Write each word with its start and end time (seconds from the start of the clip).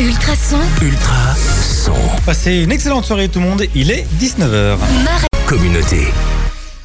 Ultrason. 0.00 0.58
Ultra 0.82 1.34
son. 1.34 1.92
Passez 2.26 2.56
une 2.62 2.70
excellente 2.72 3.04
soirée 3.06 3.28
tout 3.28 3.40
le 3.40 3.46
monde, 3.46 3.64
il 3.74 3.90
est 3.90 4.06
19h. 4.20 4.76
Mare- 5.04 5.24
Communauté. 5.46 6.08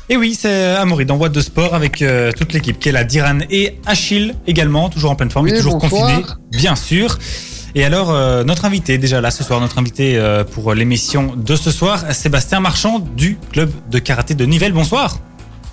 Et 0.10 0.16
oui, 0.18 0.38
c'est 0.40 0.76
Amaury 0.76 1.06
dans 1.06 1.18
Boîte 1.18 1.32
de 1.34 1.42
Sport 1.42 1.74
avec 1.76 2.02
euh, 2.02 2.32
toute 2.32 2.54
l'équipe 2.54 2.80
qui 2.80 2.90
est 2.90 2.92
là, 2.92 3.04
Diran 3.04 3.40
et 3.50 3.78
Achille 3.86 4.36
également, 4.48 4.90
toujours 4.90 5.12
en 5.12 5.16
pleine 5.16 5.30
forme, 5.32 5.46
Oui, 5.46 5.52
et 5.52 5.58
toujours 5.58 5.78
bonsoir. 5.78 6.08
confiné, 6.10 6.26
bien 6.52 6.76
sûr. 6.76 7.18
Et 7.76 7.84
alors, 7.84 8.12
euh, 8.12 8.44
notre 8.44 8.66
invité, 8.66 8.98
déjà 8.98 9.20
là 9.22 9.32
ce 9.32 9.44
soir, 9.44 9.60
notre 9.60 9.78
invité 9.80 10.18
euh, 10.18 10.44
pour 10.44 10.74
l'émission 10.74 11.34
de 11.36 11.56
ce 11.56 11.72
soir, 11.72 12.04
Sébastien 12.14 12.60
Marchand 12.60 13.00
du 13.00 13.38
club 13.52 13.72
de 13.90 14.00
karaté 14.00 14.36
de 14.36 14.46
Nivelles. 14.46 14.74
Bonsoir. 14.74 15.18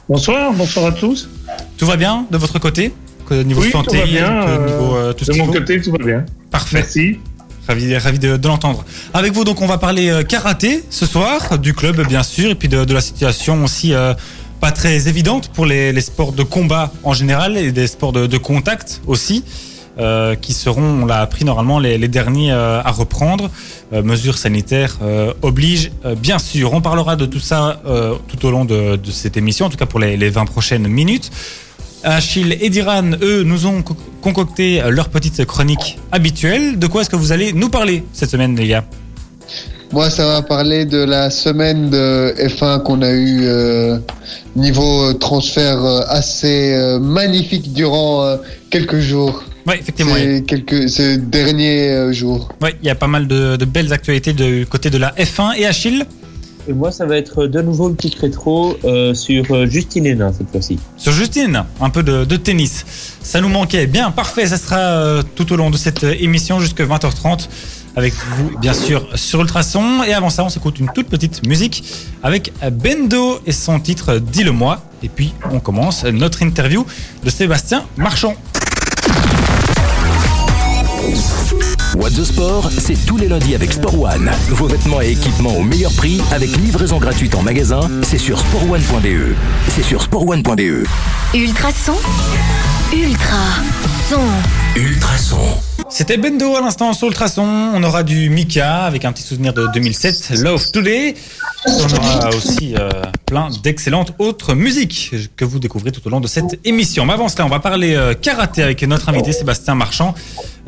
Bonsoir, 0.09 0.53
bonsoir 0.55 0.87
à 0.87 0.93
tous. 0.93 1.29
Tout 1.77 1.87
va 1.87 1.97
bien 1.97 2.25
de 2.31 2.37
votre 2.39 2.59
côté? 2.59 2.93
Que 3.29 3.43
Niveau 3.43 3.61
Oui, 3.61 3.67
tout 3.71 3.79
santé, 3.79 3.99
va 3.99 4.07
bien, 4.07 4.21
que 4.45 4.49
euh, 4.49 4.67
niveau 4.67 4.97
euh, 4.97 5.13
tout 5.13 5.25
ce 5.25 5.33
De 5.33 5.37
mon 5.39 5.47
faut 5.47 5.53
côté, 5.53 5.81
tout 5.81 5.93
va 5.93 5.99
bien. 5.99 6.25
Parfait. 6.51 6.79
Merci. 6.79 7.19
Ravi, 7.67 7.95
ravi 7.99 8.19
de, 8.19 8.37
de 8.39 8.49
l'entendre. 8.49 8.85
Avec 9.13 9.33
vous, 9.35 9.45
donc, 9.45 9.61
on 9.61 9.67
va 9.67 9.77
parler 9.77 10.09
euh, 10.09 10.23
karaté 10.23 10.83
ce 10.89 11.05
soir, 11.05 11.59
du 11.59 11.75
club, 11.75 12.01
bien 12.07 12.23
sûr, 12.23 12.51
et 12.51 12.55
puis 12.55 12.69
de, 12.69 12.85
de 12.87 12.95
la 12.95 13.03
situation 13.03 13.63
aussi 13.65 13.93
euh, 13.93 14.15
pas 14.61 14.73
très 14.73 15.09
évidente 15.09 15.49
pour 15.49 15.67
les, 15.67 15.93
les 15.93 16.01
sports 16.01 16.33
de 16.33 16.43
combat 16.43 16.91
en 17.05 17.13
général 17.13 17.59
et 17.59 17.71
des 17.71 17.87
sports 17.87 18.13
de, 18.13 18.27
de 18.27 18.39
contact 18.39 19.03
aussi, 19.07 19.45
euh, 19.99 20.35
qui 20.35 20.55
seront, 20.55 21.03
on 21.03 21.05
l'a 21.05 21.21
appris 21.21 21.45
normalement, 21.45 21.79
les, 21.79 21.99
les 21.99 22.09
derniers 22.09 22.53
euh, 22.53 22.81
à 22.83 22.91
reprendre. 22.91 23.51
Euh, 23.93 24.03
mesures 24.03 24.39
sanitaires 24.39 24.97
euh, 25.03 25.35
obligent, 25.43 25.91
euh, 26.07 26.15
bien 26.15 26.39
sûr. 26.39 26.73
On 26.73 26.81
parlera 26.81 27.17
de 27.17 27.27
tout 27.27 27.41
ça 27.41 27.83
euh, 27.87 28.15
tout 28.29 28.47
au 28.47 28.51
long 28.51 28.65
de, 28.65 28.97
de 28.97 29.11
cette 29.11 29.37
émission, 29.37 29.67
en 29.67 29.69
tout 29.69 29.77
cas 29.77 29.87
pour 29.87 30.01
les, 30.01 30.17
les 30.17 30.31
20 30.31 30.47
prochaines 30.47 30.89
minutes. 30.89 31.31
Achille 32.05 32.57
et 32.61 32.71
Diran, 32.71 33.11
eux, 33.23 33.43
nous 33.43 33.67
ont 33.67 33.83
co- 33.83 33.97
concocté 34.23 34.81
euh, 34.81 34.91
leur 34.91 35.09
petite 35.09 35.45
chronique 35.45 35.99
habituelle. 36.13 36.79
De 36.79 36.87
quoi 36.87 37.03
est-ce 37.03 37.11
que 37.11 37.17
vous 37.17 37.33
allez 37.33 37.53
nous 37.53 37.69
parler 37.69 38.05
cette 38.13 38.31
semaine, 38.31 38.55
les 38.57 38.69
gars? 38.69 38.85
Moi, 39.93 40.11
ça 40.11 40.27
va 40.27 40.43
parler 40.43 40.85
de 40.85 40.99
la 40.99 41.31
semaine 41.31 41.89
de 41.91 42.35
F1 42.39 42.83
qu'on 42.83 43.01
a 43.03 43.11
eu 43.11 43.41
euh, 43.47 43.99
niveau 44.55 45.09
euh, 45.09 45.15
transfert 45.15 45.83
assez 46.09 46.75
euh, 46.75 46.99
magnifique 46.99 47.73
durant 47.73 48.23
euh, 48.25 48.37
quelques 48.71 48.99
jours. 48.99 49.43
Oui, 49.67 49.75
effectivement. 49.81 50.15
Ces 50.15 50.45
quelques 50.47 50.89
ces 50.89 51.19
derniers 51.19 52.13
jours. 52.13 52.49
ouais, 52.63 52.75
il 52.83 52.87
y 52.87 52.91
a 52.91 52.95
pas 52.95 53.07
mal 53.07 53.27
de, 53.27 53.57
de 53.57 53.65
belles 53.65 53.93
actualités 53.93 54.33
du 54.35 54.67
côté 54.71 54.89
de 54.91 54.99
la 54.99 55.11
F1. 55.13 55.57
Et 55.59 55.67
Achille, 55.67 56.05
Et 56.69 56.75
moi, 56.75 56.93
ça 56.93 57.07
va 57.07 57.17
être 57.17 57.47
de 57.47 57.63
nouveau 57.63 57.89
une 57.89 57.97
petite 57.97 58.17
rétro 58.17 58.77
euh, 58.85 59.15
sur 59.15 59.51
euh, 59.53 59.65
Justine 59.65 60.05
Hénin 60.05 60.35
cette 60.37 60.51
fois-ci. 60.51 60.79
sur 60.99 61.13
Justine, 61.13 61.65
un 61.81 61.89
peu 61.89 62.03
de, 62.03 62.37
tennis. 62.37 62.85
Ça 63.23 63.41
nous 63.41 63.49
manquait. 63.49 63.87
Bien, 63.87 64.11
parfait. 64.11 64.47
Ça 64.47 64.59
sera 64.59 64.77
euh, 64.77 65.23
tout 65.35 65.51
au 65.51 65.57
long 65.57 65.71
de 65.71 65.79
cette 65.79 66.05
émission 66.05 66.61
jusqu'à 66.61 66.85
20h30 66.85 67.49
avec 67.97 68.13
vous, 68.13 68.59
bien 68.59 68.75
sûr, 68.75 69.09
sur 69.15 69.41
Ultrason. 69.41 70.05
Et 70.05 70.13
avant 70.13 70.29
ça, 70.29 70.45
on 70.45 70.51
s'écoute 70.51 70.79
une 70.79 70.91
toute 70.95 71.09
petite 71.09 71.47
musique 71.47 71.83
avec 72.23 72.53
Bendo 72.71 73.41
et 73.47 73.53
son 73.53 73.81
titre 73.81 74.19
Dis-le-moi. 74.19 74.83
Et 75.03 75.09
puis, 75.09 75.33
on 75.51 75.61
commence 75.61 76.05
notre 76.05 76.43
interview 76.43 76.85
de 77.25 77.31
Sébastien 77.31 77.87
Marchand. 77.97 78.35
What 81.99 82.11
the 82.11 82.23
Sport, 82.23 82.71
c'est 82.79 82.95
tous 83.07 83.17
les 83.17 83.27
lundis 83.27 83.57
avec 83.57 83.73
Sport 83.73 84.01
One. 84.01 84.31
Vos 84.51 84.69
vêtements 84.69 85.01
et 85.01 85.11
équipements 85.11 85.57
au 85.57 85.65
meilleur 85.65 85.93
prix 85.95 86.21
avec 86.31 86.57
livraison 86.57 86.99
gratuite 86.99 87.35
en 87.35 87.43
magasin. 87.43 87.81
C'est 88.05 88.19
sur 88.19 88.39
sportone.be. 88.39 89.35
C'est 89.71 89.83
sur 89.83 90.01
sportone.be. 90.01 90.87
Ultra. 91.35 91.73
Son. 91.73 91.97
Ultra 92.95 93.37
son. 94.09 94.58
C'était 95.91 96.17
Bendo 96.17 96.55
à 96.57 96.61
l'instant 96.61 96.93
sur 96.93 97.09
Ultrason. 97.09 97.45
On 97.75 97.83
aura 97.83 98.03
du 98.03 98.31
Mika 98.31 98.85
avec 98.85 99.05
un 99.05 99.13
petit 99.13 99.23
souvenir 99.23 99.53
de 99.53 99.67
2007, 99.73 100.31
Love 100.39 100.71
Today. 100.71 101.15
On 101.67 101.95
aura 101.95 102.29
aussi 102.31 102.75
euh, 102.77 102.89
plein 103.27 103.49
d'excellentes 103.63 104.13
autres 104.19 104.55
musiques 104.55 105.15
que 105.37 105.45
vous 105.45 105.59
découvrez 105.59 105.93
tout 105.93 106.07
au 106.07 106.11
long 106.11 106.21
de 106.21 106.29
cette 106.29 106.61
émission. 106.65 107.05
Mais 107.07 107.15
avant 107.15 107.29
cela, 107.29 107.47
on 107.47 107.49
va 107.49 107.61
parler 107.61 107.95
euh, 107.95 108.15
karaté 108.15 108.63
avec 108.63 108.83
notre 108.83 109.09
invité 109.09 109.33
Sébastien 109.33 109.75
Marchand, 109.75 110.15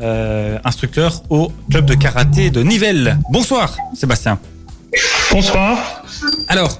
euh, 0.01 0.57
instructeur 0.63 1.21
au 1.29 1.51
club 1.69 1.85
de 1.85 1.93
karaté 1.93 2.49
de 2.49 2.63
Nivelles. 2.63 3.17
Bonsoir 3.31 3.75
Sébastien. 3.95 4.39
Bonsoir. 5.31 5.77
Alors, 6.49 6.79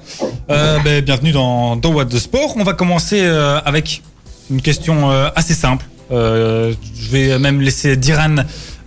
euh, 0.50 0.78
ben, 0.84 1.02
bienvenue 1.02 1.32
dans, 1.32 1.76
dans 1.76 1.92
What 1.92 2.06
the 2.06 2.18
Sport. 2.18 2.54
On 2.56 2.64
va 2.64 2.74
commencer 2.74 3.20
euh, 3.22 3.58
avec 3.64 4.02
une 4.50 4.60
question 4.60 5.10
euh, 5.10 5.30
assez 5.34 5.54
simple. 5.54 5.86
Euh, 6.10 6.72
je 7.00 7.10
vais 7.10 7.38
même 7.38 7.60
laisser 7.60 7.96
Diran 7.96 8.36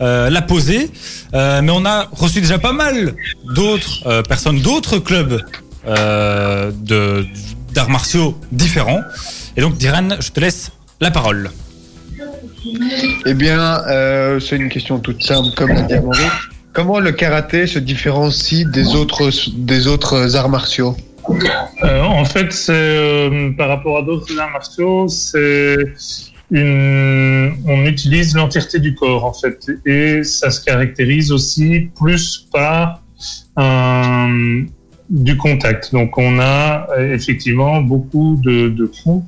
euh, 0.02 0.30
la 0.30 0.42
poser. 0.42 0.92
Euh, 1.34 1.62
mais 1.62 1.72
on 1.72 1.86
a 1.86 2.08
reçu 2.12 2.42
déjà 2.42 2.60
pas 2.60 2.74
mal 2.74 3.16
d'autres 3.56 4.04
euh, 4.08 4.22
personnes, 4.22 4.60
d'autres 4.62 5.00
clubs 5.00 5.42
euh, 5.88 6.72
de- 6.76 7.26
d'arts 7.74 7.90
martiaux 7.90 8.38
différents. 8.52 9.02
Et 9.58 9.62
donc, 9.62 9.78
Diran, 9.78 10.10
je 10.20 10.30
te 10.32 10.40
laisse 10.40 10.72
la 11.02 11.12
parole. 11.12 11.50
Eh 13.26 13.34
bien, 13.34 13.82
euh, 13.88 14.40
c'est 14.40 14.56
une 14.56 14.70
question 14.70 15.00
toute 15.00 15.24
simple, 15.24 15.50
comme 15.56 15.70
l'a 15.70 15.82
dit 15.82 15.94
Amaury. 15.94 16.24
Comment 16.74 17.00
le 17.00 17.12
karaté 17.12 17.68
se 17.68 17.80
différencie 17.80 18.66
des 18.66 18.96
autres, 18.96 19.30
des 19.56 19.88
autres 19.88 20.36
arts 20.36 20.50
martiaux? 20.50 20.96
Euh, 21.84 22.02
en 22.04 22.26
fait, 22.26 22.52
c'est 22.52 22.72
euh, 22.74 23.52
par 23.58 23.70
rapport 23.70 23.98
à 23.98 24.02
d'autres 24.02 24.38
arts 24.40 24.52
martiaux, 24.52 25.08
c'est 25.08 25.78
une. 26.52 27.56
On 27.68 27.86
utilise 27.86 28.36
l'entièreté 28.36 28.80
du 28.80 28.96
corps 28.96 29.26
en 29.26 29.34
fait, 29.34 29.60
et 29.86 30.24
ça 30.24 30.52
se 30.52 30.64
caractérise 30.64 31.32
aussi 31.32 31.90
plus 31.96 32.48
par 32.52 33.02
un, 33.58 34.66
du 35.10 35.38
contact. 35.38 35.92
Donc, 35.92 36.18
on 36.18 36.40
a 36.40 36.88
effectivement 37.00 37.82
beaucoup 37.82 38.40
de, 38.44 38.70
de 38.70 38.86
coups 38.86 39.26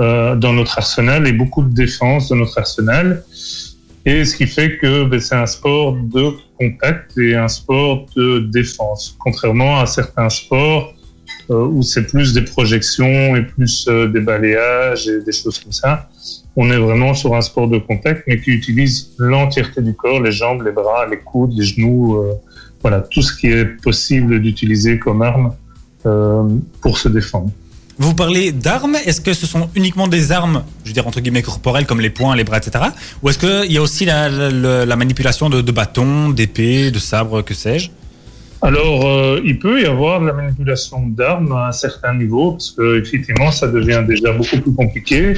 euh, 0.00 0.34
dans 0.34 0.54
notre 0.54 0.78
arsenal 0.78 1.26
et 1.26 1.32
beaucoup 1.32 1.62
de 1.62 1.74
défense 1.74 2.30
dans 2.30 2.36
notre 2.36 2.58
arsenal. 2.58 3.22
Et 4.06 4.24
ce 4.24 4.34
qui 4.34 4.46
fait 4.46 4.78
que 4.78 5.04
ben, 5.04 5.20
c'est 5.20 5.34
un 5.34 5.44
sport 5.44 5.92
de 5.92 6.30
contact 6.58 7.18
et 7.18 7.34
un 7.34 7.48
sport 7.48 8.06
de 8.16 8.38
défense, 8.38 9.14
contrairement 9.18 9.78
à 9.78 9.84
certains 9.84 10.30
sports 10.30 10.94
euh, 11.50 11.66
où 11.66 11.82
c'est 11.82 12.06
plus 12.06 12.32
des 12.32 12.42
projections 12.42 13.36
et 13.36 13.42
plus 13.42 13.86
euh, 13.88 14.08
des 14.08 14.20
balayages 14.20 15.06
et 15.06 15.20
des 15.20 15.32
choses 15.32 15.58
comme 15.58 15.72
ça. 15.72 16.08
On 16.56 16.70
est 16.70 16.76
vraiment 16.78 17.14
sur 17.14 17.34
un 17.34 17.40
sport 17.42 17.68
de 17.68 17.78
contact, 17.78 18.24
mais 18.26 18.40
qui 18.40 18.50
utilise 18.50 19.10
l'entièreté 19.18 19.82
du 19.82 19.94
corps, 19.94 20.20
les 20.20 20.32
jambes, 20.32 20.62
les 20.64 20.72
bras, 20.72 21.06
les 21.10 21.18
coudes, 21.18 21.52
les 21.56 21.64
genoux, 21.64 22.16
euh, 22.16 22.32
voilà, 22.82 23.00
tout 23.02 23.22
ce 23.22 23.32
qui 23.36 23.46
est 23.48 23.64
possible 23.82 24.40
d'utiliser 24.40 24.98
comme 24.98 25.22
arme 25.22 25.52
euh, 26.06 26.42
pour 26.80 26.98
se 26.98 27.08
défendre. 27.08 27.50
Vous 27.98 28.14
parlez 28.14 28.50
d'armes. 28.50 28.96
Est-ce 29.04 29.20
que 29.20 29.34
ce 29.34 29.46
sont 29.46 29.68
uniquement 29.74 30.08
des 30.08 30.32
armes, 30.32 30.64
je 30.84 30.88
veux 30.88 30.94
dire 30.94 31.06
entre 31.06 31.20
guillemets 31.20 31.42
corporelles 31.42 31.86
comme 31.86 32.00
les 32.00 32.08
poings, 32.10 32.34
les 32.34 32.44
bras, 32.44 32.56
etc. 32.56 32.84
Ou 33.22 33.28
est-ce 33.28 33.38
qu'il 33.38 33.70
y 33.72 33.76
a 33.76 33.82
aussi 33.82 34.06
la, 34.06 34.28
la- 34.28 34.86
la 34.86 34.96
manipulation 34.96 35.50
de 35.50 35.70
bâtons, 35.72 36.30
d'épées, 36.30 36.90
de 36.90 36.98
sabres, 36.98 37.42
que 37.42 37.52
sais-je? 37.54 37.90
Alors, 38.62 39.06
euh, 39.06 39.40
il 39.42 39.58
peut 39.58 39.80
y 39.80 39.86
avoir 39.86 40.20
de 40.20 40.26
la 40.26 40.34
manipulation 40.34 41.06
d'armes 41.06 41.52
à 41.52 41.68
un 41.68 41.72
certain 41.72 42.14
niveau, 42.14 42.52
parce 42.52 42.70
que 42.72 43.00
effectivement, 43.00 43.50
ça 43.50 43.68
devient 43.68 44.04
déjà 44.06 44.32
beaucoup 44.32 44.60
plus 44.60 44.74
compliqué. 44.74 45.34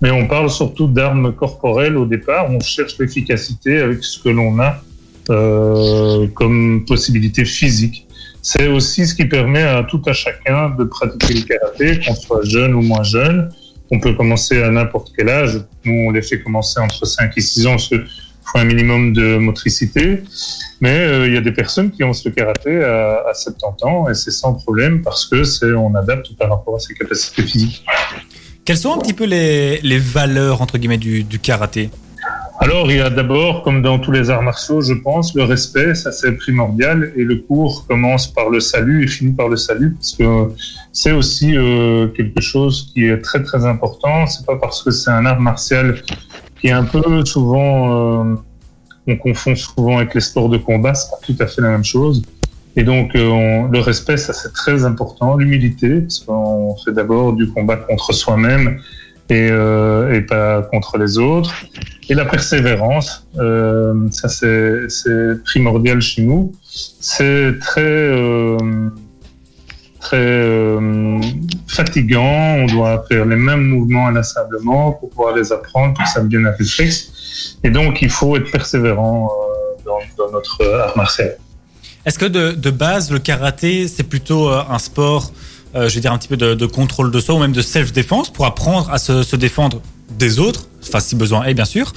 Mais 0.00 0.10
on 0.10 0.26
parle 0.26 0.48
surtout 0.48 0.86
d'armes 0.86 1.34
corporelles 1.34 1.98
au 1.98 2.06
départ. 2.06 2.50
On 2.50 2.60
cherche 2.60 2.98
l'efficacité 2.98 3.78
avec 3.78 4.02
ce 4.02 4.22
que 4.22 4.30
l'on 4.30 4.58
a 4.58 4.82
euh, 5.28 6.26
comme 6.34 6.84
possibilité 6.86 7.44
physique. 7.44 8.06
C'est 8.40 8.66
aussi 8.68 9.06
ce 9.06 9.14
qui 9.14 9.26
permet 9.26 9.62
à 9.62 9.84
tout 9.84 10.02
à 10.06 10.14
chacun 10.14 10.70
de 10.70 10.84
pratiquer 10.84 11.34
le 11.34 11.42
karaté, 11.42 12.00
qu'on 12.04 12.14
soit 12.14 12.42
jeune 12.44 12.74
ou 12.74 12.80
moins 12.80 13.02
jeune. 13.02 13.50
On 13.90 14.00
peut 14.00 14.14
commencer 14.14 14.62
à 14.62 14.70
n'importe 14.70 15.12
quel 15.16 15.28
âge. 15.28 15.60
Nous, 15.84 16.08
on 16.08 16.10
les 16.10 16.22
fait 16.22 16.40
commencer 16.40 16.80
entre 16.80 17.04
5 17.04 17.32
et 17.36 17.40
6 17.42 17.66
ans, 17.66 17.76
faut 18.52 18.58
un 18.58 18.64
minimum 18.64 19.12
de 19.12 19.38
motricité. 19.38 20.22
Mais 20.80 20.98
euh, 20.98 21.26
il 21.26 21.34
y 21.34 21.36
a 21.36 21.40
des 21.40 21.52
personnes 21.52 21.90
qui 21.90 22.04
ont 22.04 22.12
ce 22.12 22.28
karaté 22.28 22.82
à, 22.84 23.24
à 23.30 23.34
70 23.34 23.84
ans 23.84 24.08
et 24.08 24.14
c'est 24.14 24.30
sans 24.30 24.54
problème 24.54 25.02
parce 25.02 25.26
que 25.26 25.44
c'est 25.44 25.72
on 25.72 25.94
adapte 25.94 26.36
par 26.36 26.50
rapport 26.50 26.76
à 26.76 26.78
ses 26.78 26.94
capacités 26.94 27.42
physiques. 27.42 27.84
Quelles 28.64 28.76
sont 28.76 28.94
un 28.94 28.98
petit 28.98 29.12
peu 29.14 29.24
les, 29.24 29.80
les 29.80 29.98
valeurs 29.98 30.60
entre 30.60 30.78
guillemets 30.78 30.98
du, 30.98 31.24
du 31.24 31.38
karaté? 31.38 31.90
Alors 32.60 32.88
il 32.92 32.98
y 32.98 33.00
a 33.00 33.10
d'abord, 33.10 33.62
comme 33.64 33.82
dans 33.82 33.98
tous 33.98 34.12
les 34.12 34.30
arts 34.30 34.42
martiaux, 34.42 34.80
je 34.82 34.94
pense, 34.94 35.34
le 35.34 35.42
respect, 35.42 35.96
ça 35.96 36.12
c'est 36.12 36.32
primordial 36.32 37.12
et 37.16 37.24
le 37.24 37.36
cours 37.36 37.84
commence 37.88 38.32
par 38.32 38.50
le 38.50 38.60
salut 38.60 39.02
et 39.02 39.08
finit 39.08 39.32
par 39.32 39.48
le 39.48 39.56
salut 39.56 39.96
parce 39.98 40.12
que 40.12 40.52
c'est 40.92 41.10
aussi 41.10 41.56
euh, 41.56 42.06
quelque 42.08 42.40
chose 42.40 42.92
qui 42.92 43.06
est 43.06 43.18
très 43.18 43.42
très 43.42 43.64
important. 43.64 44.26
C'est 44.26 44.46
pas 44.46 44.56
parce 44.56 44.82
que 44.82 44.92
c'est 44.92 45.10
un 45.10 45.26
art 45.26 45.40
martial 45.40 46.02
qui 46.62 46.68
est 46.68 46.72
un 46.72 46.84
peu 46.84 47.24
souvent 47.24 48.22
euh, 48.30 48.36
on 49.08 49.16
confond 49.16 49.56
souvent 49.56 49.96
avec 49.98 50.14
les 50.14 50.20
sports 50.20 50.48
de 50.48 50.58
combat, 50.58 50.94
c'est 50.94 51.10
pas 51.10 51.18
tout 51.26 51.36
à 51.40 51.46
fait 51.48 51.60
la 51.60 51.70
même 51.70 51.84
chose. 51.84 52.22
Et 52.76 52.84
donc, 52.84 53.16
euh, 53.16 53.66
le 53.70 53.80
respect, 53.80 54.16
ça 54.16 54.32
c'est 54.32 54.52
très 54.52 54.84
important. 54.84 55.36
L'humilité, 55.36 56.02
parce 56.02 56.20
qu'on 56.20 56.76
fait 56.84 56.92
d'abord 56.92 57.32
du 57.32 57.48
combat 57.50 57.76
contre 57.76 58.12
soi-même 58.12 58.78
et, 59.28 59.48
euh, 59.50 60.20
pas 60.22 60.62
contre 60.62 60.98
les 60.98 61.18
autres. 61.18 61.52
Et 62.08 62.14
la 62.14 62.24
persévérance, 62.24 63.26
ça 64.10 64.28
c'est 64.28 65.42
primordial 65.44 66.00
chez 66.00 66.22
nous. 66.22 66.52
C'est 66.62 67.58
très 67.58 68.56
très 70.02 70.16
euh, 70.18 71.20
fatigant. 71.68 72.56
On 72.62 72.66
doit 72.66 73.04
faire 73.08 73.24
les 73.24 73.36
mêmes 73.36 73.62
mouvements 73.62 74.08
inlassablement 74.08 74.92
pour 74.92 75.08
pouvoir 75.10 75.34
les 75.34 75.52
apprendre, 75.52 75.94
pour 75.94 76.04
que 76.04 76.10
ça 76.10 76.20
devienne 76.20 76.46
un 76.46 76.52
réflexe. 76.52 77.12
Et 77.64 77.70
donc 77.70 78.02
il 78.02 78.10
faut 78.10 78.36
être 78.36 78.50
persévérant 78.50 79.30
euh, 79.30 79.90
dans, 80.18 80.30
notre 80.32 80.64
art 80.64 80.96
martial. 80.96 81.36
Est-ce 82.04 82.18
que 82.18 82.26
de, 82.26 82.70
base, 82.70 83.10
le 83.10 83.18
karaté, 83.18 83.86
c'est 83.86 84.02
plutôt 84.02 84.50
euh, 84.50 84.62
un 84.68 84.78
sport, 84.78 85.32
euh, 85.74 85.88
je 85.88 85.94
vais 85.94 86.00
dire 86.00 86.12
un 86.12 86.18
petit 86.18 86.28
peu 86.28 86.36
de, 86.36 86.66
contrôle 86.66 87.10
de 87.10 87.20
soi 87.20 87.36
ou 87.36 87.38
même 87.38 87.52
de 87.52 87.62
self-défense 87.62 88.30
pour 88.30 88.46
apprendre 88.46 88.90
à 88.90 88.98
se, 88.98 89.36
défendre 89.36 89.80
des 90.10 90.38
autres, 90.40 90.66
enfin 90.82 91.00
si 91.00 91.14
besoin 91.14 91.44
est 91.44 91.54
bien 91.54 91.64
sûr, 91.64 91.92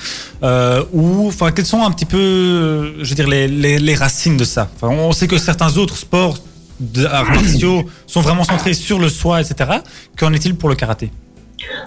ou 0.93 1.27
enfin 1.27 1.51
quelles 1.51 1.65
sont 1.65 1.83
un 1.83 1.91
petit 1.91 2.05
peu, 2.05 2.93
je 3.01 3.09
veux 3.09 3.15
dire 3.15 3.27
les, 3.27 3.47
les, 3.47 3.95
racines 3.95 4.37
de 4.37 4.45
ça? 4.45 4.69
On 4.81 5.11
sait 5.11 5.27
que 5.27 5.37
certains 5.37 5.75
autres 5.77 5.97
sports 5.97 6.37
d'arts 6.79 7.31
martiaux 7.31 7.83
sont 8.07 8.21
vraiment 8.21 8.43
centrés 8.43 8.73
sur 8.73 8.99
le 8.99 9.09
soi, 9.09 9.41
etc. 9.41 9.79
Qu'en 10.17 10.33
est-il 10.33 10.55
pour 10.55 10.69
le 10.69 10.75
karaté? 10.75 11.11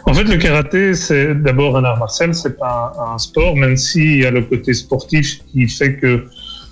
En 0.07 0.15
fait, 0.15 0.25
le 0.25 0.37
karaté, 0.37 0.95
c'est 0.95 1.35
d'abord 1.35 1.77
un 1.77 1.85
art 1.85 1.99
martial, 1.99 2.35
c'est 2.35 2.59
pas 2.59 2.93
un, 3.13 3.19
sport, 3.19 3.57
même 3.57 3.77
s'il 3.77 4.21
y 4.21 4.25
a 4.25 4.31
le 4.31 4.43
côté 4.43 4.75
sportif 4.75 5.41
qui 5.53 5.69
fait 5.69 5.97
que, 5.97 6.25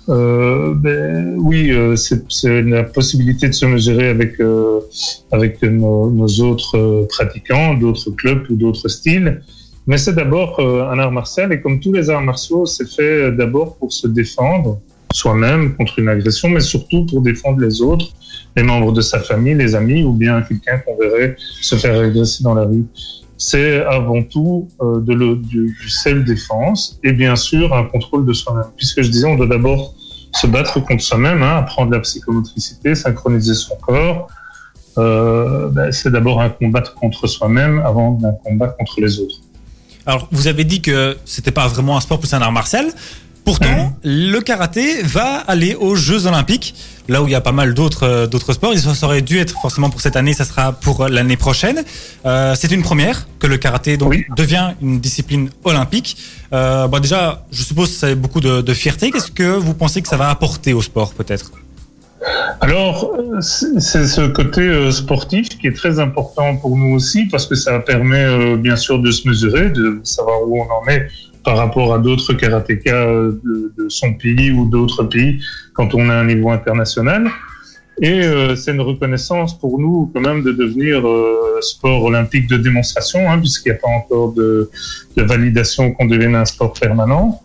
euh, 0.09 0.73
ben, 0.75 1.35
oui, 1.37 1.71
euh, 1.71 1.95
c'est 1.95 2.61
la 2.63 2.83
possibilité 2.83 3.47
de 3.47 3.53
se 3.53 3.65
mesurer 3.65 4.07
avec 4.09 4.39
euh, 4.39 4.79
avec 5.31 5.61
nos, 5.61 6.09
nos 6.09 6.27
autres 6.41 7.05
pratiquants, 7.09 7.75
d'autres 7.75 8.11
clubs 8.11 8.49
ou 8.49 8.55
d'autres 8.55 8.87
styles. 8.87 9.41
Mais 9.85 9.97
c'est 9.97 10.15
d'abord 10.15 10.59
un 10.59 10.99
art 10.99 11.13
martial 11.13 11.53
et 11.53 11.61
comme 11.61 11.79
tous 11.79 11.93
les 11.93 12.09
arts 12.09 12.21
martiaux, 12.21 12.65
c'est 12.65 12.89
fait 12.89 13.31
d'abord 13.31 13.77
pour 13.77 13.93
se 13.93 14.07
défendre 14.07 14.81
soi-même 15.17 15.75
contre 15.75 15.99
une 15.99 16.09
agression, 16.09 16.49
mais 16.49 16.59
surtout 16.59 17.05
pour 17.05 17.21
défendre 17.21 17.59
les 17.59 17.81
autres, 17.81 18.07
les 18.55 18.63
membres 18.63 18.91
de 18.91 19.01
sa 19.01 19.19
famille, 19.19 19.55
les 19.55 19.73
amis 19.75 20.03
ou 20.03 20.13
bien 20.13 20.41
quelqu'un 20.41 20.77
qu'on 20.79 20.97
verrait 20.97 21.35
se 21.61 21.75
faire 21.75 21.99
agresser 21.99 22.43
dans 22.43 22.55
la 22.55 22.65
rue 22.65 22.85
c'est 23.37 23.85
avant 23.85 24.23
tout 24.23 24.67
euh, 24.81 24.99
de 24.99 25.35
du 25.35 25.89
self-défense 25.89 26.99
et 27.03 27.13
bien 27.13 27.35
sûr 27.35 27.73
un 27.73 27.83
contrôle 27.83 28.25
de 28.25 28.33
soi-même. 28.33 28.65
Puisque 28.75 29.01
je 29.03 29.09
disais, 29.09 29.27
on 29.27 29.35
doit 29.35 29.47
d'abord 29.47 29.93
se 30.33 30.47
battre 30.47 30.83
contre 30.83 31.01
soi-même, 31.01 31.43
hein, 31.43 31.57
apprendre 31.57 31.91
la 31.91 31.99
psychomotricité, 31.99 32.95
synchroniser 32.95 33.53
son 33.53 33.75
corps. 33.75 34.27
Euh, 34.97 35.69
ben, 35.69 35.91
c'est 35.91 36.11
d'abord 36.11 36.41
un 36.41 36.49
combat 36.49 36.81
contre 36.81 37.27
soi-même 37.27 37.79
avant 37.85 38.11
d'un 38.11 38.33
combat 38.43 38.69
contre 38.69 38.99
les 38.99 39.19
autres. 39.19 39.35
Alors, 40.07 40.27
vous 40.31 40.47
avez 40.47 40.63
dit 40.63 40.81
que 40.81 41.17
c'était 41.25 41.51
pas 41.51 41.67
vraiment 41.67 41.97
un 41.97 42.01
sport, 42.01 42.19
plus 42.19 42.33
un 42.33 42.41
art 42.41 42.51
martial. 42.51 42.87
Pourtant, 43.47 43.97
le 44.03 44.39
karaté 44.41 45.01
va 45.03 45.37
aller 45.47 45.73
aux 45.73 45.95
Jeux 45.95 46.25
Olympiques, 46.27 46.75
là 47.07 47.21
où 47.23 47.27
il 47.27 47.31
y 47.31 47.35
a 47.35 47.39
pas 47.39 47.53
mal 47.53 47.73
d'autres 47.73 48.03
euh, 48.03 48.27
d'autres 48.27 48.51
sports. 48.51 48.73
Il 48.73 48.81
ça 48.81 49.05
aurait 49.05 49.21
dû 49.21 49.39
être 49.39 49.55
forcément 49.61 49.89
pour 49.89 50.01
cette 50.01 50.17
année, 50.17 50.33
ça 50.33 50.43
sera 50.43 50.73
pour 50.73 51.07
l'année 51.07 51.37
prochaine. 51.37 51.81
Euh, 52.25 52.55
c'est 52.59 52.73
une 52.73 52.81
première 52.83 53.25
que 53.39 53.47
le 53.47 53.55
karaté 53.55 53.95
donc 53.95 54.09
Oui. 54.09 54.25
devient 54.35 54.71
une 54.81 54.99
discipline 54.99 55.49
olympique. 55.63 56.17
Euh, 56.51 56.89
bon, 56.89 56.99
déjà, 56.99 57.45
je 57.49 57.63
suppose 57.63 58.03
a 58.03 58.15
beaucoup 58.15 58.41
de, 58.41 58.59
de 58.59 58.73
fierté. 58.73 59.11
Qu'est-ce 59.11 59.31
que 59.31 59.55
vous 59.55 59.73
pensez 59.73 60.01
que 60.01 60.09
ça 60.09 60.17
va 60.17 60.29
apporter 60.29 60.73
au 60.73 60.81
sport, 60.81 61.13
peut-être? 61.13 61.53
Alors, 62.59 63.15
c'est 63.39 63.79
c'est 63.79 64.07
ce 64.07 64.27
côté 64.27 64.91
sportif 64.91 65.47
qui 65.57 65.67
est 65.67 65.77
très 65.83 66.01
important 66.01 66.57
pour 66.57 66.75
nous 66.75 66.93
aussi 66.95 67.27
parce 67.27 67.45
que 67.45 67.55
ça 67.55 67.79
permet 67.79 68.57
bien 68.57 68.75
sûr 68.75 68.99
de 68.99 69.09
se 69.09 69.25
mesurer, 69.25 69.69
de 69.69 70.01
savoir 70.03 70.41
où 70.45 70.61
on 70.61 70.67
en 70.69 70.85
est 70.89 71.07
par 71.47 71.55
rapport 71.55 71.93
à 71.93 71.99
d'autres 71.99 72.33
karatékas 72.33 73.07
euh, 73.07 73.39
de, 73.77 73.87
son 73.87 74.15
pays 74.15 74.51
ou 74.51 74.69
d'autres 74.69 75.03
pays 75.05 75.39
quand 75.71 75.95
on 75.95 76.09
a 76.09 76.13
un 76.13 76.25
niveau 76.25 76.49
international. 76.49 77.29
Et 78.01 78.19
euh, 78.21 78.57
c'est 78.57 78.73
une 78.73 78.81
reconnaissance 78.81 79.57
pour 79.57 79.79
nous 79.79 80.11
quand 80.13 80.19
même 80.19 80.43
de 80.43 80.51
devenir 80.51 81.07
euh, 81.07 81.57
sport 81.61 82.03
olympique 82.03 82.47
de 82.49 82.57
démonstration, 82.57 83.31
hein, 83.31 83.39
puisqu'il 83.39 83.71
n'y 83.71 83.77
a 83.77 83.79
pas 83.79 83.87
encore 83.87 84.33
de, 84.33 84.69
validation 85.15 85.93
qu'on 85.93 86.05
devienne 86.05 86.35
un 86.35 86.43
sport 86.43 86.73
permanent. 86.73 87.41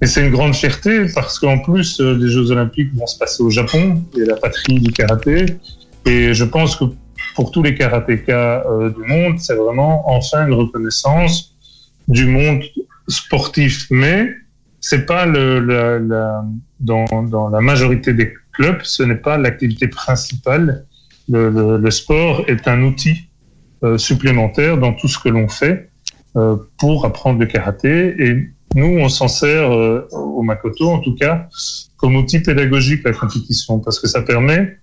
Et 0.00 0.06
c'est 0.06 0.22
une 0.26 0.32
grande 0.32 0.54
fierté 0.54 1.04
parce 1.14 1.38
qu'en 1.38 1.58
plus, 1.58 2.00
les 2.00 2.28
Jeux 2.28 2.50
Olympiques 2.50 2.94
vont 2.94 3.06
se 3.06 3.18
passer 3.18 3.42
au 3.42 3.50
Japon, 3.50 4.02
qui 4.10 4.22
est 4.22 4.24
la 4.24 4.36
patrie 4.36 4.80
du 4.80 4.90
karaté. 4.90 5.44
Et 6.06 6.32
je 6.32 6.44
pense 6.44 6.76
que 6.76 6.84
pour 7.36 7.50
tous 7.50 7.62
les 7.62 7.74
karatékas 7.74 8.64
du 8.96 9.02
monde, 9.06 9.34
c'est 9.38 9.54
vraiment 9.54 10.10
enfin 10.10 10.46
une 10.46 10.54
reconnaissance 10.54 11.54
du 12.08 12.26
monde 12.26 12.62
sportif. 13.08 13.86
Mais 13.90 14.34
c'est 14.80 15.06
pas 15.06 15.26
le, 15.26 15.60
la, 15.60 15.98
la, 15.98 16.44
dans, 16.80 17.04
dans 17.22 17.48
la 17.48 17.60
majorité 17.60 18.12
des 18.12 18.34
clubs, 18.52 18.80
ce 18.82 19.02
n'est 19.02 19.14
pas 19.14 19.38
l'activité 19.38 19.88
principale. 19.88 20.86
Le, 21.28 21.48
le, 21.50 21.78
le 21.78 21.90
sport 21.90 22.44
est 22.48 22.68
un 22.68 22.82
outil 22.82 23.30
euh, 23.82 23.96
supplémentaire 23.98 24.78
dans 24.78 24.92
tout 24.92 25.08
ce 25.08 25.18
que 25.18 25.30
l'on 25.30 25.48
fait 25.48 25.90
euh, 26.36 26.56
pour 26.78 27.06
apprendre 27.06 27.40
le 27.40 27.46
karaté. 27.46 28.14
Et 28.22 28.50
nous, 28.74 28.98
on 28.98 29.08
s'en 29.08 29.28
sert 29.28 29.72
euh, 29.72 30.06
au 30.12 30.42
Makoto, 30.42 30.90
en 30.90 30.98
tout 30.98 31.14
cas, 31.14 31.48
comme 31.96 32.16
outil 32.16 32.40
pédagogique 32.40 33.02
la 33.04 33.12
compétition, 33.12 33.78
parce 33.78 33.98
que 34.00 34.06
ça 34.06 34.20
permet 34.22 34.78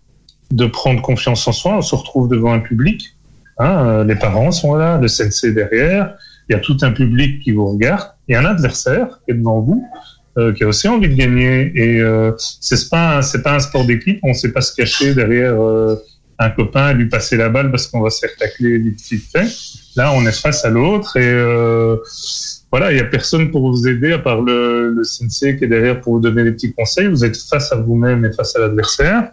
de 0.50 0.66
prendre 0.66 1.02
confiance 1.02 1.48
en 1.48 1.52
soi. 1.52 1.78
On 1.78 1.82
se 1.82 1.94
retrouve 1.96 2.28
devant 2.28 2.54
un 2.54 2.60
public. 2.60 3.16
Hein, 3.60 3.86
euh, 3.86 4.04
les 4.04 4.16
parents 4.16 4.52
sont 4.52 4.76
là, 4.76 4.98
le 4.98 5.08
sensei 5.08 5.52
derrière. 5.54 6.16
Il 6.52 6.56
y 6.56 6.58
a 6.58 6.60
tout 6.60 6.76
un 6.82 6.92
public 6.92 7.42
qui 7.42 7.54
vous 7.54 7.66
regarde. 7.66 8.10
A 8.30 8.40
un 8.40 8.44
adversaire 8.44 9.22
qui 9.24 9.32
est 9.32 9.36
devant 9.36 9.62
vous, 9.62 9.88
euh, 10.38 10.52
qui 10.52 10.66
a 10.66 10.68
aussi 10.68 10.86
envie 10.90 11.08
de 11.08 11.16
gagner. 11.16 11.72
Et 11.76 12.02
euh, 12.02 12.34
c'est 12.38 12.90
pas 12.90 13.20
un 13.20 13.60
sport 13.60 13.86
d'équipe. 13.86 14.20
On 14.22 14.30
ne 14.30 14.34
sait 14.34 14.52
pas 14.52 14.60
se 14.60 14.76
cacher 14.76 15.16
derrière 15.16 15.54
euh, 15.62 15.96
un 16.40 16.50
copain 16.50 16.90
et 16.90 16.94
lui 16.94 17.08
passer 17.08 17.38
la 17.38 17.48
balle 17.48 17.72
parce 17.72 17.88
qu'on 17.88 18.02
va 18.02 18.10
se 18.10 18.26
tacler 18.38 18.80
vite 18.80 19.00
vite 19.10 19.24
fait. 19.32 19.48
Là, 19.96 20.12
on 20.14 20.26
est 20.26 20.38
face 20.38 20.66
à 20.66 20.70
l'autre 20.70 21.16
et 21.16 21.24
euh, 21.26 21.96
voilà, 22.70 22.92
il 22.92 22.98
y 22.98 23.02
a 23.02 23.06
personne 23.06 23.50
pour 23.50 23.72
vous 23.72 23.88
aider 23.88 24.12
à 24.12 24.20
part 24.20 24.42
le, 24.42 24.92
le 24.92 25.04
qui 25.04 25.64
est 25.64 25.68
derrière 25.68 26.02
pour 26.02 26.16
vous 26.16 26.20
donner 26.20 26.44
des 26.44 26.52
petits 26.52 26.74
conseils. 26.74 27.08
Vous 27.08 27.24
êtes 27.24 27.38
face 27.38 27.72
à 27.72 27.78
vous-même 27.78 28.26
et 28.26 28.34
face 28.34 28.58
à 28.58 28.60
l'adversaire. 28.60 29.32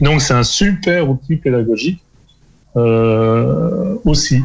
Donc, 0.00 0.20
c'est 0.22 0.34
un 0.34 0.44
super 0.44 1.10
outil 1.10 1.34
pédagogique 1.34 2.04
aussi. 4.04 4.40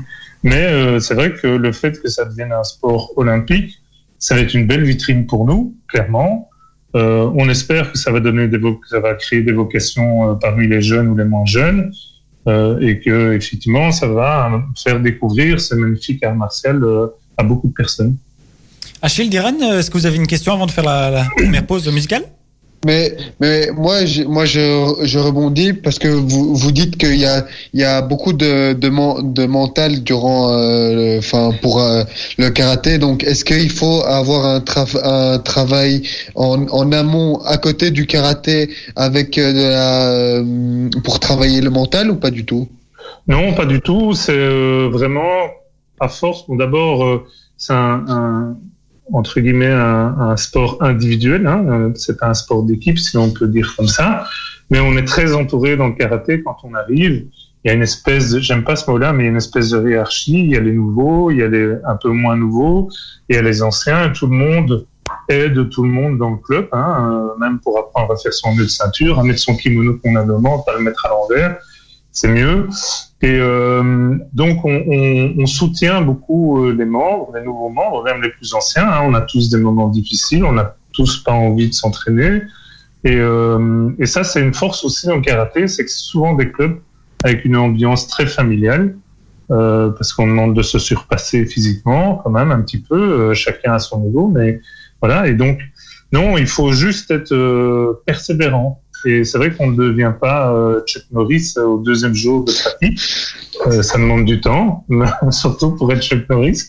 Mais 0.45 0.63
euh, 0.67 0.99
c'est 0.99 1.15
vrai 1.15 1.33
que 1.33 1.47
le 1.47 1.71
fait 1.71 1.99
que 2.01 2.07
ça 2.07 2.23
devienne 2.23 2.51
un 2.51 2.63
sport 2.63 3.11
olympique, 3.17 3.81
ça 4.19 4.35
va 4.35 4.41
être 4.41 4.53
une 4.53 4.67
belle 4.67 4.83
vitrine 4.83 5.25
pour 5.25 5.43
nous, 5.45 5.75
clairement. 5.87 6.49
Euh, 6.95 7.29
on 7.35 7.49
espère 7.49 7.91
que 7.91 7.97
ça 7.97 8.11
va 8.11 8.19
donner 8.19 8.47
des 8.47 8.59
ça 8.87 8.99
va 8.99 9.15
créer 9.15 9.41
des 9.41 9.51
vocations 9.51 10.11
euh, 10.29 10.33
parmi 10.35 10.67
les 10.67 10.83
jeunes 10.83 11.07
ou 11.07 11.17
les 11.17 11.25
moins 11.25 11.45
jeunes, 11.45 11.91
euh, 12.47 12.79
et 12.79 12.99
que 12.99 13.33
effectivement 13.33 13.91
ça 13.91 14.07
va 14.07 14.63
faire 14.81 14.99
découvrir 14.99 15.59
ce 15.59 15.73
magnifique 15.73 16.23
art 16.23 16.35
martial 16.35 16.83
euh, 16.83 17.07
à 17.37 17.43
beaucoup 17.43 17.67
de 17.67 17.73
personnes. 17.73 18.15
Achille, 19.01 19.29
Diran, 19.29 19.57
est-ce 19.59 19.89
que 19.89 19.97
vous 19.97 20.05
avez 20.05 20.17
une 20.17 20.27
question 20.27 20.53
avant 20.53 20.67
de 20.67 20.71
faire 20.71 20.85
la, 20.85 21.09
la 21.09 21.25
première 21.35 21.65
pause 21.65 21.91
musicale? 21.91 22.23
Mais, 22.85 23.17
mais 23.39 23.71
moi, 23.75 24.05
je, 24.05 24.21
moi 24.23 24.45
je, 24.45 24.93
je 25.01 25.17
rebondis 25.17 25.73
parce 25.73 25.97
que 25.97 26.07
vous, 26.07 26.55
vous 26.55 26.71
dites 26.71 26.97
qu'il 26.97 27.17
y 27.17 27.25
a, 27.25 27.45
il 27.73 27.79
y 27.79 27.83
a 27.83 28.01
beaucoup 28.01 28.31
de, 28.31 28.73
de, 28.73 28.89
de 29.39 29.45
mental 29.47 30.03
durant, 30.03 30.51
euh, 30.51 31.17
enfin, 31.17 31.51
pour 31.63 31.81
euh, 31.81 32.03
le 32.37 32.49
karaté. 32.51 32.99
Donc, 32.99 33.23
est-ce 33.23 33.43
qu'il 33.43 33.71
faut 33.71 34.01
avoir 34.03 34.45
un, 34.45 34.59
traf- 34.59 35.01
un 35.03 35.39
travail 35.39 36.03
en, 36.35 36.67
en 36.69 36.91
amont 36.91 37.39
à 37.45 37.57
côté 37.57 37.89
du 37.89 38.05
karaté 38.05 38.69
avec 38.95 39.37
euh, 39.39 39.51
de 39.51 39.67
la, 39.77 40.11
euh, 40.11 40.89
pour 41.03 41.19
travailler 41.19 41.61
le 41.61 41.71
mental 41.71 42.11
ou 42.11 42.15
pas 42.17 42.29
du 42.29 42.45
tout? 42.45 42.67
Non, 43.27 43.53
pas 43.53 43.65
du 43.65 43.81
tout. 43.81 44.13
C'est 44.13 44.31
euh, 44.37 44.89
vraiment 44.91 45.31
à 45.99 46.07
force. 46.07 46.45
Bon, 46.47 46.55
d'abord, 46.55 47.03
euh, 47.03 47.25
c'est 47.57 47.73
un, 47.73 48.05
un- 48.07 48.57
entre 49.13 49.39
guillemets 49.39 49.71
un, 49.71 50.15
un 50.19 50.37
sport 50.37 50.77
individuel. 50.81 51.45
Hein. 51.47 51.65
Euh, 51.67 51.91
C'est 51.95 52.19
pas 52.19 52.27
un 52.27 52.33
sport 52.33 52.63
d'équipe, 52.63 52.97
si 52.97 53.17
on 53.17 53.31
peut 53.31 53.47
dire 53.47 53.73
comme 53.75 53.87
ça. 53.87 54.25
Mais 54.69 54.79
on 54.79 54.93
est 54.97 55.05
très 55.05 55.33
entouré 55.33 55.77
dans 55.77 55.87
le 55.87 55.93
karaté 55.93 56.41
quand 56.43 56.57
on 56.63 56.73
arrive. 56.73 57.27
Il 57.63 57.69
y 57.69 57.71
a 57.71 57.73
une 57.73 57.83
espèce, 57.83 58.37
j'aime 58.39 58.63
pas 58.63 58.75
ce 58.75 58.89
mot-là, 58.89 59.11
mais 59.13 59.23
il 59.23 59.25
y 59.25 59.29
a 59.29 59.31
une 59.31 59.37
espèce 59.37 59.71
de 59.71 59.89
hiérarchie. 59.89 60.39
Il 60.39 60.51
y 60.51 60.55
a 60.55 60.59
les 60.59 60.71
nouveaux, 60.71 61.31
il 61.31 61.37
y 61.37 61.43
a 61.43 61.47
les 61.47 61.75
un 61.87 61.95
peu 61.95 62.09
moins 62.09 62.35
nouveaux, 62.35 62.89
il 63.29 63.35
y 63.35 63.39
a 63.39 63.41
les 63.41 63.63
anciens. 63.63 64.09
Tout 64.09 64.27
le 64.27 64.35
monde 64.35 64.85
aide 65.29 65.69
tout 65.69 65.83
le 65.83 65.89
monde 65.89 66.17
dans 66.17 66.31
le 66.31 66.37
club, 66.37 66.67
hein, 66.71 67.31
euh, 67.35 67.39
même 67.39 67.59
pour 67.59 67.77
apprendre 67.79 68.11
à 68.13 68.15
faire 68.17 68.33
son 68.33 68.55
nœud 68.55 68.63
de 68.63 68.69
ceinture, 68.69 69.19
à 69.19 69.23
mettre 69.23 69.39
son 69.39 69.55
kimono 69.55 69.97
convenablement, 70.03 70.59
pas 70.59 70.73
le 70.77 70.83
mettre 70.83 71.05
à 71.05 71.09
l'envers, 71.09 71.57
c'est 72.15 72.29
mieux. 72.39 72.67
Et 73.21 73.37
euh, 73.39 74.17
donc 74.33 74.55
on, 74.65 74.75
on, 74.97 75.33
on 75.43 75.45
soutient 75.45 75.99
beaucoup 76.09 76.43
euh, 76.65 76.73
les 76.79 76.85
membres, 76.97 77.27
les 77.35 77.43
nouveaux 77.49 77.69
membres, 77.79 78.03
même 78.03 78.21
les 78.25 78.29
plus 78.37 78.53
anciens. 78.59 78.87
hein. 78.87 79.01
on 79.09 79.13
a 79.13 79.21
tous 79.21 79.49
des 79.53 79.57
moments 79.67 79.89
difficiles, 79.99 80.43
on 80.51 80.53
n'a 80.59 80.75
tous 80.97 81.13
pas 81.23 81.33
envie 81.33 81.67
de 81.69 81.73
s'entraîner. 81.81 82.41
Et, 83.03 83.17
euh, 83.17 83.89
et 83.99 84.07
ça, 84.07 84.23
c'est 84.23 84.41
une 84.41 84.53
force 84.53 84.83
aussi 84.87 85.07
le 85.07 85.21
karaté, 85.21 85.67
c'est 85.67 85.83
que 85.85 85.91
c'est 85.91 86.07
souvent 86.13 86.33
des 86.33 86.49
clubs 86.51 86.77
avec 87.23 87.45
une 87.45 87.57
ambiance 87.57 88.07
très 88.07 88.27
familiale. 88.37 88.95
euh, 89.51 89.89
parce 89.91 90.11
qu'on 90.13 90.27
demande 90.27 90.55
de 90.55 90.63
se 90.63 90.79
surpasser 90.79 91.45
physiquement 91.45 92.19
quand 92.23 92.31
même 92.31 92.51
un 92.51 92.61
petit 92.61 92.79
peu, 92.81 92.99
euh, 93.29 93.33
chacun 93.33 93.73
à 93.73 93.79
son 93.79 93.99
niveau, 93.99 94.27
mais 94.27 94.59
voilà. 95.01 95.27
Et 95.27 95.33
donc, 95.33 95.59
non, 96.11 96.37
il 96.37 96.47
faut 96.47 96.71
juste 96.71 97.11
être 97.11 97.31
euh, 97.33 98.01
persévérant. 98.05 98.81
Et 99.05 99.23
c'est 99.23 99.37
vrai 99.37 99.53
qu'on 99.53 99.71
ne 99.71 99.77
devient 99.77 100.13
pas 100.19 100.53
euh, 100.53 100.81
Chuck 100.85 101.03
Norris 101.11 101.53
au 101.57 101.77
deuxième 101.77 102.13
jour 102.13 102.43
de 102.45 102.51
pratique. 102.51 102.99
Euh, 103.67 103.81
ça 103.81 103.97
demande 103.97 104.25
du 104.25 104.41
temps, 104.41 104.85
surtout 105.31 105.71
pour 105.71 105.91
être 105.93 106.01
Chuck 106.01 106.29
Norris. 106.29 106.63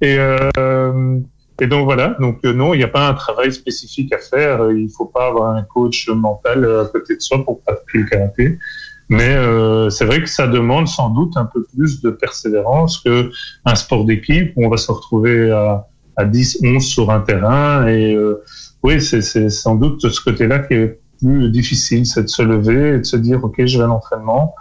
Et, 0.00 0.16
euh, 0.18 1.18
donc 1.60 1.84
voilà. 1.84 2.16
Donc 2.20 2.38
euh, 2.44 2.52
non, 2.52 2.74
il 2.74 2.78
n'y 2.78 2.84
a 2.84 2.88
pas 2.88 3.08
un 3.08 3.14
travail 3.14 3.52
spécifique 3.52 4.12
à 4.12 4.18
faire. 4.18 4.70
Il 4.70 4.88
faut 4.88 5.06
pas 5.06 5.28
avoir 5.28 5.54
un 5.54 5.62
coach 5.62 6.08
mental 6.08 6.64
à 6.64 6.86
côté 6.86 7.16
de 7.16 7.20
soi 7.20 7.44
pour 7.44 7.62
pratiquer 7.62 7.98
le 7.98 8.04
karaté. 8.04 8.58
Mais 9.10 9.34
euh, 9.34 9.90
c'est 9.90 10.04
vrai 10.04 10.22
que 10.22 10.28
ça 10.28 10.46
demande 10.46 10.86
sans 10.86 11.10
doute 11.10 11.36
un 11.36 11.44
peu 11.44 11.64
plus 11.64 12.00
de 12.00 12.10
persévérance 12.10 13.00
que 13.00 13.30
un 13.64 13.74
sport 13.74 14.04
d'équipe 14.04 14.52
où 14.54 14.64
on 14.64 14.68
va 14.68 14.76
se 14.76 14.90
retrouver 14.90 15.50
à, 15.50 15.88
à 16.16 16.24
10, 16.24 16.60
11 16.62 16.82
sur 16.84 17.10
un 17.10 17.20
terrain. 17.20 17.88
Et 17.88 18.14
euh, 18.14 18.40
oui, 18.84 19.02
c'est 19.02 19.50
sans 19.50 19.74
doute 19.74 20.08
ce 20.08 20.20
côté-là 20.20 20.60
qui 20.60 20.74
est 20.74 20.99
plus 21.20 21.50
difficile, 21.50 22.06
c'est 22.06 22.22
de 22.22 22.28
se 22.28 22.42
lever 22.42 22.96
et 22.96 22.98
de 22.98 23.04
se 23.04 23.16
dire, 23.16 23.42
OK, 23.42 23.64
je 23.64 23.78
vais 23.78 23.84
à 23.84 23.86
l'entraînement 23.86 24.54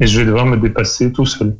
et 0.00 0.06
je 0.06 0.20
vais 0.20 0.26
devoir 0.26 0.46
me 0.46 0.56
dépasser 0.56 1.12
tout 1.12 1.26
seul. 1.26 1.56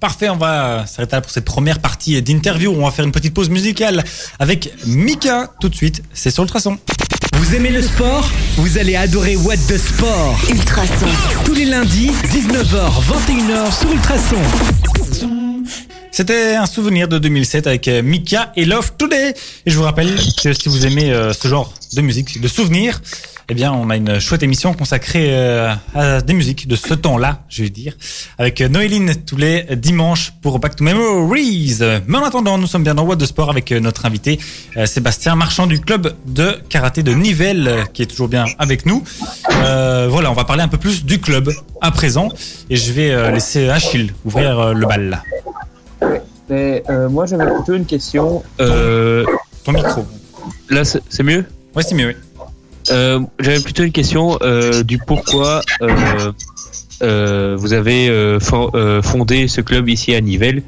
Parfait, 0.00 0.28
on 0.28 0.36
va 0.36 0.86
s'arrêter 0.86 1.16
là 1.16 1.22
pour 1.22 1.30
cette 1.30 1.44
première 1.44 1.78
partie 1.80 2.20
d'interview. 2.20 2.70
On 2.70 2.84
va 2.84 2.90
faire 2.90 3.04
une 3.04 3.12
petite 3.12 3.32
pause 3.32 3.48
musicale 3.48 4.04
avec 4.38 4.74
Mika 4.86 5.50
tout 5.58 5.68
de 5.68 5.74
suite. 5.74 6.02
C'est 6.12 6.30
sur 6.30 6.42
le 6.42 6.48
traçon. 6.48 6.78
Vous 7.34 7.54
aimez 7.54 7.70
le 7.70 7.82
sport? 7.82 8.28
Vous 8.56 8.78
allez 8.78 8.96
adorer 8.96 9.36
What 9.36 9.56
the 9.68 9.78
Sport. 9.78 10.38
Ultrason. 10.50 11.06
Tous 11.44 11.54
les 11.54 11.66
lundis, 11.66 12.10
19h, 12.10 12.90
21h 13.02 13.78
sur 13.78 13.90
Ultrason. 13.90 15.35
C'était 16.10 16.54
un 16.54 16.66
souvenir 16.66 17.08
de 17.08 17.18
2007 17.18 17.66
avec 17.66 17.88
euh, 17.88 18.02
Mika 18.02 18.52
et 18.56 18.64
Love 18.64 18.92
Today. 18.96 19.34
Et 19.66 19.70
je 19.70 19.76
vous 19.76 19.82
rappelle 19.82 20.16
que 20.42 20.52
si 20.52 20.68
vous 20.68 20.86
aimez 20.86 21.12
euh, 21.12 21.32
ce 21.32 21.48
genre 21.48 21.74
de 21.92 22.00
musique, 22.00 22.40
de 22.40 22.48
souvenirs, 22.48 23.00
eh 23.48 23.54
bien, 23.54 23.72
on 23.72 23.90
a 23.90 23.96
une 23.96 24.18
chouette 24.18 24.42
émission 24.42 24.74
consacrée 24.74 25.28
euh, 25.30 25.72
à 25.94 26.20
des 26.20 26.34
musiques 26.34 26.66
de 26.66 26.74
ce 26.74 26.94
temps-là, 26.94 27.44
je 27.48 27.62
vais 27.62 27.68
dire, 27.70 27.94
avec 28.38 28.60
euh, 28.60 28.68
Noéline 28.68 29.14
tous 29.24 29.36
les 29.36 29.64
dimanches 29.76 30.32
pour 30.42 30.58
Back 30.58 30.76
to 30.76 30.84
Memories. 30.84 31.78
Mais 32.06 32.18
en 32.18 32.24
attendant, 32.24 32.58
nous 32.58 32.66
sommes 32.66 32.82
bien 32.82 32.94
dans 32.94 33.04
What 33.04 33.16
de 33.16 33.24
Sport 33.26 33.50
avec 33.50 33.70
euh, 33.70 33.80
notre 33.80 34.04
invité 34.04 34.38
Sébastien 34.84 35.36
Marchand 35.36 35.66
du 35.66 35.80
club 35.80 36.14
de 36.26 36.58
karaté 36.68 37.02
de 37.02 37.12
Nivelles, 37.12 37.84
qui 37.92 38.02
est 38.02 38.06
toujours 38.06 38.28
bien 38.28 38.46
avec 38.58 38.84
nous. 38.84 39.04
Euh, 39.50 40.08
voilà, 40.10 40.30
on 40.30 40.34
va 40.34 40.44
parler 40.44 40.62
un 40.62 40.68
peu 40.68 40.78
plus 40.78 41.04
du 41.04 41.20
club 41.20 41.52
à 41.80 41.90
présent, 41.90 42.28
et 42.68 42.76
je 42.76 42.92
vais 42.92 43.32
laisser 43.32 43.68
Achille 43.68 44.12
ouvrir 44.24 44.74
le 44.74 44.86
bal. 44.86 45.22
Mais 46.48 46.82
euh, 46.88 47.08
moi, 47.08 47.26
j'avais 47.26 47.46
plutôt 47.54 47.74
une 47.74 47.86
question. 47.86 48.42
Euh, 48.60 49.24
Ton 49.64 49.72
micro. 49.72 50.06
là, 50.70 50.84
c'est 50.84 51.02
c'est 51.08 51.22
mieux? 51.22 51.44
Ouais, 51.74 51.82
c'est 51.82 51.94
mieux. 51.94 52.08
oui. 52.08 52.14
Euh, 52.90 53.20
J'avais 53.40 53.60
plutôt 53.60 53.82
une 53.82 53.92
question 53.92 54.38
euh, 54.42 54.82
du 54.82 54.98
pourquoi 54.98 55.60
euh, 55.82 56.32
euh, 57.02 57.56
vous 57.58 57.72
avez 57.72 58.08
euh, 58.08 58.38
for- 58.40 58.72
fondé 59.02 59.48
ce 59.48 59.60
club 59.60 59.88
ici 59.88 60.14
à 60.14 60.20
Nivelles, 60.20 60.62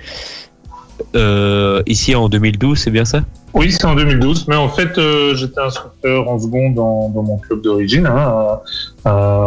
ici 1.86 2.14
en 2.14 2.28
2012, 2.28 2.78
c'est 2.78 2.90
bien 2.90 3.04
ça? 3.04 3.22
Oui, 3.54 3.72
c'est 3.72 3.84
en 3.86 3.94
2012, 3.94 4.46
mais 4.48 4.56
en 4.56 4.68
fait, 4.68 5.00
j'étais 5.34 5.60
instructeur 5.60 6.28
en 6.28 6.38
seconde 6.38 6.74
dans, 6.74 7.08
dans 7.08 7.22
mon 7.22 7.38
club 7.38 7.62
d'origine, 7.62 8.06
hein, 8.06 8.16
à, 8.16 8.62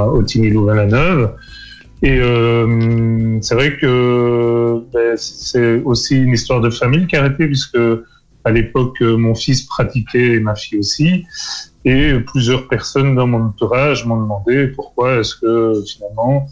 à 0.03 0.07
Otigny-Louvain-la-Neuve. 0.07 1.31
Et 2.03 2.17
euh, 2.19 3.37
c'est 3.41 3.53
vrai 3.53 3.77
que 3.77 4.81
ben, 4.91 5.15
c'est 5.17 5.81
aussi 5.83 6.17
une 6.17 6.33
histoire 6.33 6.59
de 6.61 6.71
famille 6.71 7.01
le 7.01 7.05
karaté, 7.05 7.45
puisque 7.45 7.77
à 8.43 8.51
l'époque, 8.51 9.01
euh, 9.01 9.17
mon 9.17 9.35
fils 9.35 9.63
pratiquait 9.63 10.33
et 10.35 10.39
ma 10.39 10.55
fille 10.55 10.79
aussi. 10.79 11.25
Et 11.85 12.13
plusieurs 12.19 12.67
personnes 12.67 13.15
dans 13.15 13.27
mon 13.27 13.45
entourage 13.45 14.05
m'ont 14.05 14.21
demandé 14.21 14.67
pourquoi 14.67 15.15
est-ce 15.15 15.35
que 15.35 15.83
finalement 15.87 16.47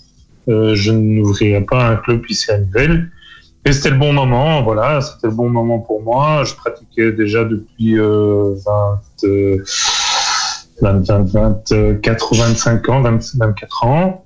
euh, 0.49 0.73
je 0.73 0.91
n'ouvrirais 0.91 1.61
pas 1.61 1.89
un 1.89 1.95
club 1.97 2.23
ici 2.29 2.51
à 2.51 2.57
Nivelles. 2.57 3.11
Et 3.65 3.73
c'était 3.73 3.91
le 3.91 3.97
bon 3.97 4.13
moment, 4.13 4.63
voilà, 4.63 5.01
c'était 5.01 5.27
le 5.27 5.33
bon 5.33 5.49
moment 5.49 5.79
pour 5.79 6.01
moi. 6.01 6.43
Je 6.43 6.55
pratiquais 6.55 7.11
déjà 7.11 7.43
depuis 7.43 7.99
euh, 7.99 8.55
20, 8.65 9.01
euh, 9.25 9.63
20, 10.81 11.05
20, 11.05 11.71
24 11.71 12.31
ou 12.31 12.35
25 12.35 12.89
ans, 12.89 13.01
20, 13.01 13.35
24 13.37 13.85
ans, 13.85 14.25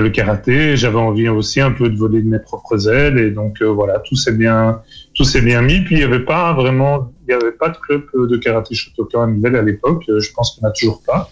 le 0.00 0.08
karaté. 0.10 0.76
J'avais 0.76 0.98
envie 0.98 1.28
aussi 1.28 1.60
un 1.60 1.72
peu 1.72 1.88
de 1.88 1.96
voler 1.96 2.22
de 2.22 2.28
mes 2.28 2.38
propres 2.38 2.88
ailes 2.88 3.18
et 3.18 3.30
donc 3.30 3.60
euh, 3.60 3.66
voilà, 3.66 3.98
tout 3.98 4.16
s'est 4.16 4.32
bien, 4.32 4.80
tout 5.14 5.24
s'est 5.24 5.42
bien 5.42 5.62
mis. 5.62 5.80
Puis 5.80 5.96
il 5.96 6.00
y 6.00 6.04
avait 6.04 6.24
pas 6.24 6.52
vraiment, 6.54 7.12
il 7.28 7.32
y 7.32 7.34
avait 7.34 7.52
pas 7.52 7.68
de 7.68 7.76
club 7.76 8.04
euh, 8.14 8.26
de 8.26 8.36
karaté 8.36 8.74
Shotokan 8.74 9.22
à 9.22 9.26
Nivelles 9.26 9.56
à 9.56 9.62
l'époque. 9.62 10.04
Euh, 10.08 10.20
Je 10.20 10.32
pense 10.32 10.52
qu'il 10.52 10.62
n'y 10.62 10.68
en 10.68 10.70
a 10.70 10.72
toujours 10.72 11.02
pas. 11.06 11.30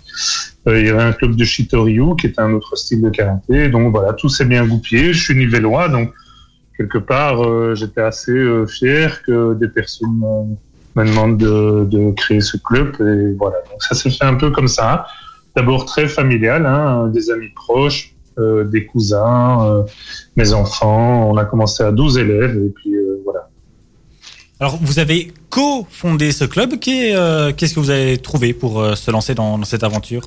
Euh, 0.69 0.79
il 0.79 0.87
y 0.87 0.91
avait 0.91 1.03
un 1.03 1.13
club 1.13 1.37
de 1.37 1.45
Shitoryu 1.45 2.17
qui 2.21 2.27
était 2.27 2.41
un 2.41 2.53
autre 2.53 2.77
style 2.77 3.01
de 3.01 3.11
karaté. 3.11 3.69
Donc 3.69 3.93
voilà, 3.93 4.13
tout 4.13 4.29
s'est 4.29 4.45
bien 4.45 4.67
goupillé. 4.67 5.13
Je 5.13 5.23
suis 5.23 5.35
nivellois, 5.35 5.89
donc 5.89 6.13
quelque 6.81 6.99
part, 6.99 7.43
euh, 7.45 7.75
j'étais 7.75 8.01
assez 8.01 8.33
euh, 8.33 8.67
fier 8.67 9.23
que 9.23 9.53
des 9.53 9.69
personnes 9.69 10.23
euh, 10.25 10.55
me 10.97 11.07
demandent 11.07 11.37
de, 11.37 12.11
créer 12.13 12.41
ce 12.41 12.57
club. 12.57 12.95
Et 13.01 13.35
voilà, 13.37 13.59
donc 13.71 13.83
ça 13.83 13.95
s'est 13.95 14.11
fait 14.11 14.25
un 14.25 14.35
peu 14.35 14.51
comme 14.51 14.69
ça. 14.69 15.07
D'abord 15.55 15.85
très 15.85 16.09
familial, 16.09 16.65
hein, 16.65 17.09
des 17.09 17.31
amis 17.31 17.51
proches, 17.55 18.15
euh, 18.15 18.20
des 18.65 18.87
cousins, 18.87 19.65
euh, 19.67 19.83
mes 20.37 20.53
enfants. 20.53 21.31
On 21.31 21.37
a 21.37 21.45
commencé 21.45 21.83
à 21.83 21.93
12 21.93 22.19
élèves 22.19 22.57
et 22.57 22.71
puis 22.71 22.95
euh, 22.95 23.21
voilà. 23.25 23.49
Alors, 24.61 24.79
vous 24.83 24.99
avez 24.99 25.33
co-fondé 25.49 26.33
ce 26.33 26.45
club. 26.45 26.79
Qu'est- 26.81 27.15
euh, 27.15 27.53
Qu'est-ce 27.57 27.75
que 27.75 27.81
vous 27.81 27.91
avez 27.91 28.19
trouvé 28.19 28.53
pour 28.53 28.81
euh, 28.81 28.95
se 28.95 29.11
lancer 29.11 29.35
dans, 29.35 29.57
dans 29.59 29.65
cette 29.65 29.85
aventure? 29.85 30.23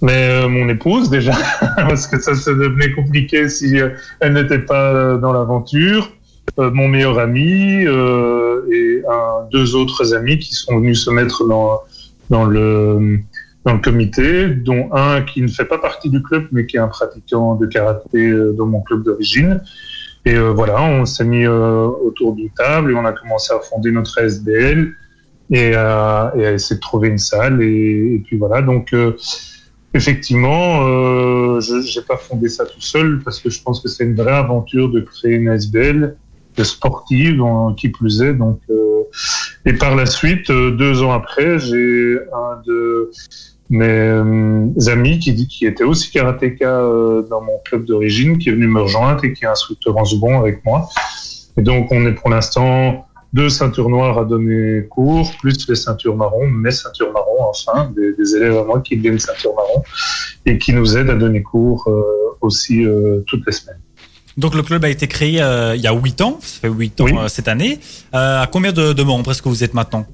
Mais 0.00 0.28
euh, 0.30 0.48
mon 0.48 0.68
épouse 0.68 1.10
déjà, 1.10 1.32
parce 1.76 2.08
que 2.08 2.20
ça, 2.20 2.34
ça 2.34 2.52
devenait 2.52 2.90
compliqué 2.92 3.48
si 3.48 3.78
euh, 3.80 3.90
elle 4.18 4.32
n'était 4.32 4.58
pas 4.58 4.92
euh, 4.92 5.16
dans 5.18 5.32
l'aventure. 5.32 6.10
Euh, 6.58 6.72
mon 6.72 6.88
meilleur 6.88 7.20
ami 7.20 7.84
euh, 7.86 8.62
et 8.72 9.02
un, 9.08 9.48
deux 9.52 9.76
autres 9.76 10.12
amis 10.12 10.40
qui 10.40 10.54
sont 10.54 10.78
venus 10.80 11.04
se 11.04 11.10
mettre 11.10 11.46
dans, 11.46 11.80
dans, 12.30 12.44
le, 12.44 13.20
dans 13.64 13.74
le 13.74 13.80
comité, 13.80 14.48
dont 14.48 14.88
un 14.92 15.22
qui 15.22 15.40
ne 15.40 15.48
fait 15.48 15.64
pas 15.64 15.78
partie 15.78 16.10
du 16.10 16.22
club, 16.22 16.48
mais 16.52 16.66
qui 16.66 16.76
est 16.76 16.80
un 16.80 16.88
pratiquant 16.88 17.54
de 17.54 17.66
karaté 17.66 18.28
euh, 18.28 18.52
dans 18.52 18.66
mon 18.66 18.80
club 18.80 19.04
d'origine. 19.04 19.62
Et 20.24 20.34
euh, 20.34 20.50
voilà, 20.50 20.80
on 20.82 21.04
s'est 21.04 21.24
mis 21.24 21.44
euh, 21.44 21.86
autour 21.86 22.34
d'une 22.34 22.50
table 22.50 22.92
et 22.92 22.94
on 22.94 23.04
a 23.04 23.12
commencé 23.12 23.52
à 23.52 23.58
fonder 23.58 23.90
notre 23.90 24.18
SBL 24.18 24.94
et 25.50 25.74
à, 25.74 26.32
et 26.36 26.46
à 26.46 26.52
essayer 26.52 26.76
de 26.76 26.80
trouver 26.80 27.08
une 27.08 27.18
salle. 27.18 27.60
Et, 27.62 28.22
puis 28.24 28.36
voilà, 28.36 28.62
donc 28.62 28.92
euh, 28.92 29.16
effectivement, 29.94 30.86
euh, 30.86 31.60
je 31.60 31.98
n'ai 31.98 32.04
pas 32.06 32.16
fondé 32.16 32.48
ça 32.48 32.64
tout 32.66 32.80
seul 32.80 33.20
parce 33.24 33.40
que 33.40 33.50
je 33.50 33.60
pense 33.62 33.80
que 33.80 33.88
c'est 33.88 34.04
une 34.04 34.14
vraie 34.14 34.32
aventure 34.32 34.90
de 34.90 35.00
créer 35.00 35.34
une 35.34 35.48
SBL 35.48 36.16
sportive, 36.62 37.42
qui 37.76 37.88
plus 37.88 38.22
est. 38.22 38.34
Donc, 38.34 38.60
euh, 38.70 39.02
et 39.64 39.72
par 39.72 39.96
la 39.96 40.06
suite, 40.06 40.50
deux 40.50 41.02
ans 41.02 41.12
après, 41.12 41.58
j'ai 41.58 42.18
un 42.32 42.60
de 42.66 43.10
mes 43.72 43.86
euh, 43.86 44.68
amis 44.88 45.18
qui 45.18 45.66
était 45.66 45.82
aussi 45.82 46.10
karatéka 46.10 46.68
euh, 46.68 47.22
dans 47.28 47.40
mon 47.40 47.58
club 47.64 47.86
d'origine, 47.86 48.38
qui 48.38 48.50
est 48.50 48.52
venu 48.52 48.68
me 48.68 48.82
rejoindre 48.82 49.24
et 49.24 49.32
qui 49.32 49.44
est 49.44 49.48
instructeur 49.48 49.96
en 49.96 50.04
second 50.04 50.38
avec 50.38 50.62
moi. 50.64 50.88
Et 51.56 51.62
donc, 51.62 51.90
on 51.90 52.06
est 52.06 52.12
pour 52.12 52.28
l'instant 52.28 53.06
deux 53.32 53.48
ceintures 53.48 53.88
noires 53.88 54.18
à 54.18 54.24
donner 54.26 54.86
cours, 54.90 55.30
plus 55.40 55.66
les 55.68 55.74
ceintures 55.74 56.16
marron, 56.16 56.46
mes 56.46 56.70
ceintures 56.70 57.12
marron, 57.12 57.44
enfin, 57.48 57.90
des, 57.96 58.12
des 58.12 58.36
élèves 58.36 58.58
à 58.58 58.64
moi 58.64 58.80
qui 58.80 58.96
deviennent 58.96 59.18
ceintures 59.18 59.54
marron 59.54 59.82
et 60.44 60.58
qui 60.58 60.74
nous 60.74 60.96
aident 60.98 61.10
à 61.10 61.14
donner 61.14 61.42
cours 61.42 61.84
euh, 61.88 62.02
aussi 62.42 62.84
euh, 62.84 63.24
toutes 63.26 63.46
les 63.46 63.52
semaines. 63.52 63.80
Donc, 64.36 64.54
le 64.54 64.62
club 64.62 64.84
a 64.84 64.90
été 64.90 65.08
créé 65.08 65.40
euh, 65.42 65.74
il 65.74 65.80
y 65.80 65.86
a 65.86 65.94
8 65.94 66.20
ans. 66.20 66.38
Ça 66.42 66.60
fait 66.60 66.68
8 66.68 67.00
ans 67.00 67.04
Oui. 67.04 67.12
cette 67.28 67.48
année. 67.48 67.80
À 68.12 68.46
combien 68.52 68.72
de, 68.72 68.92
de 68.92 69.02
membres 69.02 69.30
est-ce 69.30 69.40
que 69.40 69.48
vous 69.48 69.64
êtes 69.64 69.74
maintenant? 69.74 70.06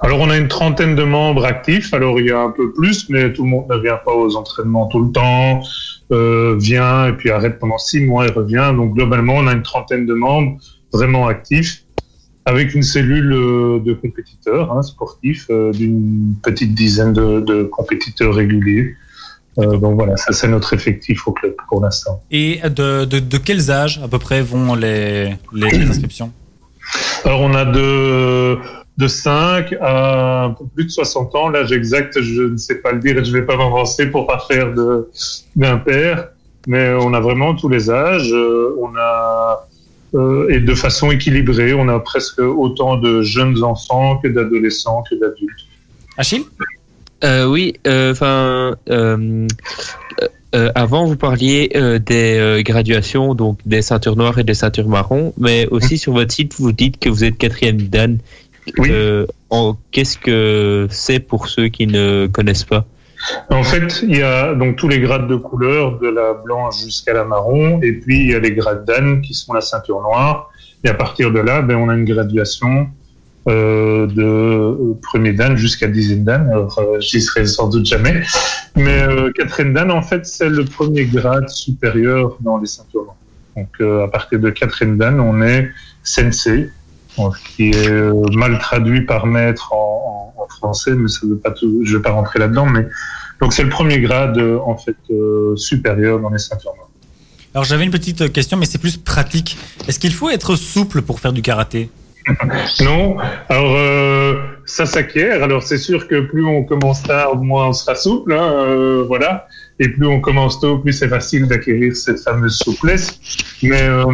Alors, 0.00 0.20
on 0.20 0.30
a 0.30 0.36
une 0.36 0.48
trentaine 0.48 0.94
de 0.94 1.04
membres 1.04 1.44
actifs. 1.44 1.92
Alors, 1.94 2.20
il 2.20 2.26
y 2.26 2.30
a 2.30 2.40
un 2.40 2.50
peu 2.50 2.72
plus, 2.72 3.08
mais 3.10 3.32
tout 3.32 3.44
le 3.44 3.50
monde 3.50 3.66
ne 3.70 3.78
vient 3.78 4.00
pas 4.04 4.12
aux 4.12 4.36
entraînements 4.36 4.86
tout 4.86 5.02
le 5.02 5.12
temps, 5.12 5.62
euh, 6.12 6.56
vient 6.58 7.08
et 7.08 7.12
puis 7.12 7.30
arrête 7.30 7.58
pendant 7.58 7.78
six 7.78 8.00
mois 8.04 8.26
et 8.26 8.30
revient. 8.30 8.72
Donc, 8.76 8.94
globalement, 8.94 9.34
on 9.34 9.46
a 9.46 9.52
une 9.52 9.62
trentaine 9.62 10.06
de 10.06 10.14
membres 10.14 10.58
vraiment 10.92 11.26
actifs, 11.26 11.82
avec 12.46 12.74
une 12.74 12.82
cellule 12.82 13.32
euh, 13.32 13.80
de 13.80 13.94
compétiteurs 13.94 14.70
hein, 14.72 14.82
sportifs 14.82 15.46
euh, 15.50 15.72
d'une 15.72 16.34
petite 16.42 16.74
dizaine 16.74 17.12
de, 17.14 17.40
de 17.40 17.62
compétiteurs 17.64 18.34
réguliers. 18.34 18.94
Euh, 19.58 19.78
donc 19.78 19.94
voilà, 19.94 20.16
ça 20.16 20.32
c'est 20.32 20.48
notre 20.48 20.74
effectif 20.74 21.28
au 21.28 21.32
club 21.32 21.54
pour 21.68 21.80
l'instant. 21.80 22.20
Et 22.30 22.60
de, 22.64 23.04
de, 23.04 23.18
de 23.20 23.38
quels 23.38 23.70
âges 23.70 24.00
à 24.04 24.08
peu 24.08 24.18
près 24.18 24.42
vont 24.42 24.74
les, 24.74 25.30
les, 25.52 25.70
les 25.70 25.88
inscriptions? 25.88 26.32
Alors, 27.24 27.40
on 27.40 27.54
a 27.54 27.64
de, 27.64 28.58
de 28.96 29.08
5 29.08 29.74
à 29.80 30.44
un 30.44 30.50
peu 30.50 30.64
plus 30.74 30.84
de 30.84 30.90
60 30.90 31.34
ans. 31.34 31.48
L'âge 31.48 31.72
exact, 31.72 32.20
je 32.20 32.42
ne 32.42 32.56
sais 32.56 32.76
pas 32.76 32.92
le 32.92 33.00
dire 33.00 33.18
et 33.18 33.24
je 33.24 33.30
ne 33.32 33.38
vais 33.38 33.46
pas 33.46 33.56
m'avancer 33.56 34.06
pour 34.06 34.26
pas 34.26 34.38
faire 34.38 34.72
de, 34.72 35.08
d'impair. 35.56 36.28
Mais 36.66 36.94
on 37.00 37.12
a 37.12 37.20
vraiment 37.20 37.54
tous 37.54 37.68
les 37.68 37.90
âges. 37.90 38.32
Euh, 38.32 38.76
On 38.78 38.96
a 38.96 39.66
euh, 40.14 40.48
et 40.48 40.60
de 40.60 40.74
façon 40.74 41.10
équilibrée. 41.10 41.74
On 41.74 41.88
a 41.88 41.98
presque 41.98 42.38
autant 42.38 42.96
de 42.96 43.22
jeunes 43.22 43.62
enfants 43.62 44.18
que 44.18 44.28
d'adolescents 44.28 45.02
que 45.10 45.16
d'adultes. 45.16 45.66
Achille? 46.16 46.44
Euh, 47.24 47.46
oui, 47.46 47.74
enfin, 47.86 48.76
euh, 48.90 49.46
euh, 50.54 50.70
avant 50.76 51.04
vous 51.04 51.16
parliez 51.16 51.70
euh, 51.74 51.98
des 51.98 52.36
euh, 52.38 52.62
graduations, 52.62 53.34
donc 53.34 53.58
des 53.66 53.82
ceintures 53.82 54.14
noires 54.14 54.38
et 54.38 54.44
des 54.44 54.54
ceintures 54.54 54.88
marron, 54.88 55.32
mais 55.36 55.66
aussi 55.70 55.98
sur 55.98 56.12
votre 56.12 56.32
site 56.32 56.54
vous 56.56 56.70
dites 56.70 57.00
que 57.00 57.08
vous 57.08 57.24
êtes 57.24 57.36
quatrième 57.36 57.82
dan. 57.82 58.18
Oui. 58.78 58.88
Euh, 58.90 59.26
Qu'est-ce 59.92 60.18
que 60.18 60.88
c'est 60.90 61.20
pour 61.20 61.48
ceux 61.48 61.68
qui 61.68 61.86
ne 61.86 62.26
connaissent 62.26 62.64
pas 62.64 62.84
En 63.50 63.62
fait, 63.62 64.02
il 64.02 64.16
y 64.16 64.22
a 64.22 64.52
donc 64.54 64.76
tous 64.76 64.88
les 64.88 64.98
grades 64.98 65.28
de 65.28 65.36
couleur, 65.36 65.98
de 66.00 66.08
la 66.08 66.34
blanche 66.34 66.82
jusqu'à 66.82 67.12
la 67.12 67.24
marron, 67.24 67.80
et 67.82 67.92
puis 67.92 68.20
il 68.20 68.30
y 68.30 68.34
a 68.34 68.40
les 68.40 68.52
grades 68.52 68.84
d'âne 68.84 69.22
qui 69.22 69.32
sont 69.32 69.52
la 69.52 69.60
ceinture 69.60 70.00
noire. 70.02 70.50
Et 70.82 70.88
à 70.88 70.94
partir 70.94 71.30
de 71.30 71.38
là, 71.38 71.62
ben, 71.62 71.76
on 71.76 71.88
a 71.88 71.94
une 71.94 72.04
graduation 72.04 72.88
euh, 73.46 74.06
de 74.06 74.22
euh, 74.22 74.94
premier 75.02 75.32
dan 75.32 75.56
jusqu'à 75.56 75.86
dixième 75.86 76.24
dan. 76.24 76.48
Alors, 76.48 76.78
euh, 76.78 76.98
j'y 77.00 77.20
serai 77.20 77.46
sans 77.46 77.68
doute 77.68 77.86
jamais. 77.86 78.22
Mais 78.74 79.02
euh, 79.02 79.30
quatrième 79.32 79.74
dan, 79.74 79.90
en 79.90 80.02
fait, 80.02 80.26
c'est 80.26 80.48
le 80.48 80.64
premier 80.64 81.04
grade 81.04 81.48
supérieur 81.48 82.36
dans 82.40 82.58
les 82.58 82.66
ceintures 82.66 83.04
noires. 83.04 83.16
Donc, 83.56 84.02
à 84.02 84.08
partir 84.08 84.40
de 84.40 84.50
quatrième 84.50 84.98
dan, 84.98 85.20
on 85.20 85.40
est 85.40 85.70
sensei, 86.02 86.70
qui 87.56 87.70
est 87.70 87.88
euh, 87.88 88.12
mal 88.34 88.58
traduit 88.58 89.02
par 89.02 89.26
maître 89.26 89.72
en, 89.72 90.32
en- 90.36 90.42
en 90.42 90.48
français, 90.48 90.92
mais 90.92 91.08
ça 91.08 91.20
veut 91.26 91.36
pas 91.38 91.50
tout, 91.52 91.80
je 91.84 91.96
vais 91.96 92.02
pas 92.02 92.10
rentrer 92.10 92.38
là-dedans, 92.38 92.66
mais 92.66 92.86
donc 93.40 93.52
c'est 93.52 93.62
le 93.62 93.68
premier 93.68 94.00
grade 94.00 94.36
euh, 94.38 94.58
en 94.64 94.76
fait 94.76 94.96
euh, 95.10 95.54
supérieur 95.56 96.20
dans 96.20 96.30
les 96.30 96.38
ceintures 96.38 96.74
noires. 96.76 96.88
Alors 97.54 97.64
j'avais 97.64 97.84
une 97.84 97.90
petite 97.92 98.32
question, 98.32 98.56
mais 98.56 98.66
c'est 98.66 98.78
plus 98.78 98.96
pratique. 98.96 99.56
Est-ce 99.86 99.98
qu'il 100.00 100.12
faut 100.12 100.28
être 100.30 100.56
souple 100.56 101.02
pour 101.02 101.20
faire 101.20 101.32
du 101.32 101.40
karaté? 101.42 101.88
Non, 102.80 103.16
alors 103.48 103.74
euh, 103.76 104.34
ça 104.66 104.86
s'acquiert. 104.86 105.42
Alors 105.42 105.62
c'est 105.62 105.78
sûr 105.78 106.08
que 106.08 106.20
plus 106.20 106.44
on 106.44 106.64
commence 106.64 107.02
tard, 107.02 107.36
moins 107.36 107.68
on 107.68 107.72
sera 107.72 107.94
souple, 107.94 108.32
hein, 108.32 108.52
euh, 108.52 109.04
voilà. 109.06 109.46
Et 109.78 109.88
plus 109.88 110.06
on 110.06 110.20
commence 110.20 110.60
tôt, 110.60 110.78
plus 110.78 110.92
c'est 110.92 111.08
facile 111.08 111.46
d'acquérir 111.46 111.96
cette 111.96 112.20
fameuse 112.20 112.56
souplesse. 112.58 113.18
Mais 113.62 113.82
euh, 113.82 114.04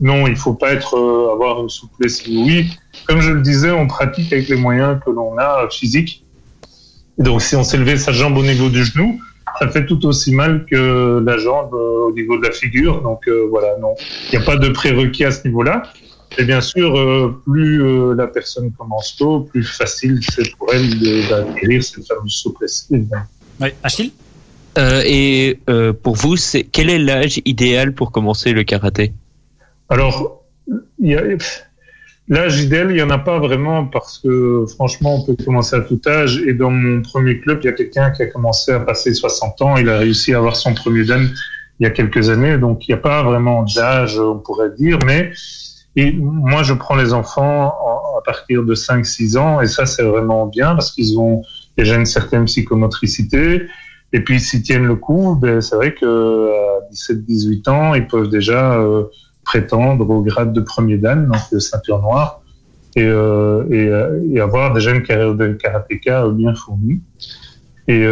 non, 0.00 0.26
il 0.26 0.36
faut 0.36 0.54
pas 0.54 0.72
être 0.72 0.96
euh, 0.96 1.32
avoir 1.32 1.62
une 1.62 1.68
souplesse 1.68 2.26
oui. 2.26 2.70
Comme 3.06 3.20
je 3.20 3.32
le 3.32 3.40
disais, 3.40 3.70
on 3.70 3.86
pratique 3.86 4.32
avec 4.32 4.48
les 4.48 4.56
moyens 4.56 4.98
que 5.04 5.10
l'on 5.10 5.38
a 5.38 5.68
physiques. 5.70 6.24
Donc 7.18 7.40
si 7.40 7.56
on 7.56 7.62
levé 7.62 7.96
sa 7.96 8.12
jambe 8.12 8.36
au 8.36 8.42
niveau 8.42 8.68
du 8.68 8.84
genou, 8.84 9.18
ça 9.58 9.68
fait 9.68 9.86
tout 9.86 10.04
aussi 10.06 10.34
mal 10.34 10.66
que 10.66 11.22
la 11.24 11.38
jambe 11.38 11.72
euh, 11.72 12.08
au 12.08 12.12
niveau 12.12 12.36
de 12.38 12.42
la 12.46 12.52
figure. 12.52 13.00
Donc 13.02 13.26
euh, 13.28 13.46
voilà, 13.50 13.76
non, 13.80 13.94
il 14.30 14.38
n'y 14.38 14.42
a 14.42 14.46
pas 14.46 14.56
de 14.56 14.68
prérequis 14.68 15.24
à 15.24 15.30
ce 15.30 15.46
niveau-là. 15.46 15.82
Et 16.38 16.44
bien 16.44 16.60
sûr, 16.60 16.96
euh, 16.98 17.40
plus 17.44 17.82
euh, 17.82 18.14
la 18.14 18.26
personne 18.26 18.70
commence 18.72 19.16
tôt, 19.16 19.40
plus 19.40 19.64
facile 19.64 20.20
c'est 20.22 20.50
pour 20.56 20.72
elle 20.74 20.88
d'acquérir 21.28 21.82
cette 21.82 22.06
fameuse 22.06 22.32
souplesse. 22.32 22.88
Oui, 22.90 23.68
Achille? 23.82 24.12
Euh, 24.78 25.02
Et 25.06 25.58
euh, 25.70 25.92
pour 25.94 26.16
vous, 26.16 26.36
c'est 26.36 26.64
quel 26.64 26.90
est 26.90 26.98
l'âge 26.98 27.40
idéal 27.46 27.92
pour 27.94 28.12
commencer 28.12 28.52
le 28.52 28.62
karaté? 28.64 29.12
Alors, 29.88 30.42
il 30.98 31.10
y 31.10 31.14
a- 31.16 31.22
l'âge 32.28 32.60
idéal, 32.60 32.90
il 32.90 32.94
n'y 32.96 33.02
en 33.02 33.08
a 33.10 33.18
pas 33.18 33.38
vraiment 33.38 33.86
parce 33.86 34.18
que 34.18 34.66
franchement, 34.74 35.22
on 35.22 35.24
peut 35.24 35.42
commencer 35.42 35.76
à 35.76 35.80
tout 35.80 36.00
âge. 36.06 36.42
Et 36.46 36.52
dans 36.52 36.70
mon 36.70 37.00
premier 37.00 37.40
club, 37.40 37.60
il 37.62 37.66
y 37.66 37.68
a 37.70 37.72
quelqu'un 37.72 38.10
qui 38.10 38.22
a 38.22 38.26
commencé 38.26 38.72
à 38.72 38.80
passer 38.80 39.14
60 39.14 39.62
ans. 39.62 39.76
Il 39.78 39.88
a 39.88 39.96
réussi 39.98 40.34
à 40.34 40.38
avoir 40.38 40.56
son 40.56 40.74
premier 40.74 41.04
dan 41.04 41.26
il 41.80 41.84
y 41.84 41.86
a 41.86 41.90
quelques 41.90 42.28
années. 42.28 42.58
Donc, 42.58 42.86
il 42.86 42.90
n'y 42.90 42.98
a 42.98 43.02
pas 43.02 43.22
vraiment 43.22 43.62
d'âge, 43.62 44.18
on 44.18 44.38
pourrait 44.38 44.70
dire. 44.76 44.98
Mais 45.06 45.32
et 45.96 46.12
moi, 46.12 46.62
je 46.62 46.74
prends 46.74 46.94
les 46.94 47.14
enfants 47.14 47.74
en- 47.82 48.18
à 48.18 48.22
partir 48.22 48.62
de 48.62 48.74
5-6 48.74 49.36
ans. 49.38 49.60
Et 49.62 49.66
ça, 49.66 49.86
c'est 49.86 50.02
vraiment 50.02 50.46
bien 50.46 50.74
parce 50.74 50.92
qu'ils 50.92 51.18
ont 51.18 51.42
déjà 51.76 51.96
une 51.96 52.04
certaine 52.06 52.44
psychomotricité. 52.44 53.62
Et 54.12 54.20
puis, 54.20 54.38
s'ils 54.38 54.62
tiennent 54.62 54.86
le 54.86 54.96
coup, 54.96 55.36
ben, 55.40 55.60
c'est 55.62 55.74
vrai 55.74 55.94
que 55.94 56.50
à 56.50 56.80
17-18 56.90 57.68
ans, 57.68 57.94
ils 57.94 58.06
peuvent 58.06 58.28
déjà 58.28 58.74
euh, 58.74 59.04
prétendre 59.44 60.08
au 60.08 60.22
grade 60.22 60.52
de 60.52 60.60
premier 60.60 60.98
dan, 60.98 61.26
donc 61.26 61.40
de 61.50 61.58
ceinture 61.58 62.00
noire, 62.02 62.42
et, 62.94 63.02
euh, 63.02 63.64
euh, 63.70 64.42
avoir 64.42 64.74
déjà 64.74 64.92
une 64.92 65.02
carrière 65.02 65.34
de 65.34 65.48
karatéka 65.54 66.28
bien 66.28 66.54
fournie. 66.54 67.00
Et, 67.88 68.04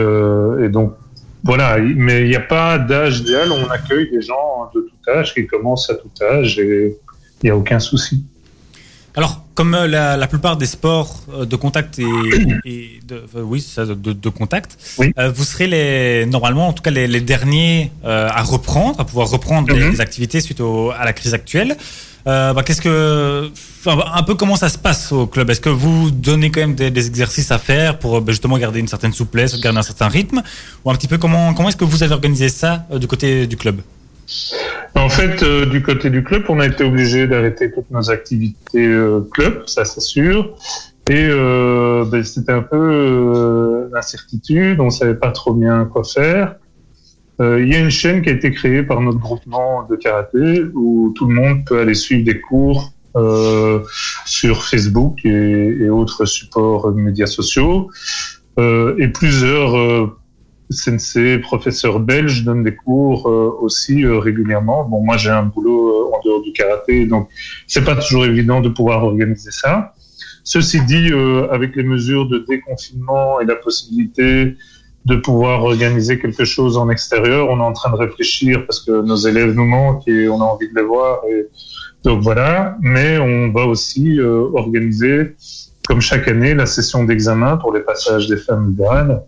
donc, 0.68 0.94
voilà, 1.42 1.78
mais 1.78 2.22
il 2.22 2.28
n'y 2.28 2.36
a 2.36 2.40
pas 2.40 2.78
d'âge 2.78 3.20
idéal, 3.20 3.50
on 3.50 3.68
accueille 3.68 4.10
des 4.10 4.22
gens 4.22 4.70
de 4.74 4.80
tout 4.82 5.10
âge 5.10 5.34
qui 5.34 5.46
commencent 5.46 5.90
à 5.90 5.94
tout 5.96 6.10
âge 6.22 6.58
il 7.44 7.48
n'y 7.48 7.50
a 7.50 7.56
aucun 7.56 7.78
souci. 7.78 8.24
Alors, 9.16 9.44
comme 9.54 9.74
euh, 9.74 9.86
la, 9.86 10.16
la 10.16 10.26
plupart 10.26 10.56
des 10.56 10.66
sports 10.66 11.20
euh, 11.32 11.44
de 11.44 11.54
contact 11.56 12.00
et, 12.00 12.04
et 12.64 13.00
de, 13.06 13.16
euh, 13.36 13.42
oui, 13.42 13.60
ça, 13.60 13.84
de, 13.86 13.94
de 13.94 14.28
contact, 14.28 14.76
Oui. 14.98 15.12
euh, 15.18 15.30
vous 15.30 15.44
serez 15.44 15.66
les, 15.68 16.26
normalement, 16.26 16.66
en 16.68 16.72
tout 16.72 16.82
cas, 16.82 16.90
les, 16.90 17.06
les 17.06 17.20
derniers 17.20 17.92
euh, 18.04 18.28
à 18.28 18.42
reprendre, 18.42 18.98
à 18.98 19.04
pouvoir 19.04 19.28
reprendre 19.30 19.72
les, 19.72 19.84
Mhm. 19.84 19.92
les 19.92 20.00
activités 20.00 20.40
suite 20.40 20.60
au- 20.60 20.90
à 20.90 21.04
la 21.04 21.12
crise 21.12 21.32
actuelle. 21.34 21.76
Euh, 22.26 22.54
bah, 22.54 22.62
qu'est-ce 22.64 22.80
que, 22.80 23.50
un 23.86 24.22
peu 24.22 24.34
comment 24.34 24.56
ça 24.56 24.70
se 24.70 24.78
passe 24.78 25.12
au 25.12 25.26
club? 25.26 25.50
Est-ce 25.50 25.60
que 25.60 25.68
vous 25.68 26.10
donnez 26.10 26.50
quand 26.50 26.60
même 26.62 26.74
des, 26.74 26.90
des 26.90 27.06
exercices 27.06 27.50
à 27.52 27.58
faire 27.58 27.98
pour 27.98 28.18
bah, 28.22 28.32
justement 28.32 28.56
garder 28.58 28.80
une 28.80 28.88
certaine 28.88 29.12
souplesse, 29.12 29.60
garder 29.60 29.78
un 29.78 29.82
certain 29.82 30.08
rythme, 30.08 30.42
ou 30.84 30.90
un 30.90 30.94
petit 30.94 31.06
peu 31.06 31.18
comment 31.18 31.52
comment 31.52 31.68
est-ce 31.68 31.76
que 31.76 31.84
vous 31.84 32.02
avez 32.02 32.14
organisé 32.14 32.48
ça 32.48 32.86
du 32.98 33.06
côté 33.06 33.46
du 33.46 33.58
club? 33.58 33.82
En 34.96 35.08
fait, 35.08 35.42
euh, 35.42 35.66
du 35.66 35.82
côté 35.82 36.10
du 36.10 36.22
club, 36.22 36.44
on 36.48 36.60
a 36.60 36.66
été 36.66 36.84
obligé 36.84 37.26
d'arrêter 37.26 37.70
toutes 37.70 37.90
nos 37.90 38.10
activités 38.10 38.86
euh, 38.86 39.20
club, 39.32 39.64
ça 39.66 39.84
c'est 39.84 40.00
sûr. 40.00 40.56
Et 41.10 41.28
euh, 41.28 42.04
ben, 42.06 42.22
c'était 42.24 42.52
un 42.52 42.62
peu 42.62 43.88
l'incertitude, 43.92 44.80
on 44.80 44.90
savait 44.90 45.14
pas 45.14 45.30
trop 45.30 45.52
bien 45.52 45.84
quoi 45.84 46.02
faire. 46.04 46.56
Il 47.40 47.66
y 47.66 47.74
a 47.74 47.80
une 47.80 47.90
chaîne 47.90 48.22
qui 48.22 48.28
a 48.30 48.32
été 48.32 48.52
créée 48.52 48.84
par 48.84 49.00
notre 49.00 49.18
groupement 49.18 49.84
de 49.90 49.96
karaté 49.96 50.62
où 50.72 51.12
tout 51.16 51.26
le 51.26 51.34
monde 51.34 51.64
peut 51.66 51.80
aller 51.80 51.94
suivre 51.94 52.24
des 52.24 52.40
cours 52.40 52.92
sur 54.24 54.64
Facebook 54.64 55.18
et, 55.24 55.28
et 55.28 55.90
autres 55.90 56.26
supports 56.26 56.92
médias 56.92 57.26
sociaux. 57.26 57.90
Et 58.56 59.08
plusieurs 59.08 60.16
sensei, 60.70 61.38
professeurs 61.38 62.00
belges 62.00 62.44
donnent 62.44 62.64
des 62.64 62.74
cours 62.74 63.28
euh, 63.28 63.56
aussi 63.60 64.04
euh, 64.04 64.18
régulièrement. 64.18 64.84
Bon, 64.84 65.00
moi 65.02 65.16
j'ai 65.16 65.30
un 65.30 65.44
boulot 65.44 65.88
euh, 65.88 66.16
en 66.16 66.20
dehors 66.24 66.42
du 66.42 66.52
karaté, 66.52 67.06
donc 67.06 67.28
c'est 67.66 67.84
pas 67.84 67.96
toujours 67.96 68.24
évident 68.24 68.60
de 68.60 68.68
pouvoir 68.68 69.04
organiser 69.04 69.50
ça. 69.50 69.94
Ceci 70.44 70.84
dit, 70.84 71.10
euh, 71.10 71.48
avec 71.50 71.74
les 71.74 71.82
mesures 71.82 72.28
de 72.28 72.44
déconfinement 72.46 73.40
et 73.40 73.46
la 73.46 73.56
possibilité 73.56 74.54
de 75.06 75.16
pouvoir 75.16 75.64
organiser 75.64 76.18
quelque 76.18 76.44
chose 76.44 76.76
en 76.76 76.90
extérieur, 76.90 77.48
on 77.48 77.58
est 77.58 77.62
en 77.62 77.72
train 77.72 77.90
de 77.90 77.96
réfléchir 77.96 78.66
parce 78.66 78.80
que 78.80 79.02
nos 79.02 79.16
élèves 79.16 79.54
nous 79.54 79.64
manquent 79.64 80.06
et 80.06 80.28
on 80.28 80.40
a 80.40 80.44
envie 80.44 80.68
de 80.68 80.74
les 80.74 80.84
voir. 80.84 81.20
Et 81.30 81.46
donc 82.04 82.22
voilà, 82.22 82.76
mais 82.80 83.18
on 83.18 83.52
va 83.52 83.64
aussi 83.64 84.20
euh, 84.20 84.50
organiser, 84.54 85.34
comme 85.88 86.02
chaque 86.02 86.28
année, 86.28 86.54
la 86.54 86.66
session 86.66 87.04
d'examen 87.04 87.56
pour 87.56 87.72
les 87.72 87.80
passages 87.80 88.28
des 88.28 88.36
femmes 88.36 88.74
d'âne. 88.74 89.20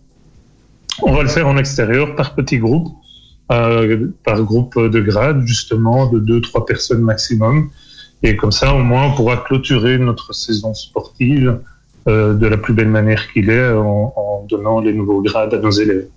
On 1.03 1.13
va 1.13 1.21
le 1.23 1.29
faire 1.29 1.47
en 1.47 1.57
extérieur 1.57 2.15
par 2.15 2.33
petits 2.35 2.57
groupes, 2.57 2.93
euh, 3.51 4.07
par 4.23 4.41
groupe 4.41 4.77
de 4.79 4.99
grade, 4.99 5.43
justement, 5.45 6.07
de 6.07 6.19
deux, 6.19 6.41
trois 6.41 6.65
personnes 6.65 7.01
maximum. 7.01 7.69
Et 8.23 8.35
comme 8.35 8.51
ça, 8.51 8.73
au 8.73 8.79
moins, 8.79 9.05
on 9.07 9.15
pourra 9.15 9.37
clôturer 9.37 9.97
notre 9.99 10.33
saison 10.33 10.73
sportive 10.73 11.59
euh, 12.07 12.33
de 12.33 12.47
la 12.47 12.57
plus 12.57 12.73
belle 12.73 12.87
manière 12.87 13.31
qu'il 13.31 13.49
est 13.49 13.69
en, 13.73 14.45
donnant 14.49 14.79
les 14.79 14.93
nouveaux 14.93 15.21
grades 15.21 15.53
à 15.53 15.59
nos 15.59 15.71
élèves. 15.71 16.07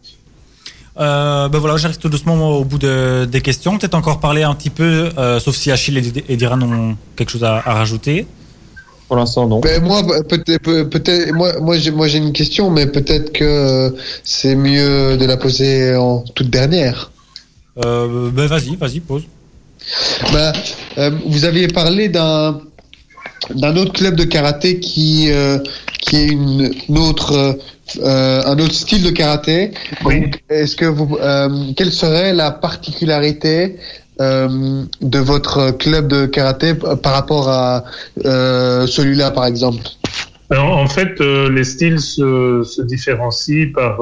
Euh, 0.98 1.48
ben 1.48 1.58
voilà, 1.58 1.76
j'arrive 1.76 1.98
tout 1.98 2.08
doucement 2.08 2.58
au 2.58 2.64
bout 2.64 2.78
de- 2.78 3.24
des 3.26 3.40
questions. 3.40 3.78
Peut-être 3.78 3.94
encore 3.94 4.18
parler 4.20 4.42
un 4.42 4.54
petit 4.54 4.70
peu, 4.70 5.10
sauf 5.40 5.54
si 5.56 5.70
Achille 5.70 5.98
et, 5.98 6.32
et 6.32 6.36
Diran 6.36 6.60
ont 6.62 6.96
quelque 7.16 7.30
chose 7.30 7.44
à 7.44 7.60
rajouter. 7.60 8.26
Pour 9.10 9.16
l'instant, 9.16 9.48
non. 9.48 9.58
Ben, 9.58 9.82
moi, 9.82 10.04
peut-être, 10.28 10.62
peut- 10.62 10.88
peut-être, 10.88 11.32
moi, 11.32 11.58
moi, 11.60 11.76
j'ai, 11.76 11.90
moi, 11.90 12.06
j'ai 12.06 12.18
une 12.18 12.32
question, 12.32 12.70
mais 12.70 12.86
peut-être 12.86 13.32
que 13.32 13.42
euh, 13.42 13.90
c'est 14.22 14.54
mieux 14.54 15.16
de 15.16 15.24
la 15.26 15.36
poser 15.36 15.96
en 15.96 16.20
toute 16.36 16.48
dernière. 16.48 17.10
Euh, 17.84 18.30
ben 18.30 18.46
vas-y, 18.46 18.76
vas-y, 18.76 19.00
pose. 19.00 19.24
Ben, 20.32 20.52
euh, 20.98 21.10
vous 21.26 21.44
aviez 21.44 21.66
parlé 21.66 22.08
d'un 22.08 22.60
d'un 23.52 23.76
autre 23.76 23.94
club 23.94 24.14
de 24.14 24.22
karaté 24.22 24.78
qui 24.78 25.32
euh, 25.32 25.58
qui 26.02 26.14
est 26.14 26.26
une, 26.26 26.72
une 26.88 26.98
autre 26.98 27.58
euh, 28.00 28.42
un 28.46 28.56
autre 28.60 28.74
style 28.74 29.02
de 29.02 29.10
karaté. 29.10 29.72
Oui. 30.04 30.20
Donc, 30.20 30.40
est-ce 30.50 30.76
que 30.76 30.84
vous 30.84 31.16
euh, 31.20 31.72
quelle 31.76 31.90
serait 31.90 32.32
la 32.32 32.52
particularité 32.52 33.76
euh, 34.20 34.84
de 35.00 35.18
votre 35.18 35.70
club 35.70 36.08
de 36.08 36.26
karaté 36.26 36.74
par 36.74 37.14
rapport 37.14 37.48
à 37.48 37.84
euh, 38.26 38.86
celui-là, 38.86 39.30
par 39.30 39.46
exemple? 39.46 39.82
En 40.50 40.88
fait, 40.88 41.18
euh, 41.22 41.48
les 41.48 41.64
styles 41.64 42.00
se, 42.00 42.82
différencient 42.82 43.72
par 43.72 44.00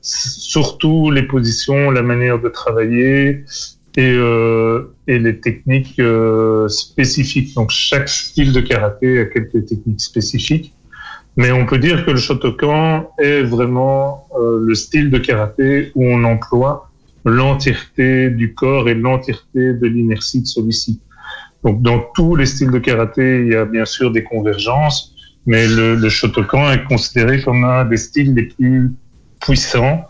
surtout 0.00 1.12
les 1.12 1.22
positions, 1.22 1.92
la 1.92 2.02
manière 2.02 2.40
de 2.40 2.48
travailler, 2.48 3.44
et, 3.96 4.16
les 5.06 5.40
techniques 5.40 6.00
spécifiques. 6.68 7.54
Donc 7.54 7.70
chaque 7.70 8.08
style 8.08 8.52
de 8.52 8.60
karaté 8.60 9.20
a 9.20 9.26
quelques 9.26 9.64
techniques 9.66 10.00
spécifiques. 10.00 10.72
Mais 11.36 11.52
on 11.52 11.66
peut 11.66 11.78
dire 11.78 12.04
que 12.04 12.10
le 12.10 12.16
Shotokan 12.16 13.10
est 13.18 13.42
vraiment 13.42 14.26
le 14.40 14.74
style 14.74 15.10
de 15.10 15.18
karaté 15.18 15.92
où 15.94 16.04
on 16.04 16.24
emploie 16.24 16.89
l'entièreté 17.24 18.30
du 18.30 18.54
corps 18.54 18.88
et 18.88 18.94
l'entièreté 18.94 19.74
de 19.74 19.86
l'inertie 19.86 20.42
de 20.42 20.46
celui-ci. 20.46 21.00
Donc 21.64 21.82
dans 21.82 22.00
tous 22.14 22.36
les 22.36 22.46
styles 22.46 22.70
de 22.70 22.78
karaté, 22.78 23.42
il 23.42 23.52
y 23.52 23.54
a 23.54 23.64
bien 23.64 23.84
sûr 23.84 24.10
des 24.10 24.24
convergences, 24.24 25.14
mais 25.46 25.66
le, 25.68 25.96
le 25.96 26.08
Shotokan 26.08 26.70
est 26.72 26.84
considéré 26.84 27.42
comme 27.42 27.64
un 27.64 27.84
des 27.84 27.98
styles 27.98 28.34
les 28.34 28.44
plus 28.44 28.92
puissants 29.40 30.06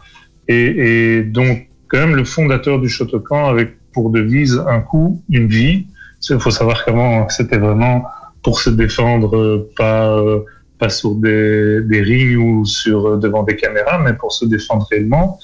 et, 0.49 1.19
et 1.19 1.23
donc 1.23 1.69
quand 1.89 1.99
même 1.99 2.15
le 2.15 2.25
fondateur 2.25 2.81
du 2.81 2.89
Shotokan 2.89 3.49
avec 3.49 3.77
pour 3.93 4.11
devise 4.11 4.63
un 4.69 4.81
coup, 4.81 5.23
une 5.31 5.49
vie. 5.49 5.87
Il 6.29 6.39
faut 6.39 6.51
savoir 6.51 6.85
qu'avant 6.85 7.29
c'était 7.29 7.59
vraiment 7.59 8.05
pour 8.43 8.61
se 8.61 8.71
défendre, 8.71 9.37
euh, 9.37 9.71
pas 9.77 10.17
euh, 10.17 10.41
pas 10.79 10.89
sur 10.89 11.15
des, 11.15 11.83
des 11.83 12.01
rings 12.01 12.37
ou 12.37 12.65
sur 12.65 13.07
euh, 13.07 13.17
devant 13.17 13.43
des 13.43 13.57
caméras, 13.57 13.99
mais 13.99 14.15
pour 14.15 14.33
se 14.33 14.45
défendre 14.45 14.87
réellement. 14.91 15.39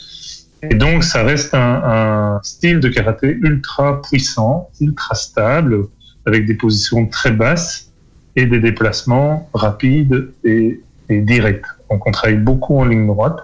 Et 0.63 0.75
donc 0.75 1.05
ça 1.05 1.23
reste 1.23 1.55
un, 1.55 1.83
un 1.85 2.41
style 2.43 2.81
de 2.81 2.89
karaté 2.89 3.37
ultra 3.41 4.01
puissant, 4.03 4.71
ultra 4.81 5.15
stable, 5.15 5.87
avec 6.25 6.47
des 6.47 6.55
positions 6.55 7.07
très 7.07 7.31
basses 7.31 7.91
et 8.35 8.47
des 8.47 8.59
déplacements 8.61 9.49
rapides 9.55 10.29
et, 10.45 10.81
et 11.09 11.21
directs. 11.21 11.67
Donc 11.91 12.07
on 12.07 12.11
travaille 12.11 12.37
beaucoup 12.39 12.79
en 12.79 12.85
ligne 12.85 13.07
droite 13.07 13.39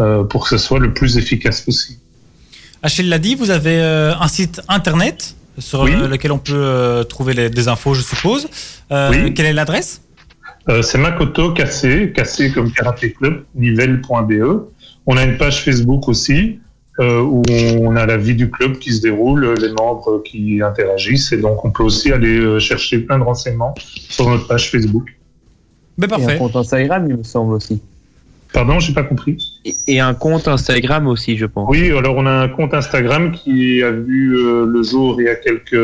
euh, 0.00 0.24
pour 0.24 0.44
que 0.44 0.48
ce 0.48 0.58
soit 0.58 0.78
le 0.80 0.92
plus 0.92 1.16
efficace 1.18 1.60
possible. 1.60 2.00
Achille 2.82 3.08
l'a 3.08 3.18
dit, 3.18 3.34
vous 3.34 3.50
avez 3.50 3.80
euh, 3.80 4.14
un 4.18 4.28
site 4.28 4.60
internet 4.68 5.34
sur 5.58 5.80
Oui. 5.82 5.92
euh, 5.94 6.08
lequel 6.08 6.32
on 6.32 6.38
peut 6.38 6.52
euh, 6.54 7.04
trouver 7.04 7.34
les- 7.34 7.50
des 7.50 7.68
infos, 7.68 7.92
je 7.94 8.02
suppose. 8.02 8.48
Oui. 8.90 9.34
Quelle 9.34 9.46
est 9.46 9.52
l'adresse? 9.52 10.00
C'est 10.82 10.98
Makoto 10.98 11.52
Cassé, 11.52 12.12
Cassé 12.14 12.52
comme 12.52 12.70
karaté 12.72 13.12
club, 13.12 13.44
nivelle.be. 13.54 14.68
On 15.10 15.16
a 15.16 15.24
une 15.24 15.38
page 15.38 15.64
Facebook 15.64 16.06
aussi 16.06 16.60
euh, 17.00 17.22
où 17.22 17.42
on 17.80 17.96
a 17.96 18.04
la 18.04 18.18
vie 18.18 18.34
du 18.34 18.50
club 18.50 18.78
qui 18.78 18.92
se 18.92 19.00
déroule, 19.00 19.54
les 19.54 19.72
membres 19.72 20.22
qui 20.22 20.60
interagissent 20.62 21.32
et 21.32 21.38
donc 21.38 21.64
on 21.64 21.70
peut 21.70 21.82
aussi 21.82 22.12
aller 22.12 22.38
euh, 22.38 22.58
chercher 22.58 22.98
plein 22.98 23.18
de 23.18 23.24
renseignements 23.24 23.74
sur 23.78 24.28
notre 24.28 24.46
page 24.46 24.70
Facebook. 24.70 25.16
Ben 25.96 26.08
Et 26.08 26.12
un 26.12 26.18
parfait. 26.18 26.38
compte 26.38 26.56
Instagram, 26.56 27.06
il 27.08 27.16
me 27.16 27.22
semble 27.22 27.54
aussi. 27.54 27.80
Pardon, 28.52 28.80
j'ai 28.80 28.92
pas 28.92 29.02
compris. 29.02 29.36
Et, 29.64 29.74
et 29.86 30.00
un 30.00 30.12
compte 30.12 30.46
Instagram 30.46 31.06
aussi, 31.06 31.38
je 31.38 31.46
pense. 31.46 31.68
Oui, 31.70 31.90
alors 31.90 32.14
on 32.16 32.26
a 32.26 32.30
un 32.30 32.48
compte 32.48 32.74
Instagram 32.74 33.32
qui 33.32 33.82
a 33.82 33.90
vu 33.90 34.36
euh, 34.36 34.66
le 34.66 34.82
jour 34.82 35.18
il 35.20 35.24
y 35.24 35.30
a 35.30 35.36
quelques 35.36 35.74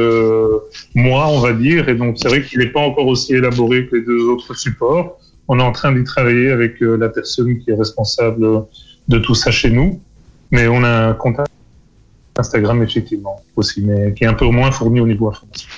mois, 0.94 1.28
on 1.28 1.40
va 1.40 1.54
dire, 1.54 1.88
et 1.88 1.94
donc 1.94 2.16
c'est 2.18 2.28
vrai 2.28 2.42
qu'il 2.42 2.58
n'est 2.58 2.72
pas 2.72 2.80
encore 2.80 3.06
aussi 3.06 3.32
élaboré 3.34 3.86
que 3.86 3.96
les 3.96 4.02
deux 4.02 4.28
autres 4.28 4.54
supports. 4.54 5.18
On 5.48 5.58
est 5.58 5.62
en 5.62 5.72
train 5.72 5.92
d'y 5.92 6.04
travailler 6.04 6.50
avec 6.50 6.82
euh, 6.82 6.96
la 6.96 7.08
personne 7.08 7.58
qui 7.58 7.70
est 7.70 7.74
responsable 7.74 8.46
de 9.08 9.18
tout 9.18 9.34
ça 9.34 9.50
chez 9.50 9.70
nous, 9.70 10.00
mais 10.50 10.68
on 10.68 10.82
a 10.82 11.08
un 11.08 11.14
compte 11.14 11.36
Instagram 12.36 12.82
effectivement 12.82 13.42
aussi, 13.56 13.82
mais 13.82 14.12
qui 14.14 14.24
est 14.24 14.26
un 14.26 14.34
peu 14.34 14.46
moins 14.46 14.72
fourni 14.72 15.00
au 15.00 15.06
niveau 15.06 15.28
informatique. 15.28 15.68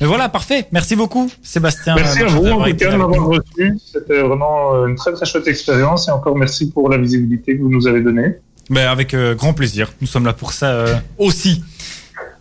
Mais 0.00 0.06
voilà, 0.06 0.28
parfait. 0.28 0.66
Merci 0.72 0.96
beaucoup, 0.96 1.30
Sébastien. 1.42 1.94
Merci 1.94 2.22
à 2.22 2.26
vous 2.26 2.46
en 2.46 2.64
tout 2.64 2.76
cas 2.76 2.90
de 2.90 2.96
m'avoir 2.96 3.26
reçu. 3.26 3.78
C'était 3.84 4.20
vraiment 4.22 4.74
euh, 4.74 4.86
une 4.86 4.96
très 4.96 5.12
très 5.12 5.26
chouette 5.26 5.46
expérience 5.46 6.08
et 6.08 6.10
encore 6.10 6.36
merci 6.36 6.70
pour 6.70 6.88
la 6.88 6.96
visibilité 6.96 7.56
que 7.56 7.62
vous 7.62 7.70
nous 7.70 7.86
avez 7.86 8.00
donnée. 8.00 8.36
Ben, 8.70 8.88
avec 8.88 9.12
euh, 9.12 9.34
grand 9.34 9.52
plaisir. 9.52 9.92
Nous 10.00 10.06
sommes 10.06 10.24
là 10.24 10.32
pour 10.32 10.52
ça 10.52 10.70
euh, 10.70 10.94
aussi. 11.18 11.62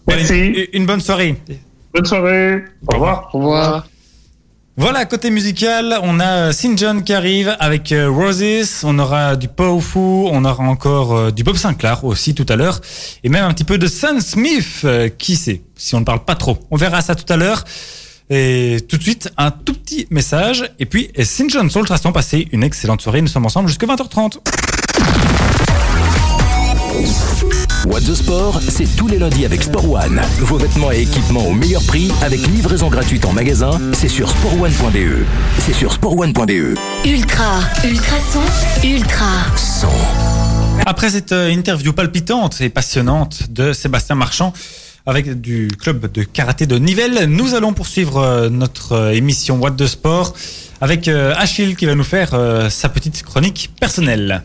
Merci. 0.08 0.70
une 0.74 0.86
bonne 0.86 1.02
soirée. 1.02 1.36
Bonne 1.94 2.06
soirée. 2.06 2.64
Au 2.88 2.94
revoir. 2.94 3.30
Au 3.34 3.40
revoir. 3.40 3.89
Voilà, 4.82 5.04
côté 5.04 5.30
musical, 5.30 6.00
on 6.04 6.22
a 6.22 6.54
St. 6.54 6.78
John 6.78 7.04
qui 7.04 7.12
arrive 7.12 7.54
avec 7.60 7.92
euh, 7.92 8.10
Roses, 8.10 8.86
on 8.86 8.98
aura 8.98 9.36
du 9.36 9.50
Powerful, 9.50 10.30
on 10.32 10.46
aura 10.46 10.64
encore 10.64 11.14
euh, 11.14 11.32
du 11.32 11.44
Bob 11.44 11.58
Sinclair 11.58 12.06
aussi 12.06 12.34
tout 12.34 12.46
à 12.48 12.56
l'heure, 12.56 12.80
et 13.26 13.28
même 13.28 13.44
un 13.44 13.52
petit 13.52 13.66
peu 13.66 13.78
de 13.78 13.88
Sam 13.88 14.22
Smith, 14.22 14.84
euh, 14.86 15.10
qui 15.10 15.36
sait, 15.36 15.64
si 15.76 15.96
on 15.96 16.00
ne 16.00 16.06
parle 16.06 16.24
pas 16.24 16.36
trop. 16.36 16.58
On 16.72 16.78
verra 16.78 17.02
ça 17.02 17.14
tout 17.14 17.26
à 17.28 17.36
l'heure. 17.36 17.66
Et 18.30 18.78
tout 18.88 18.96
de 18.96 19.04
suite, 19.04 19.30
un 19.36 19.52
tout 19.52 19.74
petit 19.74 20.08
message, 20.12 20.72
et 20.80 20.86
puis 20.86 21.12
St. 21.22 21.50
John 21.50 21.70
sur 21.70 21.82
Ultrason, 21.82 22.14
passez 22.14 22.48
une 22.54 22.64
excellente 22.64 23.02
soirée, 23.02 23.22
nous 23.22 23.28
sommes 23.28 23.48
ensemble 23.48 23.68
jusqu'à 23.68 23.86
20h30. 23.86 24.38
What 27.90 28.02
the 28.02 28.14
Sport, 28.14 28.60
c'est 28.70 28.86
tous 28.96 29.08
les 29.08 29.18
lundis 29.18 29.46
avec 29.46 29.64
Sport 29.64 29.90
One. 29.90 30.22
Vos 30.42 30.58
vêtements 30.58 30.92
et 30.92 31.02
équipements 31.02 31.48
au 31.48 31.54
meilleur 31.54 31.82
prix 31.82 32.12
avec 32.22 32.46
livraison 32.46 32.88
gratuite 32.88 33.26
en 33.26 33.34
magasin, 33.34 33.72
c'est 33.94 34.08
sur 34.08 34.30
sportone.be. 34.30 35.26
C'est 35.58 35.74
sur 35.74 35.92
sportone.be. 35.92 36.78
Ultra, 37.04 37.62
ultra 37.84 38.18
son, 38.32 38.88
ultra. 38.88 39.26
Son. 39.58 39.88
Après 40.86 41.10
cette 41.10 41.32
euh, 41.32 41.50
interview 41.50 41.92
palpitante 41.92 42.62
et 42.62 42.70
passionnante 42.70 43.52
de 43.52 43.74
Sébastien 43.74 44.16
Marchand 44.16 44.54
avec 45.08 45.42
du 45.42 45.68
club 45.68 46.12
de 46.12 46.22
karaté 46.22 46.68
de 46.68 46.78
Nivelles, 46.78 47.26
nous 47.26 47.56
allons 47.56 47.74
poursuivre 47.74 48.18
euh, 48.18 48.50
notre 48.50 48.92
euh, 48.92 49.12
émission 49.14 49.58
What 49.60 49.72
de 49.72 49.88
Sport 49.88 50.36
avec 50.80 51.08
Achille 51.08 51.76
qui 51.76 51.88
va 51.88 51.96
nous 51.96 52.06
faire 52.06 52.30
sa 52.70 52.88
petite 52.88 53.22
chronique 53.24 53.72
personnelle. 53.82 54.44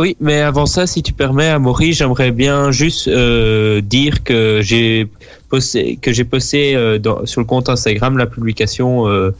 Oui, 0.00 0.16
mais 0.20 0.40
avant 0.42 0.64
ça, 0.66 0.86
si 0.86 1.02
tu 1.02 1.12
permets, 1.12 1.48
Amaury, 1.48 1.92
j'aimerais 1.92 2.30
bien 2.30 2.70
juste 2.70 3.08
euh, 3.08 3.80
dire 3.80 4.22
que 4.22 4.60
j'ai 4.62 5.08
posté, 5.48 5.96
que 6.00 6.12
j'ai 6.12 6.22
posté 6.22 6.76
euh, 6.76 6.98
dans- 7.00 7.26
sur 7.26 7.40
le 7.40 7.46
compte 7.46 7.68
Instagram 7.68 8.16
la 8.16 8.26
publication 8.26 9.08
euh, 9.08 9.34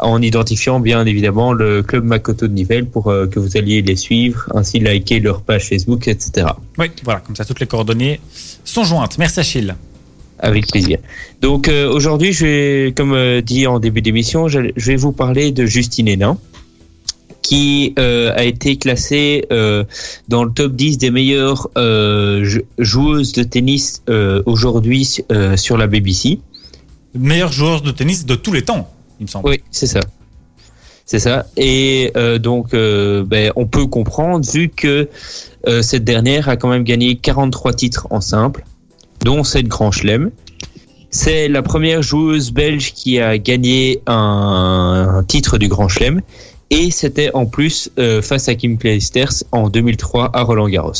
en 0.00 0.20
identifiant 0.20 0.78
bien 0.78 1.06
évidemment 1.06 1.54
le 1.54 1.82
club 1.82 2.04
Makoto 2.04 2.46
de 2.48 2.52
Nivelles 2.52 2.84
pour 2.84 3.04
que 3.04 3.38
vous 3.38 3.56
alliez 3.56 3.80
les 3.80 3.96
suivre, 3.96 4.46
ainsi 4.54 4.78
liker 4.78 5.20
leur 5.20 5.40
page 5.40 5.70
Facebook, 5.70 6.06
etc. 6.06 6.48
Oui, 6.78 6.90
voilà, 7.02 7.20
comme 7.20 7.34
ça 7.34 7.46
toutes 7.46 7.60
les 7.60 7.66
coordonnées 7.66 8.20
sont 8.62 8.84
jointes. 8.84 9.16
Merci 9.16 9.40
Achille. 9.40 9.74
Avec 10.38 10.66
plaisir. 10.66 10.98
Donc 11.40 11.70
aujourd'hui, 11.90 12.32
je 12.34 12.44
vais, 12.44 12.92
comme 12.94 13.40
dit 13.40 13.66
en 13.66 13.78
début 13.78 14.02
d'émission, 14.02 14.48
je, 14.48 14.60
je 14.76 14.86
vais 14.90 14.96
vous 14.96 15.12
parler 15.12 15.50
de 15.52 15.64
Justine 15.64 16.08
Hénin, 16.08 16.36
qui 17.44 17.92
euh, 17.98 18.32
a 18.34 18.42
été 18.44 18.76
classée 18.76 19.44
euh, 19.52 19.84
dans 20.28 20.44
le 20.44 20.50
top 20.50 20.72
10 20.72 20.96
des 20.96 21.10
meilleures 21.10 21.68
euh, 21.76 22.42
jou- 22.42 22.62
joueuses 22.78 23.32
de 23.32 23.42
tennis 23.42 24.02
aujourd'hui 24.46 25.20
sur 25.56 25.76
la 25.76 25.86
BBC. 25.86 26.40
Meilleur 27.14 27.52
joueur 27.52 27.82
de 27.82 27.90
tennis 27.90 28.24
de 28.24 28.34
tous 28.34 28.52
les 28.52 28.62
temps, 28.62 28.90
il 29.20 29.24
me 29.24 29.28
semble. 29.28 29.48
Oui, 29.48 29.60
c'est 29.70 29.86
ça. 29.86 30.00
C'est 31.06 31.18
ça. 31.18 31.44
Et 31.58 32.10
euh, 32.16 32.38
donc, 32.38 32.72
euh, 32.72 33.22
ben, 33.24 33.52
on 33.56 33.66
peut 33.66 33.86
comprendre, 33.86 34.44
vu 34.50 34.70
que 34.70 35.08
euh, 35.68 35.82
cette 35.82 36.02
dernière 36.04 36.48
a 36.48 36.56
quand 36.56 36.68
même 36.70 36.82
gagné 36.82 37.16
43 37.16 37.74
titres 37.74 38.06
en 38.10 38.22
simple, 38.22 38.64
dont 39.22 39.44
7 39.44 39.68
grands 39.68 39.92
chelems. 39.92 40.30
C'est 41.10 41.46
la 41.48 41.62
première 41.62 42.02
joueuse 42.02 42.50
belge 42.52 42.92
qui 42.94 43.20
a 43.20 43.36
gagné 43.38 44.00
un, 44.06 45.18
un 45.18 45.22
titre 45.22 45.58
du 45.58 45.68
Grand 45.68 45.88
Chelem. 45.88 46.22
Et 46.76 46.90
c'était 46.90 47.30
en 47.34 47.46
plus 47.46 47.88
euh, 47.98 48.20
face 48.20 48.48
à 48.48 48.54
Kim 48.56 48.76
Clijsters 48.78 49.44
en 49.52 49.68
2003 49.68 50.30
à 50.34 50.42
Roland 50.42 50.68
Garros. 50.68 50.92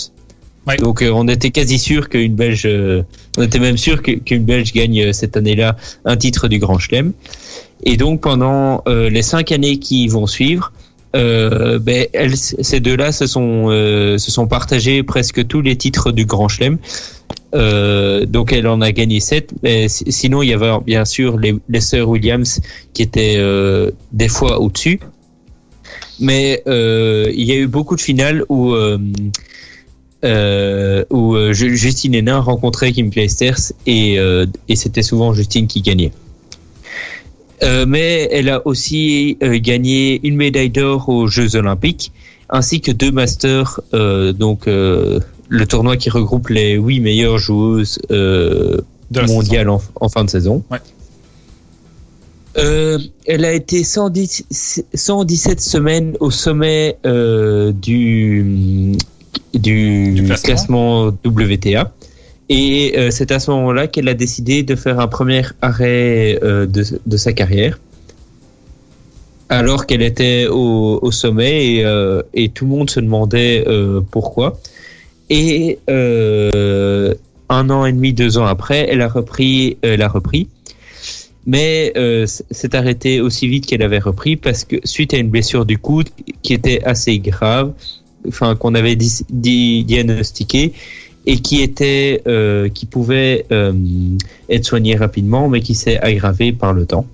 Ouais. 0.66 0.76
Donc 0.76 1.02
euh, 1.02 1.10
on 1.12 1.26
était 1.28 1.50
quasi 1.50 1.78
sûr 1.78 2.08
qu'une 2.08 2.34
Belge, 2.36 2.62
euh, 2.64 3.02
on 3.36 3.42
était 3.42 3.58
même 3.58 3.76
sûr 3.76 4.00
qu'une 4.02 4.44
Belge 4.44 4.72
gagne 4.72 5.12
cette 5.12 5.36
année-là 5.36 5.76
un 6.04 6.16
titre 6.16 6.46
du 6.48 6.58
Grand 6.58 6.78
Chelem. 6.78 7.12
Et 7.84 7.96
donc 7.96 8.20
pendant 8.22 8.82
les 8.86 9.22
cinq 9.22 9.52
années 9.52 9.78
qui 9.78 10.06
vont 10.08 10.26
suivre, 10.26 10.72
euh, 11.16 11.78
ben, 11.78 12.06
elles, 12.12 12.36
ces 12.36 12.80
deux-là 12.80 13.12
se 13.12 13.26
sont 13.26 13.66
euh, 13.68 14.16
se 14.16 14.30
sont 14.30 14.46
partagés 14.46 15.02
presque 15.02 15.46
tous 15.46 15.60
les 15.60 15.76
titres 15.76 16.12
du 16.12 16.24
Grand 16.24 16.48
Chelem. 16.48 16.78
Euh, 17.54 18.24
donc 18.26 18.52
elle 18.52 18.66
en 18.68 18.80
a 18.80 18.90
gagné 18.90 19.20
sept. 19.20 19.50
Mais 19.62 19.88
si- 19.88 20.10
sinon 20.10 20.40
il 20.42 20.48
y 20.48 20.54
avait 20.54 20.72
bien 20.86 21.04
sûr 21.04 21.36
les, 21.36 21.54
les 21.68 21.80
sœurs 21.80 22.08
Williams 22.08 22.60
qui 22.94 23.02
étaient 23.02 23.38
des 24.12 24.28
fois 24.28 24.60
au-dessus. 24.60 25.00
Mais 26.20 26.62
euh, 26.66 27.30
il 27.34 27.44
y 27.44 27.52
a 27.52 27.56
eu 27.56 27.66
beaucoup 27.66 27.96
de 27.96 28.00
finales 28.00 28.44
où 28.48 28.72
euh, 28.72 28.98
euh, 30.24 31.04
où 31.10 31.36
Justine 31.52 32.14
Hénin 32.14 32.38
rencontrait 32.38 32.92
Kim 32.92 33.10
Clijsters 33.10 33.72
et, 33.86 34.14
et 34.68 34.76
c'était 34.76 35.02
souvent 35.02 35.34
Justine 35.34 35.66
qui 35.66 35.82
gagnait. 35.82 36.12
Mais 37.62 38.28
elle 38.30 38.48
a 38.50 38.66
aussi 38.66 39.38
gagné 39.40 40.20
une 40.26 40.36
médaille 40.36 40.70
d'or 40.70 41.08
aux 41.08 41.26
Jeux 41.26 41.56
Olympiques, 41.56 42.12
ainsi 42.50 42.80
que 42.80 42.90
deux 42.90 43.10
masters, 43.12 43.80
donc 43.92 44.66
le 44.66 45.66
tournoi 45.66 45.96
qui 45.96 46.08
regroupe 46.08 46.48
les 46.48 46.74
huit 46.74 47.00
meilleures 47.00 47.38
joueuses 47.38 47.98
mondiales 49.10 49.68
en, 49.68 49.82
en 49.96 50.08
fin 50.08 50.24
de 50.24 50.30
saison. 50.30 50.62
Ouais. 50.70 50.78
Euh, 52.56 52.98
elle 53.26 53.44
a 53.44 53.52
été 53.52 53.82
110, 53.82 54.84
117 54.94 55.60
semaines 55.60 56.16
au 56.20 56.30
sommet 56.30 56.96
euh, 57.04 57.72
du, 57.72 58.92
du, 59.54 60.12
Du 60.12 60.32
classement. 60.42 61.06
WTA 61.24 61.92
Et 62.48 62.94
euh, 62.96 63.10
c'est 63.10 63.32
à 63.32 63.40
ce 63.40 63.50
moment-là 63.50 63.88
qu'elle 63.88 64.08
a 64.08 64.14
décidé 64.14 64.62
de 64.62 64.76
faire 64.76 65.00
un 65.00 65.08
premier 65.08 65.42
arrêt 65.62 66.38
de, 66.42 66.68
de 67.06 67.16
sa 67.16 67.32
carrière, 67.32 67.80
alors 69.48 69.86
qu'elle 69.86 70.02
était 70.02 70.46
au, 70.48 71.00
au 71.02 71.10
sommet 71.10 71.78
et, 71.78 71.86
et 72.34 72.48
tout 72.50 72.66
le 72.66 72.70
monde 72.70 72.90
se 72.90 73.00
demandait 73.00 73.64
pourquoi. 74.12 74.58
Et 75.28 75.78
un 77.48 77.70
an 77.70 77.84
et 77.84 77.92
demi, 77.92 78.12
deux 78.12 78.38
ans 78.38 78.46
après, 78.46 78.86
elle 78.88 79.00
a 79.00 79.08
repris, 79.08 79.76
elle 79.82 80.02
a 80.02 80.08
repris. 80.08 80.48
Mais 81.46 81.92
euh, 81.96 82.26
s'est 82.26 82.74
arrêtée 82.74 83.20
aussi 83.20 83.48
vite 83.48 83.66
qu'elle 83.66 83.82
avait 83.82 83.98
repris 83.98 84.36
parce 84.36 84.64
que 84.64 84.76
suite 84.84 85.12
à 85.12 85.18
une 85.18 85.28
blessure 85.28 85.66
du 85.66 85.76
coude 85.78 86.08
qui 86.42 86.54
était 86.54 86.82
assez 86.84 87.18
grave, 87.18 87.72
enfin 88.26 88.56
qu'on 88.56 88.74
avait 88.74 88.96
diagnostiquée 88.96 90.72
et 91.26 91.38
qui 91.38 91.62
était, 91.62 92.22
euh, 92.26 92.68
qui 92.68 92.86
pouvait 92.86 93.46
euh, 93.50 93.72
être 94.48 94.64
soignée 94.64 94.96
rapidement, 94.96 95.48
mais 95.48 95.60
qui 95.60 95.74
s'est 95.74 95.98
aggravée 95.98 96.52
par 96.52 96.72
le 96.72 96.86
temps. 96.86 97.06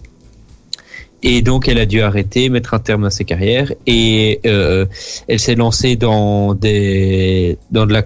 Et 1.23 1.43
donc, 1.43 1.69
elle 1.69 1.79
a 1.79 1.87
dû 1.87 2.01
arrêter, 2.01 2.49
mettre 2.49 2.75
un 2.75 2.79
terme 2.79 3.05
à 3.05 3.11
sa 3.11 3.25
carrière, 3.25 3.73
et 3.87 4.41
euh, 4.47 4.87
elle 5.29 5.39
s'est 5.39 5.55
lancée 5.55 5.97
dans 5.97 6.55
des, 6.55 7.59
dans 7.71 7.87
de 7.87 7.93
la 7.93 8.03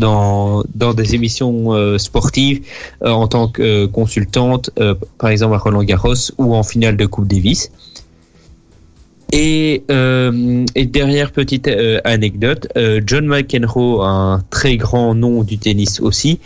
dans, 0.00 0.64
dans 0.74 0.94
des 0.94 1.14
émissions 1.14 1.72
euh, 1.74 1.98
sportives 1.98 2.66
euh, 3.04 3.10
en 3.10 3.28
tant 3.28 3.46
que 3.46 3.62
euh, 3.62 3.86
consultante, 3.86 4.70
par 5.18 5.30
exemple 5.30 5.54
à 5.54 5.58
Roland 5.58 5.84
Garros 5.84 6.32
ou 6.38 6.54
en 6.56 6.64
finale 6.64 6.96
de 6.96 7.06
Coupe 7.06 7.28
Davis. 7.28 7.70
Et, 9.32 9.84
et 10.74 10.86
derrière 10.86 11.30
petite 11.30 11.70
anecdote, 12.02 12.66
John 13.06 13.26
McEnroe, 13.26 14.02
un 14.02 14.42
très 14.50 14.76
grand 14.76 15.14
nom 15.14 15.44
du 15.44 15.56
tennis 15.56 16.00
aussi, 16.00 16.40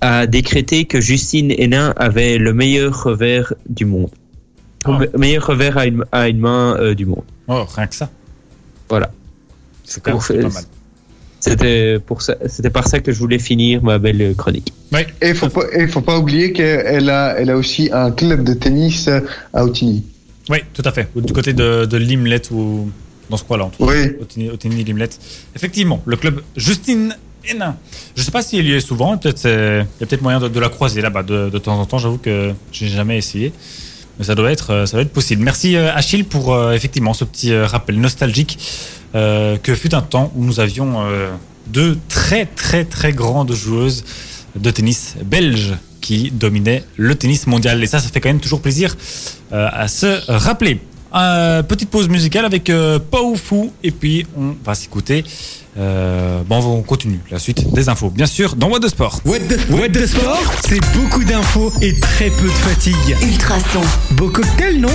a 0.00 0.26
décrété 0.26 0.86
que 0.86 1.02
Justine 1.02 1.50
Hénin 1.50 1.92
avait 1.96 2.38
le 2.38 2.54
meilleur 2.54 3.04
revers 3.04 3.52
du 3.68 3.84
monde. 3.84 4.08
Ah. 4.86 4.98
Le 4.98 5.18
meilleur 5.18 5.48
revers 5.48 5.76
à 5.76 5.84
une, 5.84 6.04
à 6.12 6.28
une 6.30 6.38
main 6.38 6.94
du 6.94 7.04
monde. 7.04 7.24
Oh, 7.46 7.64
rien 7.76 7.86
que 7.86 7.94
ça. 7.94 8.08
Voilà. 8.88 9.10
C'est 9.84 10.02
quand 10.02 10.12
même 10.30 10.42
pas 10.42 10.54
mal. 10.54 10.64
C'était 11.40 11.98
pour 11.98 12.20
ça, 12.22 12.36
c'était 12.46 12.70
par 12.70 12.86
ça 12.86 13.00
que 13.00 13.12
je 13.12 13.18
voulais 13.18 13.38
finir 13.38 13.82
ma 13.82 13.98
belle 13.98 14.34
chronique. 14.36 14.72
Et 15.22 15.32
faut 15.34 15.48
pas, 15.48 15.62
et 15.72 15.86
faut 15.88 16.02
pas 16.02 16.18
oublier 16.18 16.52
qu'elle 16.52 17.08
a, 17.08 17.34
elle 17.38 17.50
a 17.50 17.56
aussi 17.56 17.88
un 17.92 18.10
club 18.10 18.44
de 18.44 18.52
tennis 18.54 19.08
à 19.54 19.64
Outigny. 19.64 20.04
Oui, 20.50 20.58
tout 20.74 20.82
à 20.84 20.92
fait. 20.92 21.08
Du 21.16 21.32
côté 21.32 21.52
de, 21.52 21.86
de 21.86 21.96
Limlet 21.96 22.42
ou 22.50 22.90
dans 23.30 23.36
ce 23.36 23.44
coin-là, 23.44 23.64
en 23.64 23.68
tout 23.70 23.86
cas. 23.86 23.92
Oui. 23.92 24.12
Otigny- 24.20 24.50
Otigny 24.50 24.84
Limlet. 24.84 25.08
Effectivement, 25.56 26.02
le 26.04 26.16
club 26.16 26.42
Justine 26.56 27.16
Hénin. 27.48 27.76
Je 28.16 28.22
sais 28.22 28.32
pas 28.32 28.42
si 28.42 28.58
elle 28.58 28.66
y 28.66 28.72
est 28.74 28.80
souvent. 28.80 29.16
Peut-être 29.16 29.44
il 29.44 29.86
y 30.00 30.04
a 30.04 30.06
peut-être 30.06 30.22
moyen 30.22 30.40
de, 30.40 30.48
de 30.48 30.60
la 30.60 30.68
croiser 30.68 31.00
là-bas 31.00 31.22
de, 31.22 31.48
de 31.48 31.58
temps 31.58 31.80
en 31.80 31.86
temps. 31.86 31.98
J'avoue 31.98 32.18
que 32.18 32.52
j'ai 32.72 32.88
jamais 32.88 33.16
essayé. 33.16 33.52
Mais 34.18 34.24
ça 34.26 34.34
doit 34.34 34.52
être, 34.52 34.70
euh, 34.72 34.84
ça 34.86 34.98
doit 34.98 35.02
être 35.02 35.12
possible. 35.12 35.42
Merci 35.42 35.76
euh, 35.76 35.94
Achille 35.94 36.24
pour 36.24 36.52
euh, 36.52 36.72
effectivement 36.72 37.14
ce 37.14 37.24
petit 37.24 37.56
rappel 37.56 37.98
nostalgique 37.98 38.58
euh, 39.14 39.56
que 39.56 39.74
fut 39.74 39.94
un 39.94 40.02
temps 40.02 40.32
où 40.36 40.44
nous 40.44 40.60
avions 40.60 41.00
euh, 41.02 41.30
deux 41.66 41.98
très 42.08 42.46
très 42.46 42.84
très 42.84 43.12
grandes 43.12 43.52
joueuses 43.52 44.04
de 44.56 44.70
tennis 44.70 45.14
belges 45.24 45.74
qui 46.00 46.30
dominaient 46.30 46.84
le 46.96 47.14
tennis 47.14 47.46
mondial. 47.46 47.82
Et 47.82 47.86
ça, 47.86 48.00
ça 48.00 48.08
fait 48.08 48.20
quand 48.20 48.28
même 48.30 48.40
toujours 48.40 48.60
plaisir 48.60 48.96
euh, 49.52 49.68
à 49.72 49.88
se 49.88 50.20
rappeler. 50.30 50.80
Euh, 51.14 51.64
petite 51.64 51.90
pause 51.90 52.08
musicale 52.08 52.44
avec 52.44 52.70
euh, 52.70 53.00
Pau 53.00 53.34
Fou 53.34 53.72
et 53.82 53.90
puis 53.90 54.26
on 54.36 54.54
va 54.64 54.74
s'écouter. 54.74 55.24
Euh, 55.78 56.42
bon, 56.46 56.58
on 56.64 56.82
continue 56.82 57.20
la 57.30 57.38
suite 57.38 57.72
des 57.72 57.88
infos, 57.88 58.10
bien 58.10 58.26
sûr, 58.26 58.54
dans 58.56 58.68
What 58.68 58.80
de 58.80 58.88
Sport. 58.88 59.20
What 59.24 59.38
the, 59.40 59.70
What 59.70 59.88
the 59.88 60.06
Sport, 60.06 60.52
c'est 60.66 60.80
beaucoup 60.94 61.24
d'infos 61.24 61.72
et 61.80 61.98
très 61.98 62.30
peu 62.30 62.46
de 62.46 62.50
fatigue. 62.50 63.16
Ultrason. 63.22 63.82
Beau 64.12 64.28
cocktail, 64.28 64.80
non? 64.80 64.88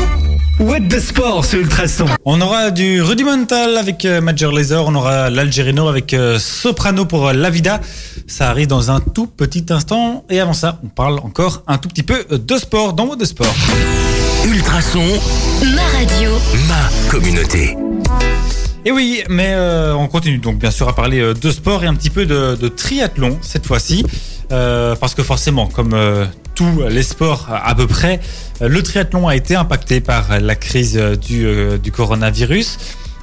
What 0.59 0.81
the 0.89 0.99
Sport 0.99 1.43
sur 1.43 1.59
Ultrason. 1.59 2.05
On 2.23 2.39
aura 2.39 2.71
du 2.71 3.01
rudimental 3.01 3.77
avec 3.77 4.05
euh, 4.05 4.21
Major 4.21 4.53
Laser, 4.53 4.85
on 4.85 4.95
aura 4.95 5.29
l'Algerino 5.29 5.87
avec 5.89 6.13
euh, 6.13 6.39
Soprano 6.39 7.05
pour 7.05 7.27
euh, 7.27 7.33
La 7.33 7.49
Vida. 7.49 7.81
Ça 8.27 8.49
arrive 8.49 8.67
dans 8.67 8.89
un 8.89 9.01
tout 9.01 9.27
petit 9.27 9.65
instant. 9.69 10.23
Et 10.29 10.39
avant 10.39 10.53
ça, 10.53 10.79
on 10.83 10.87
parle 10.87 11.19
encore 11.19 11.63
un 11.67 11.77
tout 11.77 11.89
petit 11.89 12.03
peu 12.03 12.25
de 12.31 12.57
sport 12.57 12.93
dans 12.93 13.05
What 13.05 13.17
de 13.17 13.25
Sport. 13.25 13.53
Ultrason, 14.45 15.03
Ma 15.75 15.83
radio. 15.97 16.31
ma 16.69 17.09
communauté. 17.11 17.75
Et 18.85 18.91
oui, 18.91 19.23
mais 19.29 19.53
euh, 19.55 19.93
on 19.95 20.07
continue 20.07 20.37
donc 20.37 20.57
bien 20.57 20.71
sûr 20.71 20.87
à 20.87 20.95
parler 20.95 21.33
de 21.33 21.51
sport 21.51 21.83
et 21.83 21.87
un 21.87 21.95
petit 21.95 22.11
peu 22.11 22.25
de, 22.25 22.55
de 22.55 22.67
triathlon 22.69 23.37
cette 23.41 23.65
fois-ci. 23.65 24.05
Euh, 24.51 24.95
parce 24.95 25.15
que 25.15 25.23
forcément, 25.23 25.67
comme 25.67 25.93
euh, 25.93 26.25
tous 26.55 26.83
les 26.89 27.03
sports 27.03 27.47
à 27.51 27.75
peu 27.75 27.85
près, 27.85 28.19
le 28.61 28.81
triathlon 28.81 29.27
a 29.27 29.35
été 29.35 29.55
impacté 29.55 29.99
par 29.99 30.39
la 30.39 30.55
crise 30.55 30.95
du, 31.21 31.45
euh, 31.45 31.77
coronavirus. 31.93 32.77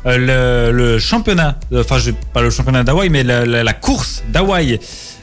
Euh, 0.04 0.72
le, 0.72 0.98
championnat, 0.98 1.58
euh, 1.72 1.80
enfin 1.80 1.98
je, 1.98 2.10
pas 2.32 2.42
le 2.42 2.50
championnat 2.50 2.84
d'Hawaï, 2.84 3.08
mais 3.08 3.22
la, 3.22 3.72
course 3.72 4.22
d'Hawaï, 4.28 4.78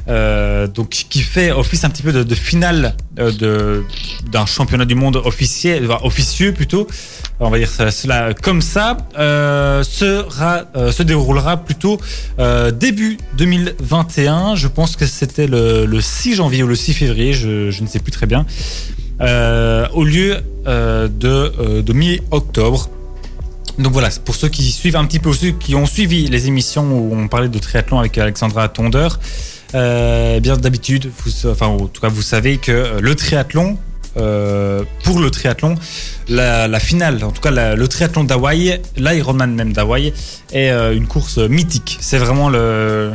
donc 0.07 0.89
qui 0.89 1.21
fait 1.21 1.51
office 1.51 1.83
un 1.83 1.89
petit 1.89 2.01
peu 2.01 2.11
de, 2.11 2.35
finale 2.35 2.95
d'un 3.15 4.45
championnat 4.45 4.85
du 4.85 4.95
monde 4.95 5.17
officiel, 5.17 5.87
officieux 6.01 6.53
plutôt, 6.53 6.87
on 7.39 7.49
va 7.49 7.57
dire 7.57 7.69
cela 7.69 8.33
comme 8.33 8.61
ça, 8.61 8.97
euh, 9.17 9.83
euh, 10.01 10.91
se 10.91 11.03
déroulera 11.03 11.57
plutôt 11.57 11.99
euh, 12.39 12.71
début 12.71 13.17
2021. 13.37 14.55
Je 14.55 14.67
pense 14.67 14.95
que 14.95 15.05
c'était 15.05 15.47
le, 15.47 15.85
le 15.85 16.01
6 16.01 16.35
janvier 16.35 16.63
ou 16.63 16.67
le 16.67 16.75
6 16.75 16.93
février, 16.93 17.33
je, 17.33 17.81
ne 17.81 17.87
sais 17.87 17.99
plus 17.99 18.11
très 18.11 18.25
bien, 18.25 18.45
au 19.93 20.03
lieu 20.03 20.37
de, 20.65 21.93
mi-octobre. 21.93 22.89
Donc 23.77 23.93
voilà, 23.93 24.09
pour 24.25 24.35
ceux 24.35 24.49
qui 24.49 24.63
suivent 24.71 24.97
un 24.97 25.05
petit 25.05 25.19
peu, 25.19 25.31
ceux 25.31 25.51
qui 25.51 25.73
ont 25.75 25.85
suivi 25.85 26.27
les 26.27 26.47
émissions 26.47 26.91
où 26.91 27.15
on 27.15 27.29
parlait 27.29 27.47
de 27.47 27.59
triathlon 27.59 27.99
avec 27.99 28.17
Alexandra 28.17 28.67
Tondeur, 28.67 29.19
eh 29.73 30.39
bien 30.41 30.57
d'habitude, 30.57 31.09
enfin 31.45 31.67
en 31.67 31.87
tout 31.87 32.01
cas 32.01 32.09
vous 32.09 32.21
savez 32.21 32.57
que 32.57 32.99
le 32.99 33.15
triathlon, 33.15 33.77
euh, 34.17 34.83
pour 35.03 35.19
le 35.19 35.29
triathlon, 35.29 35.75
la, 36.27 36.79
finale, 36.79 37.23
en 37.23 37.31
tout 37.31 37.41
cas 37.41 37.51
le 37.51 37.87
triathlon 37.87 38.23
d'Hawaï, 38.23 38.81
l'Ironman 38.97 39.53
même 39.53 39.73
d'Hawaï, 39.73 40.13
est 40.51 40.71
euh, 40.71 40.95
une 40.95 41.07
course 41.07 41.37
mythique. 41.37 41.97
C'est 42.01 42.17
vraiment 42.17 42.49
le, 42.49 43.11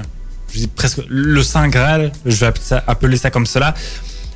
presque 0.76 1.00
le 1.08 1.42
saint 1.42 1.68
graal, 1.68 2.12
je 2.26 2.36
vais 2.36 2.52
appeler 2.86 3.16
ça, 3.16 3.30
comme 3.30 3.46
cela, 3.46 3.74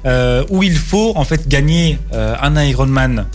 euh, 0.07 0.45
où 0.51 0.63
il 0.63 0.77
faut 0.77 1.13
en 1.17 1.25
fait 1.25 1.49
gagner 1.49 1.99
un 2.13 2.61
Ironman 2.63 3.27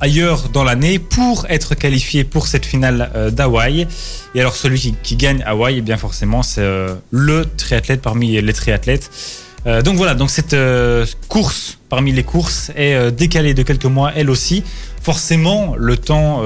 ailleurs 0.00 0.48
dans 0.48 0.64
l'année 0.64 0.98
pour 0.98 1.44
être 1.48 1.74
qualifié 1.74 2.24
pour 2.24 2.46
cette 2.46 2.64
finale 2.64 3.30
d'Hawaï. 3.32 3.86
Et 4.34 4.40
alors 4.40 4.56
celui 4.56 4.94
qui, 5.02 5.16
gagne 5.16 5.42
Hawaï, 5.44 5.78
eh 5.78 5.80
bien 5.82 5.96
forcément 5.96 6.42
c'est 6.42 6.66
le 7.10 7.44
triathlète 7.56 8.00
parmi 8.00 8.40
les 8.40 8.52
triathlètes. 8.52 9.10
Euh, 9.68 9.82
donc 9.82 9.96
voilà, 9.96 10.14
donc 10.14 10.30
cette 10.30 10.54
euh, 10.54 11.04
course 11.28 11.78
parmi 11.90 12.12
les 12.12 12.24
courses 12.24 12.70
est 12.74 12.94
euh, 12.94 13.10
décalée 13.10 13.52
de 13.52 13.62
quelques 13.62 13.84
mois 13.84 14.12
elle 14.16 14.30
aussi. 14.30 14.64
Forcément 15.02 15.74
le 15.76 15.96
temps 15.96 16.42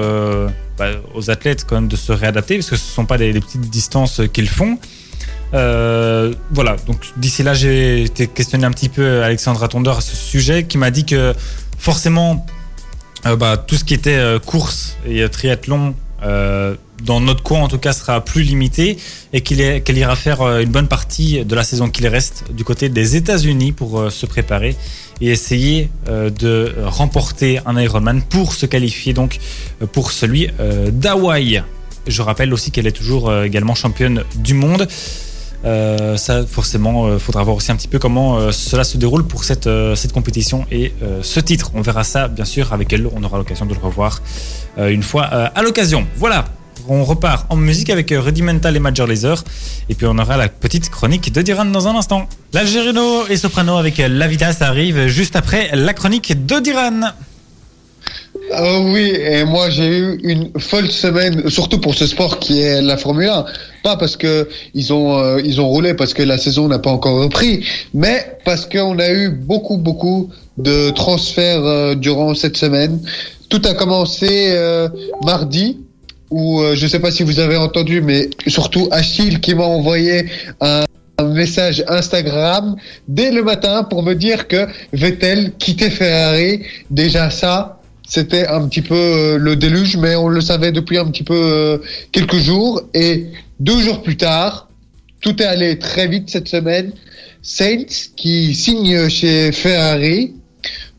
bah, 0.77 0.87
aux 1.15 1.29
athlètes 1.29 1.65
quand 1.67 1.75
même 1.75 1.87
de 1.87 1.95
se 1.95 2.11
réadapter 2.11 2.55
parce 2.55 2.69
que 2.69 2.75
ce 2.75 2.85
ne 2.85 2.93
sont 2.93 3.05
pas 3.05 3.17
des, 3.17 3.33
petites 3.33 3.69
distances 3.69 4.21
qu'ils 4.31 4.47
font. 4.47 4.77
Voilà, 5.51 6.75
donc 6.87 7.11
d'ici 7.17 7.43
là 7.43 7.53
j'ai 7.53 8.03
été 8.03 8.27
questionné 8.27 8.65
un 8.65 8.71
petit 8.71 8.89
peu 8.89 9.23
Alexandra 9.23 9.67
Tondeur 9.67 9.97
à 9.97 10.01
ce 10.01 10.15
sujet 10.15 10.63
qui 10.63 10.77
m'a 10.77 10.91
dit 10.91 11.05
que 11.05 11.33
forcément 11.77 12.45
bah, 13.25 13.57
tout 13.57 13.75
ce 13.75 13.83
qui 13.83 13.95
était 13.95 14.21
course 14.45 14.95
et 15.05 15.27
triathlon 15.27 15.93
euh, 16.23 16.75
dans 17.03 17.19
notre 17.19 17.43
coin 17.43 17.59
en 17.59 17.67
tout 17.67 17.77
cas 17.77 17.91
sera 17.91 18.23
plus 18.23 18.43
limité 18.43 18.97
et 19.33 19.41
qu'elle 19.41 19.97
ira 19.97 20.15
faire 20.15 20.41
euh, 20.41 20.61
une 20.61 20.69
bonne 20.69 20.87
partie 20.87 21.43
de 21.43 21.55
la 21.55 21.63
saison 21.63 21.89
qu'il 21.89 22.07
reste 22.07 22.45
du 22.53 22.63
côté 22.63 22.87
des 22.87 23.17
États-Unis 23.17 23.73
pour 23.73 23.99
euh, 23.99 24.09
se 24.09 24.25
préparer 24.25 24.75
et 25.19 25.29
essayer 25.29 25.89
de 26.07 26.73
remporter 26.83 27.59
un 27.65 27.79
Ironman 27.79 28.21
pour 28.23 28.53
se 28.53 28.65
qualifier 28.65 29.13
donc 29.13 29.39
pour 29.93 30.11
celui 30.11 30.49
d'Hawaï. 30.91 31.63
Je 32.07 32.21
rappelle 32.21 32.51
aussi 32.51 32.71
qu'elle 32.71 32.87
est 32.87 32.91
toujours 32.91 33.33
également 33.43 33.75
championne 33.75 34.23
du 34.35 34.53
monde. 34.53 34.87
Euh, 35.65 36.17
ça, 36.17 36.45
forcément, 36.45 37.05
euh, 37.05 37.19
faudra 37.19 37.43
voir 37.43 37.55
aussi 37.55 37.71
un 37.71 37.75
petit 37.75 37.87
peu 37.87 37.97
comment 37.97 38.37
euh, 38.37 38.51
cela 38.51 38.83
se 38.83 38.97
déroule 38.97 39.25
pour 39.25 39.43
cette, 39.43 39.69
cette 39.95 40.11
compétition 40.11 40.65
et 40.71 40.93
ce 41.21 41.39
titre. 41.39 41.71
On 41.73 41.81
verra 41.81 42.03
ça, 42.03 42.27
bien 42.27 42.45
sûr, 42.45 42.73
avec 42.73 42.91
elle. 42.93 43.07
On 43.13 43.23
aura 43.23 43.37
l'occasion 43.37 43.65
de 43.65 43.73
le 43.73 43.79
revoir 43.79 44.21
une 44.77 45.03
fois 45.03 45.23
à 45.23 45.61
l'occasion. 45.61 46.07
Voilà, 46.17 46.45
on 46.87 47.03
repart 47.03 47.45
en 47.49 47.55
musique 47.55 47.89
avec 47.89 48.13
Rudimental 48.15 48.75
et 48.75 48.79
Major 48.79 49.07
Laser. 49.07 49.43
Et 49.89 49.95
puis 49.95 50.05
on 50.07 50.17
aura 50.17 50.37
la 50.37 50.49
petite 50.49 50.89
chronique 50.89 51.31
de 51.31 51.41
Diran 51.41 51.65
dans 51.65 51.87
un 51.87 51.95
instant. 51.95 52.27
L'Algérino 52.53 53.27
et 53.27 53.37
Soprano 53.37 53.77
avec 53.77 53.97
La 53.97 54.27
Vida, 54.27 54.53
ça 54.53 54.67
arrive 54.67 55.07
juste 55.07 55.35
après 55.35 55.69
la 55.73 55.93
chronique 55.93 56.45
de 56.45 56.59
Diran. 56.59 57.11
Ah 58.51 58.79
oui, 58.81 59.13
et 59.15 59.45
moi 59.45 59.69
j'ai 59.69 59.87
eu 59.87 60.19
une 60.23 60.51
folle 60.59 60.91
semaine, 60.91 61.49
surtout 61.49 61.79
pour 61.79 61.95
ce 61.95 62.05
sport 62.05 62.39
qui 62.39 62.61
est 62.61 62.81
la 62.81 62.97
Formule 62.97 63.29
1. 63.29 63.45
Pas 63.83 63.95
parce 63.95 64.17
que 64.17 64.47
ils 64.73 64.93
ont 64.93 65.17
euh, 65.17 65.41
ils 65.43 65.61
ont 65.61 65.67
roulé 65.67 65.93
parce 65.93 66.13
que 66.13 66.23
la 66.23 66.37
saison 66.37 66.67
n'a 66.67 66.79
pas 66.79 66.91
encore 66.91 67.21
repris, 67.21 67.65
mais 67.93 68.37
parce 68.43 68.65
qu'on 68.65 68.99
a 68.99 69.11
eu 69.11 69.29
beaucoup 69.29 69.77
beaucoup 69.77 70.29
de 70.57 70.89
transferts 70.91 71.65
euh, 71.65 71.95
durant 71.95 72.33
cette 72.35 72.57
semaine. 72.57 72.99
Tout 73.49 73.61
a 73.65 73.73
commencé 73.73 74.49
euh, 74.51 74.89
mardi 75.23 75.79
où 76.29 76.61
je 76.73 76.83
ne 76.83 76.89
sais 76.89 76.99
pas 76.99 77.11
si 77.11 77.21
vous 77.21 77.39
avez 77.39 77.57
entendu, 77.57 78.01
mais 78.01 78.29
surtout 78.47 78.87
Achille 78.89 79.39
qui 79.39 79.53
m'a 79.53 79.65
envoyé 79.65 80.25
un 80.61 80.83
un 81.19 81.25
message 81.25 81.83
Instagram 81.87 82.75
dès 83.07 83.31
le 83.31 83.43
matin 83.43 83.83
pour 83.83 84.03
me 84.03 84.13
dire 84.15 84.47
que 84.47 84.67
Vettel 84.93 85.53
quittait 85.59 85.91
Ferrari. 85.91 86.63
Déjà 86.89 87.29
ça, 87.29 87.82
c'était 88.07 88.47
un 88.47 88.67
petit 88.67 88.81
peu 88.81 88.95
euh, 88.95 89.37
le 89.37 89.55
déluge, 89.55 89.97
mais 89.97 90.15
on 90.15 90.27
le 90.27 90.41
savait 90.41 90.71
depuis 90.71 90.97
un 90.97 91.05
petit 91.05 91.23
peu 91.23 91.33
euh, 91.35 91.77
quelques 92.11 92.37
jours. 92.37 92.81
Et 92.93 93.27
deux 93.59 93.79
jours 93.81 94.01
plus 94.01 94.17
tard, 94.17 94.69
tout 95.21 95.41
est 95.41 95.45
allé 95.45 95.79
très 95.79 96.07
vite 96.07 96.29
cette 96.29 96.47
semaine. 96.47 96.91
Saints 97.41 98.11
qui 98.15 98.53
signe 98.53 99.09
chez 99.09 99.51
Ferrari 99.51 100.33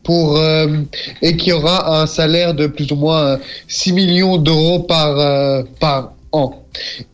pour 0.03 0.37
euh, 0.37 0.67
et 1.21 1.37
qui 1.37 1.51
aura 1.51 2.01
un 2.01 2.05
salaire 2.05 2.53
de 2.53 2.67
plus 2.67 2.91
ou 2.91 2.95
moins 2.95 3.39
6 3.67 3.93
millions 3.93 4.37
d'euros 4.37 4.79
par 4.79 5.63
par 5.79 6.13
an. 6.31 6.65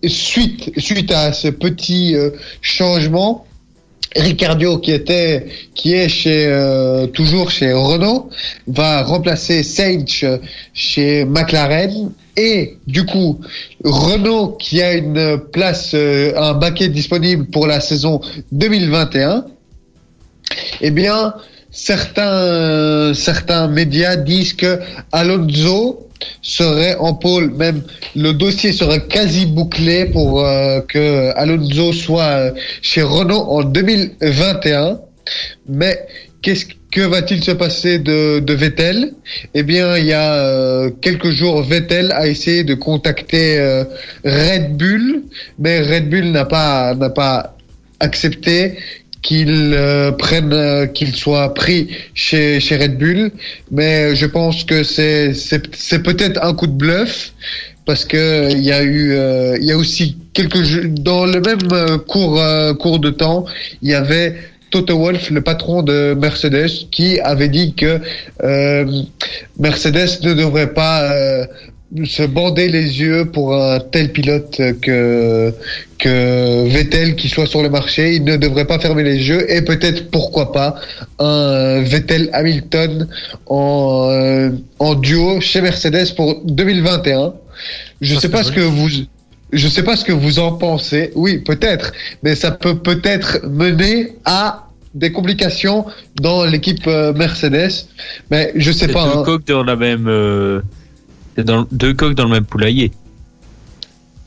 suite 0.06 0.78
suite 0.78 1.12
à 1.12 1.32
ce 1.32 1.48
petit 1.48 2.16
changement, 2.62 3.46
Ricardo 4.16 4.78
qui 4.78 4.92
était 4.92 5.46
qui 5.74 5.94
est 5.94 6.26
euh, 6.28 7.08
toujours 7.08 7.50
chez 7.50 7.72
Renault 7.72 8.30
va 8.68 9.04
remplacer 9.04 9.64
Sainz 9.64 10.26
chez 10.74 11.26
McLaren. 11.26 12.12
Et 12.38 12.78
du 12.88 13.06
coup 13.06 13.40
Renault 13.84 14.58
qui 14.60 14.82
a 14.82 14.94
une 14.94 15.38
place 15.52 15.92
euh, 15.94 16.34
un 16.38 16.54
baquet 16.54 16.90
disponible 16.90 17.46
pour 17.48 17.68
la 17.68 17.80
saison 17.80 18.22
2021 18.52 19.46
eh 20.82 20.92
bien 20.92 21.34
certains 21.72 23.14
certains 23.14 23.68
médias 23.68 24.16
disent 24.16 24.54
que 24.54 24.80
Alonso 25.12 26.08
serait 26.42 26.96
en 26.98 27.14
pôle, 27.14 27.52
même 27.52 27.84
le 28.16 28.34
dossier 28.34 28.72
serait 28.74 29.06
quasi 29.08 29.46
bouclé 29.46 30.06
pour 30.06 30.46
euh, 30.46 30.82
que 30.82 31.32
Alonso 31.36 31.94
soit 31.94 32.24
euh, 32.24 32.52
chez 32.82 33.02
Renault 33.02 33.46
en 33.48 33.64
2021. 33.64 35.00
Mais 35.68 36.00
qu'est-ce 36.42 36.66
que 36.92 37.02
va-t-il 37.02 37.44
se 37.44 37.52
passer 37.52 38.00
de, 38.00 38.54
Vettel? 38.54 39.14
Eh 39.54 39.64
bien, 39.64 39.98
il 39.98 40.06
y 40.06 40.14
a 40.14 40.34
euh, 40.34 40.90
quelques 41.02 41.30
jours, 41.30 41.62
Vettel 41.64 42.12
a 42.12 42.28
essayé 42.28 42.64
de 42.64 42.74
contacter 42.74 43.84
Red 44.26 44.76
Bull, 44.76 45.24
mais 45.60 45.82
Red 45.82 46.10
Bull 46.10 46.32
n'a 46.32 46.46
pas 46.46 47.56
accepté 48.00 48.78
qu'il 49.22 49.74
euh, 49.76 50.12
prenne, 50.12 50.54
euh, 50.54 50.88
qu'il 50.88 51.16
soit 51.16 51.54
pris 51.54 51.90
chez, 52.14 52.60
chez 52.60 52.78
Red 52.78 52.98
Bull, 52.98 53.32
mais 53.72 54.16
je 54.16 54.26
pense 54.26 54.64
que 54.64 54.84
c'est 54.84 55.34
c'est 55.34 56.04
peut-être 56.04 56.44
un 56.44 56.54
coup 56.54 56.68
de 56.68 56.74
bluff 56.74 57.34
parce 57.86 58.06
que 58.06 58.52
il 58.52 58.62
y 58.62 58.72
a 58.72 58.84
eu 58.84 59.12
euh, 59.14 59.58
il 59.60 59.66
y 59.66 59.72
a 59.72 59.78
aussi 59.78 60.18
quelques 60.34 60.86
dans 60.88 61.26
le 61.26 61.40
même 61.42 62.00
cours 62.08 62.42
cours 62.80 63.00
de 63.00 63.10
temps 63.10 63.46
il 63.82 63.90
y 63.90 63.94
avait 63.94 64.36
Toto 64.72 64.98
Wolff, 64.98 65.30
le 65.30 65.42
patron 65.42 65.84
de 65.84 66.16
Mercedes, 66.18 66.90
qui 66.92 67.20
avait 67.20 67.50
dit 67.50 67.74
que 67.74 68.00
Mercedes 69.60 70.22
ne 70.24 70.34
devrait 70.34 70.74
pas 70.74 71.12
se 72.06 72.24
bander 72.24 72.70
les 72.70 73.02
yeux 73.02 73.26
pour 73.26 73.54
un 73.56 73.80
tel 73.80 74.12
pilote 74.12 74.60
que 74.82 75.54
que 75.98 76.68
Vettel 76.68 77.16
qui 77.16 77.30
soit 77.30 77.46
sur 77.46 77.62
le 77.62 77.70
marché, 77.70 78.16
il 78.16 78.24
ne 78.24 78.38
devrait 78.38 78.66
pas 78.66 78.80
fermer 78.80 79.04
les 79.04 79.28
yeux 79.28 79.52
et 79.52 79.62
peut-être 79.62 80.10
pourquoi 80.10 80.52
pas 80.52 80.76
un 81.20 81.82
Vettel 81.82 82.30
Hamilton 82.34 83.08
en 83.48 84.08
euh, 84.10 84.50
en 84.80 84.96
duo 84.96 85.42
chez 85.42 85.62
Mercedes 85.62 86.16
pour 86.16 86.42
2021. 86.46 87.34
Je 88.00 88.16
sais 88.16 88.30
pas 88.30 88.44
ce 88.44 88.52
que 88.52 88.62
vous 88.62 88.90
je 89.52 89.68
sais 89.68 89.84
pas 89.84 89.98
ce 89.98 90.06
que 90.06 90.14
vous 90.14 90.40
en 90.40 90.54
pensez. 90.54 91.12
Oui, 91.16 91.40
peut-être, 91.40 91.92
mais 92.24 92.36
ça 92.36 92.52
peut 92.52 92.76
peut-être 92.76 93.46
mener 93.46 94.14
à 94.24 94.70
des 94.94 95.12
complications 95.12 95.86
dans 96.16 96.46
l'équipe 96.46 96.86
euh, 96.88 97.14
Mercedes, 97.14 97.86
mais 98.30 98.52
je 98.56 98.72
sais 98.72 98.88
pas. 98.88 99.06
Deux 99.06 99.20
hein. 99.20 99.24
coques 99.24 99.48
dans 99.48 99.64
la 99.64 99.76
même 99.76 100.08
euh, 100.08 100.62
dans, 101.38 101.68
deux 101.72 101.94
coques 101.94 102.16
dans 102.16 102.26
le 102.26 102.32
même 102.32 102.46
poulailler. 102.46 102.92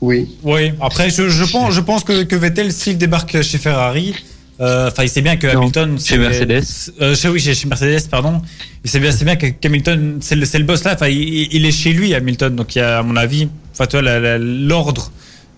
Oui. 0.01 0.35
Oui. 0.43 0.71
Après, 0.81 1.09
je, 1.09 1.29
je 1.29 1.51
pense, 1.51 1.73
je 1.73 1.81
pense 1.81 2.03
que, 2.03 2.23
que 2.23 2.35
Vettel, 2.35 2.71
s'il 2.71 2.97
débarque 2.97 3.41
chez 3.41 3.57
Ferrari, 3.57 4.13
euh, 4.61 4.87
enfin, 4.87 5.03
il 5.03 5.09
sait 5.09 5.21
bien 5.21 5.35
que 5.35 5.47
Hamilton. 5.47 5.99
Chez 5.99 6.17
Mercedes. 6.17 6.63
Euh, 7.01 7.15
chez, 7.15 7.29
oui, 7.29 7.39
chez, 7.39 7.67
Mercedes, 7.67 8.07
pardon. 8.09 8.41
Il 8.83 8.89
sait 8.89 8.99
bien, 8.99 9.11
c'est 9.11 9.25
bien 9.25 9.35
qu'Hamilton, 9.35 10.17
c'est 10.21 10.35
le, 10.35 10.45
le 10.45 10.63
boss 10.63 10.83
là. 10.83 10.93
Enfin, 10.93 11.07
il, 11.07 11.53
il, 11.53 11.65
est 11.65 11.71
chez 11.71 11.91
lui, 11.91 12.13
Hamilton. 12.13 12.55
Donc, 12.55 12.75
il 12.75 12.79
y 12.79 12.81
a, 12.81 12.99
à 12.99 13.03
mon 13.03 13.15
avis, 13.15 13.49
enfin, 13.73 13.85
toi, 13.85 14.01
l'ordre 14.37 15.11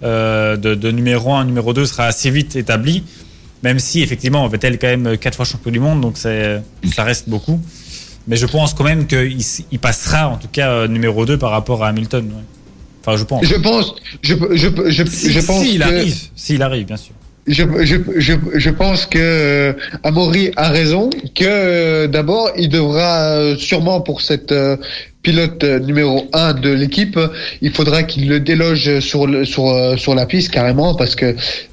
euh, 0.03 0.57
de, 0.57 0.75
de, 0.75 0.91
numéro 0.91 1.33
1, 1.33 1.45
numéro 1.45 1.73
2 1.73 1.86
sera 1.86 2.05
assez 2.05 2.31
vite 2.31 2.55
établi. 2.55 3.03
Même 3.63 3.79
si, 3.79 4.01
effectivement, 4.01 4.47
Vettel 4.47 4.75
est 4.75 4.77
quand 4.77 4.95
même 4.95 5.17
4 5.17 5.36
fois 5.36 5.45
champion 5.45 5.71
du 5.71 5.79
monde, 5.79 6.01
donc 6.01 6.17
ça 6.17 7.03
reste 7.03 7.27
beaucoup. 7.27 7.60
Mais 8.28 8.36
je 8.36 8.46
pense 8.46 8.74
quand 8.74 8.84
même 8.84 9.08
qu'il 9.08 9.38
il 9.72 9.80
passera, 9.80 10.28
en 10.28 10.38
tout 10.38 10.50
cas, 10.52 10.70
euh, 10.70 10.88
numéro 10.88 11.26
2 11.26 11.38
par 11.38 11.52
rapport 11.52 11.84
à 11.84 11.90
Hamilton. 11.90 12.30
Enfin, 13.02 13.18
je 13.18 13.24
pense. 13.24 13.46
Je 13.46 13.56
pense. 13.56 13.96
Je, 14.22 14.36
je, 14.52 14.68
je, 14.90 15.04
si, 15.06 15.32
je 15.32 15.40
pense. 15.40 15.63
S'il 15.63 15.82
arrive, 15.84 16.16
s'il 16.36 16.62
arrive, 16.62 16.86
bien 16.86 16.98
sûr. 16.98 17.13
Je, 17.48 17.63
je, 17.86 17.96
je, 18.18 18.34
je 18.56 18.70
pense 18.70 19.06
que 19.06 19.18
euh, 19.18 19.74
Amaury 20.04 20.52
a 20.58 20.68
raison, 20.68 21.10
que 21.34 21.46
euh, 21.46 22.08
d'abord 22.08 22.50
il 22.58 22.68
devra 22.68 23.56
sûrement 23.58 24.02
pour 24.02 24.20
cette 24.20 24.54
pilote 25.28 25.62
euh, 25.66 25.80
numéro 25.80 26.30
1 26.32 26.54
de 26.54 26.70
l'équipe, 26.70 27.20
il 27.62 27.74
faudra 27.74 28.04
qu'il 28.04 28.30
le 28.30 28.40
déloge 28.40 29.02
sur, 29.02 29.28
le, 29.28 29.44
sur, 29.44 29.68
euh, 29.68 29.98
sur 29.98 30.16
la 30.16 30.26
piste 30.26 30.52
carrément 30.52 30.96
parce 30.96 31.16
que 31.16 31.26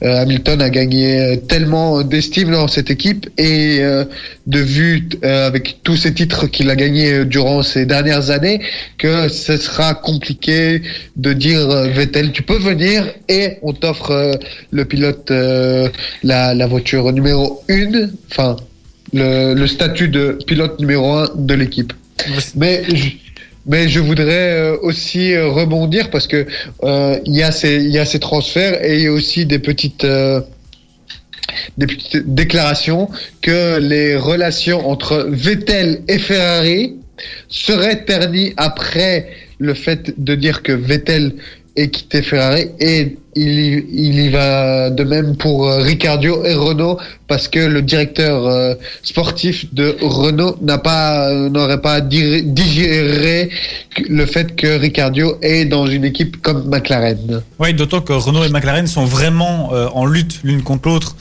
euh, 0.03 0.23
Hamilton 0.23 0.61
a 0.61 0.71
gagné 0.71 1.41
tellement 1.47 2.03
d'estime 2.03 2.51
dans 2.51 2.67
cette 2.67 2.91
équipe 2.91 3.29
et 3.39 3.81
de 4.47 4.59
vue 4.59 5.09
avec 5.23 5.77
tous 5.85 5.97
ces 5.97 6.13
titres 6.13 6.49
qu'il 6.49 6.69
a 6.69 6.75
gagnés 6.75 7.25
durant 7.25 7.63
ces 7.63 7.87
dernières 7.87 8.31
années 8.31 8.61
que 8.99 9.29
ce 9.29 9.57
sera 9.57 9.95
compliqué 9.95 10.83
de 11.17 11.33
dire 11.33 11.69
Vettel 11.97 12.33
tu 12.33 12.43
peux 12.43 12.59
venir 12.59 13.07
et 13.29 13.59
on 13.63 13.73
t'offre 13.73 14.39
le 14.71 14.85
pilote 14.85 15.31
la, 15.31 16.55
la 16.55 16.67
voiture 16.67 17.13
numéro 17.13 17.63
1 17.71 18.09
enfin 18.31 18.57
le, 19.13 19.55
le 19.55 19.67
statut 19.67 20.09
de 20.09 20.39
pilote 20.47 20.81
numéro 20.81 21.13
1 21.13 21.29
de 21.37 21.55
l'équipe. 21.55 21.93
Mais 22.57 22.83
mais 23.67 23.89
je 23.89 24.01
voudrais 24.01 24.53
euh, 24.53 24.77
aussi 24.83 25.33
euh, 25.33 25.49
rebondir 25.49 26.11
parce 26.11 26.27
que 26.27 26.47
euh, 26.83 27.19
il 27.25 27.35
y 27.35 27.43
a 27.43 27.51
ces 27.51 27.77
il 27.77 27.91
y 27.91 27.99
a 27.99 28.05
ces 28.05 28.21
transferts 28.21 28.85
et 28.85 28.97
il 28.97 29.03
y 29.03 29.07
a 29.07 29.13
aussi 29.13 29.47
des 29.47 29.59
petites 29.59 30.07
des 31.79 31.87
petites 31.87 32.35
déclarations 32.35 33.09
que 33.41 33.79
les 33.79 34.17
relations 34.17 34.89
entre 34.89 35.27
Vettel 35.31 36.03
et 36.09 36.19
Ferrari 36.19 36.97
seraient 37.49 38.05
ternies 38.05 38.53
après 38.57 39.29
le 39.59 39.75
fait 39.75 40.23
de 40.23 40.35
dire 40.35 40.63
que 40.63 40.73
Vettel 40.73 41.35
ait 41.77 41.89
quitté 41.89 42.23
Ferrari 42.23 42.67
et 42.79 43.17
il, 43.37 43.85
il 43.93 44.21
y 44.21 44.29
va 44.29 44.91
de 44.91 45.03
même 45.03 45.37
pour 45.37 45.67
euh, 45.69 45.79
Ricardo 45.79 46.45
et 46.45 46.55
Renault 46.55 46.99
parce 47.27 47.49
que 47.49 47.59
le 47.59 47.83
directeur 47.83 48.47
euh, 48.47 48.75
sportif 49.03 49.73
de 49.75 49.97
Renault 50.01 50.57
n'a 50.63 50.79
pas 50.79 51.31
euh, 51.31 51.49
n'aurait 51.49 51.81
pas 51.81 52.01
digéré 52.01 53.51
le 54.09 54.27
fait 54.27 54.55
que 54.55 54.79
Ricardo 54.79 55.37
est 55.43 55.65
dans 55.65 55.87
une 55.87 56.05
équipe 56.05 56.41
comme 56.43 56.69
McLaren. 56.69 57.43
Oui, 57.59 57.75
d'autant 57.75 58.01
que 58.01 58.13
Renault 58.13 58.45
et 58.45 58.51
McLaren 58.51 58.87
sont 58.87 59.05
vraiment 59.05 59.71
en 59.71 60.05
lutte 60.05 60.41
l'une 60.43 60.63
contre 60.63 60.89
l'autre. 60.89 61.17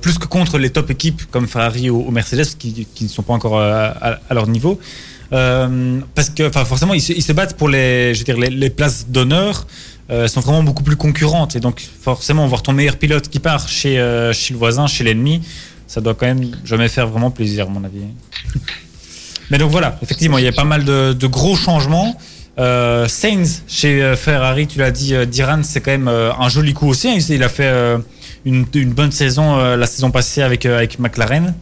plus 0.00 0.18
que 0.18 0.26
contre 0.26 0.58
les 0.58 0.70
top 0.70 0.90
équipes 0.90 1.22
comme 1.30 1.46
Ferrari 1.46 1.90
ou, 1.90 2.10
Mercedes 2.10 2.56
qui, 2.58 2.86
qui, 2.94 3.04
ne 3.04 3.08
sont 3.08 3.22
pas 3.22 3.34
encore 3.34 3.60
à, 3.60 4.18
leur 4.32 4.48
niveau. 4.48 4.78
Parce 5.30 6.30
que 6.30 6.50
forcément 6.50 6.94
ils 6.94 7.00
se, 7.02 7.32
battent 7.32 7.56
pour 7.56 7.68
les, 7.68 8.14
je 8.14 8.20
veux 8.20 8.24
dire, 8.24 8.38
les, 8.38 8.70
places 8.70 9.06
d'honneur 9.08 9.66
euh, 10.10 10.26
sont 10.26 10.40
vraiment 10.40 10.62
beaucoup 10.62 10.82
plus 10.82 10.96
concurrentes. 10.96 11.56
Et 11.56 11.60
donc, 11.60 11.80
forcément, 12.00 12.46
voir 12.46 12.62
ton 12.62 12.72
meilleur 12.72 12.96
pilote 12.96 13.28
qui 13.28 13.40
part 13.40 13.68
chez, 13.68 13.98
euh, 13.98 14.32
chez 14.32 14.54
le 14.54 14.58
voisin, 14.58 14.86
chez 14.86 15.04
l'ennemi, 15.04 15.42
ça 15.86 16.00
doit 16.00 16.14
quand 16.14 16.26
même 16.26 16.50
jamais 16.64 16.88
faire 16.88 17.06
vraiment 17.08 17.30
plaisir, 17.30 17.66
à 17.66 17.70
mon 17.70 17.84
avis. 17.84 18.00
Mais 19.50 19.58
donc 19.58 19.70
voilà, 19.70 19.98
effectivement, 20.02 20.38
il 20.38 20.44
y 20.44 20.48
a 20.48 20.52
pas 20.52 20.64
mal 20.64 20.84
de, 20.84 21.26
gros 21.26 21.56
changements. 21.56 22.16
Euh, 22.58 23.06
Sainz 23.06 23.62
chez 23.68 24.02
euh, 24.02 24.16
Ferrari, 24.16 24.66
tu 24.66 24.78
l'as 24.78 24.90
dit, 24.90 25.14
Diran, 25.26 25.60
c'est 25.62 25.80
quand 25.80 25.90
même 25.90 26.08
un 26.08 26.48
joli 26.48 26.74
coup 26.74 26.88
aussi. 26.88 27.14
Il 27.28 27.42
a 27.42 27.48
fait 27.48 27.70
une, 28.44 28.64
bonne 28.64 29.12
saison 29.12 29.56
la 29.76 29.86
saison 29.86 30.10
passée 30.10 30.42
avec 30.42 30.66
McLaren. 30.98 31.54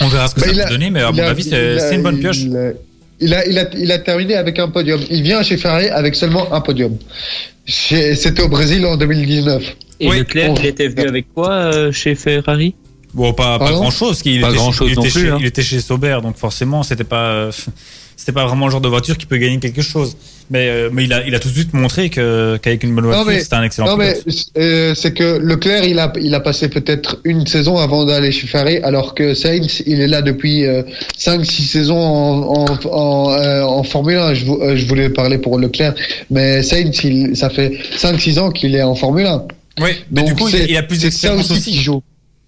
On 0.00 0.08
verra 0.08 0.28
ce 0.28 0.34
que 0.34 0.40
bah, 0.40 0.46
ça 0.48 0.52
va 0.64 0.68
donner, 0.68 0.90
mais 0.90 1.00
à 1.02 1.12
mon 1.12 1.18
avis, 1.22 1.42
c'est 1.44 1.94
une 1.94 2.02
bonne 2.02 2.18
pioche 2.20 2.38
Il 3.20 3.34
a, 3.34 3.44
il, 3.46 3.58
a, 3.58 3.68
il 3.76 3.90
a 3.90 3.98
terminé 3.98 4.34
avec 4.36 4.58
un 4.60 4.68
podium. 4.68 5.00
Il 5.10 5.22
vient 5.22 5.42
chez 5.42 5.56
Ferrari 5.56 5.88
avec 5.88 6.14
seulement 6.14 6.52
un 6.52 6.60
podium. 6.60 6.96
Chez- 7.66 8.14
C'était 8.14 8.42
au 8.42 8.48
Brésil 8.48 8.86
en 8.86 8.96
2019. 8.96 9.62
Et 10.00 10.08
Oui. 10.08 10.18
Leclerc, 10.20 10.54
il 10.60 10.66
était 10.66 10.86
venu 10.88 11.08
avec 11.08 11.26
quoi 11.34 11.50
euh, 11.50 11.90
chez 11.92 12.14
Ferrari? 12.14 12.74
Bon, 13.14 13.32
pas, 13.32 13.58
pas 13.58 13.64
Pardon? 13.66 13.80
grand 13.80 13.90
chose. 13.90 14.20
Il 14.24 14.40
Pas 14.40 14.48
était, 14.48 14.56
grand-chose 14.56 14.90
il, 14.90 14.94
non 14.96 15.02
était 15.02 15.10
plus, 15.10 15.20
chez, 15.22 15.28
hein. 15.30 15.36
il 15.40 15.46
était 15.46 15.62
chez 15.62 15.80
Sauber, 15.80 16.18
donc 16.22 16.36
forcément, 16.36 16.82
c'était 16.84 17.02
pas, 17.04 17.48
c'était 18.16 18.32
pas 18.32 18.46
vraiment 18.46 18.66
le 18.66 18.70
genre 18.72 18.80
de 18.80 18.88
voiture 18.88 19.16
qui 19.18 19.26
peut 19.26 19.38
gagner 19.38 19.58
quelque 19.58 19.82
chose. 19.82 20.16
Mais, 20.50 20.68
euh, 20.70 20.88
mais 20.92 21.04
il 21.04 21.12
a, 21.12 21.26
il 21.26 21.34
a 21.34 21.38
tout 21.40 21.48
de 21.48 21.52
suite 21.54 21.74
montré 21.74 22.08
qu'avec 22.08 22.82
une 22.82 22.94
bonne 22.94 23.04
voiture, 23.04 23.26
mais- 23.26 23.40
c'était 23.40 23.56
un 23.56 23.62
excellent 23.64 23.88
Non, 23.88 23.96
mais 23.98 24.14
pilote. 24.14 24.46
euh, 24.56 24.94
c'est 24.94 25.12
que 25.12 25.38
Leclerc, 25.38 25.84
il 25.84 25.98
a, 25.98 26.10
il 26.20 26.34
a 26.34 26.40
passé 26.40 26.68
peut-être 26.70 27.20
une 27.24 27.46
saison 27.46 27.76
avant 27.76 28.04
d'aller 28.06 28.32
chez 28.32 28.46
Ferrari, 28.46 28.78
alors 28.78 29.14
que 29.14 29.34
Sainz, 29.34 29.82
il 29.86 30.00
est 30.00 30.06
là 30.08 30.22
depuis 30.22 30.64
5-6 31.16 31.62
saisons 31.66 31.98
en, 31.98 32.64
en, 32.64 32.66
en, 32.90 33.32
euh, 33.32 33.62
en 33.62 33.82
Formule 33.82 34.16
1. 34.16 34.34
Je, 34.34 34.46
euh, 34.50 34.76
je 34.76 34.86
voulais 34.86 35.10
parler 35.10 35.38
pour 35.38 35.58
Leclerc, 35.58 35.94
mais 36.30 36.62
Sainz, 36.62 36.98
il, 37.04 37.36
ça 37.36 37.50
fait 37.50 37.72
5-6 37.96 38.38
ans 38.38 38.50
qu'il 38.50 38.74
est 38.74 38.82
en 38.82 38.94
Formule 38.94 39.26
1. 39.26 39.44
Oui, 39.80 39.90
mais 40.10 40.22
du 40.22 40.30
Donc, 40.30 40.38
coup, 40.40 40.48
il, 40.48 40.76
a 40.76 40.82
plus 40.82 41.00
d'expérience 41.02 41.50
aussi 41.50 41.70
aussi. 41.70 41.80
joue. 41.82 42.02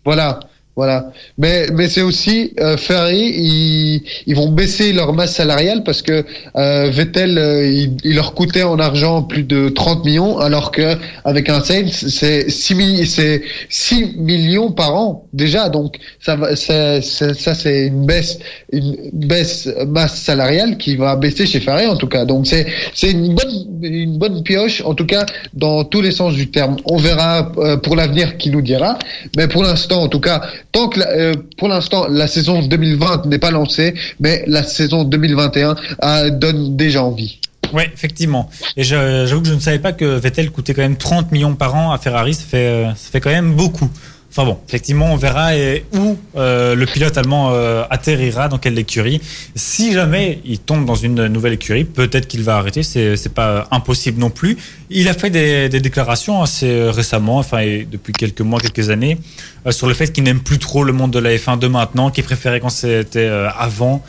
Voilà, 0.05 0.40
voilà. 0.81 0.99
Mais 1.37 1.66
mais 1.76 1.89
c'est 1.93 2.01
aussi 2.11 2.37
euh, 2.59 2.76
Ferrari, 2.87 3.24
ils, 3.49 4.03
ils 4.28 4.35
vont 4.41 4.51
baisser 4.61 4.93
leur 4.95 5.12
masse 5.12 5.35
salariale 5.35 5.83
parce 5.85 6.01
que 6.01 6.24
euh, 6.57 6.89
Vettel, 6.91 7.37
euh, 7.37 7.68
il, 7.81 7.91
il 8.09 8.14
leur 8.14 8.31
coûtait 8.39 8.62
en 8.62 8.78
argent 8.78 9.22
plus 9.33 9.43
de 9.55 9.68
30 9.68 10.05
millions, 10.07 10.39
alors 10.39 10.70
que 10.70 10.97
avec 11.24 11.49
un 11.51 11.61
Sainz, 11.68 11.93
c'est 12.18 12.49
6 12.51 12.74
mi- 12.81 13.07
c'est 13.07 13.43
6 13.68 14.14
millions 14.31 14.72
par 14.72 14.95
an 14.95 15.09
déjà. 15.35 15.68
Donc 15.68 15.97
ça 16.18 16.35
va, 16.37 16.57
ça, 16.57 17.03
ça, 17.03 17.35
ça, 17.35 17.53
c'est 17.55 17.81
une 17.89 18.07
baisse, 18.07 18.39
une 18.72 18.97
baisse 19.12 19.68
masse 19.87 20.16
salariale 20.28 20.78
qui 20.78 20.97
va 20.97 21.14
baisser 21.16 21.45
chez 21.45 21.61
Ferrari 21.61 21.87
en 21.95 21.97
tout 21.97 22.09
cas. 22.09 22.24
Donc 22.24 22.47
c'est 22.47 22.64
c'est 22.95 23.11
une 23.11 23.35
bonne 23.35 23.55
une 23.83 24.16
bonne 24.18 24.43
pioche 24.43 24.83
en 24.91 24.95
tout 24.95 25.07
cas 25.14 25.24
dans 25.53 25.85
tous 25.85 26.01
les 26.01 26.12
sens 26.20 26.33
du 26.35 26.51
terme. 26.51 26.76
On 26.87 26.97
verra 26.97 27.53
euh, 27.59 27.76
pour 27.85 27.95
l'avenir 27.97 28.37
qui 28.39 28.49
nous 28.51 28.62
dira. 28.62 28.99
Mais 29.37 29.47
pour 29.49 29.62
l'instant, 29.62 30.03
en 30.03 30.09
tout 30.09 30.20
cas, 30.20 30.39
tant 30.72 30.88
que 30.88 31.00
euh, 31.00 31.34
pour 31.58 31.68
l'instant 31.68 32.06
la 32.08 32.26
saison 32.26 32.62
2020 32.62 33.26
n'est 33.26 33.38
pas 33.38 33.50
lancée, 33.50 33.94
mais 34.20 34.44
la 34.46 34.62
saison 34.62 35.04
2021 35.04 35.76
euh, 36.02 36.30
donne 36.30 36.76
déjà 36.76 37.02
envie. 37.02 37.38
Oui, 37.72 37.84
effectivement. 37.94 38.50
Et 38.76 38.82
j'avoue 38.82 39.42
que 39.42 39.48
je 39.48 39.54
ne 39.54 39.60
savais 39.60 39.78
pas 39.78 39.92
que 39.92 40.04
Vettel 40.04 40.50
coûtait 40.50 40.74
quand 40.74 40.82
même 40.82 40.96
30 40.96 41.30
millions 41.30 41.54
par 41.54 41.76
an 41.76 41.92
à 41.92 41.98
Ferrari. 41.98 42.34
Ça 42.34 42.44
fait, 42.44 42.66
euh, 42.66 42.88
ça 42.90 43.10
fait 43.12 43.20
quand 43.20 43.30
même 43.30 43.54
beaucoup. 43.54 43.88
Enfin 44.31 44.45
bon, 44.45 44.59
effectivement, 44.68 45.12
on 45.12 45.16
verra 45.16 45.51
où 45.93 46.16
euh, 46.37 46.76
le 46.76 46.87
pilote 46.87 47.18
allemand 47.18 47.51
euh, 47.53 47.83
atterrira, 47.91 48.49
dans 48.49 48.59
quelle 48.59 48.78
écurie. 48.78 49.20
Si 49.57 49.93
jamais 49.93 50.41
il 50.45 50.61
tombe 50.61 50.85
dans 50.85 50.95
une 50.95 51.26
nouvelle 51.26 51.55
écurie, 51.55 51.85
peut-être 51.85 52.28
qu'il 52.28 52.45
va 52.45 52.57
arrêter. 52.57 52.85
C'est 52.85 53.16
c'est 53.16 53.35
pas 53.35 53.66
impossible 53.72 54.20
non 54.20 54.31
plus. 54.31 54.57
Il 54.89 55.09
a 55.09 55.14
fait 55.14 55.31
des, 55.31 55.68
déclarations 55.81 56.43
assez 56.43 56.91
récemment, 56.91 57.39
enfin 57.39 57.64
depuis 57.91 58.12
quelques 58.12 58.41
mois, 58.41 58.61
quelques 58.61 58.91
années, 58.91 59.18
euh, 59.66 59.72
sur 59.72 59.89
le 59.89 59.95
fait 59.95 60.12
qu'il 60.12 60.24
n'aime 60.24 60.41
plus 60.41 60.59
trop 60.59 60.85
le 60.85 60.93
monde 60.93 61.11
de 61.11 61.18
la 61.18 61.35
F1 61.35 61.59
de 61.59 61.66
maintenant, 61.66 62.11
qu'il 62.11 62.24
préférait 62.24 62.61
quand 62.61 62.70
c'était 62.70 63.18
euh, 63.18 63.49
avant 63.51 64.03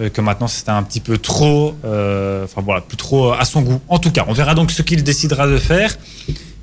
euh, 0.00 0.08
que 0.08 0.22
maintenant 0.22 0.48
c'était 0.48 0.70
un 0.70 0.82
petit 0.82 1.00
peu 1.00 1.18
trop, 1.18 1.74
euh, 1.84 2.44
enfin 2.44 2.62
voilà, 2.62 2.80
plus 2.80 2.96
trop 2.96 3.32
à 3.32 3.44
son 3.44 3.60
goût. 3.60 3.78
En 3.88 3.98
tout 3.98 4.10
cas, 4.10 4.24
on 4.26 4.32
verra 4.32 4.54
donc 4.54 4.70
ce 4.70 4.80
qu'il 4.80 5.02
décidera 5.02 5.46
de 5.46 5.58
faire. 5.58 5.94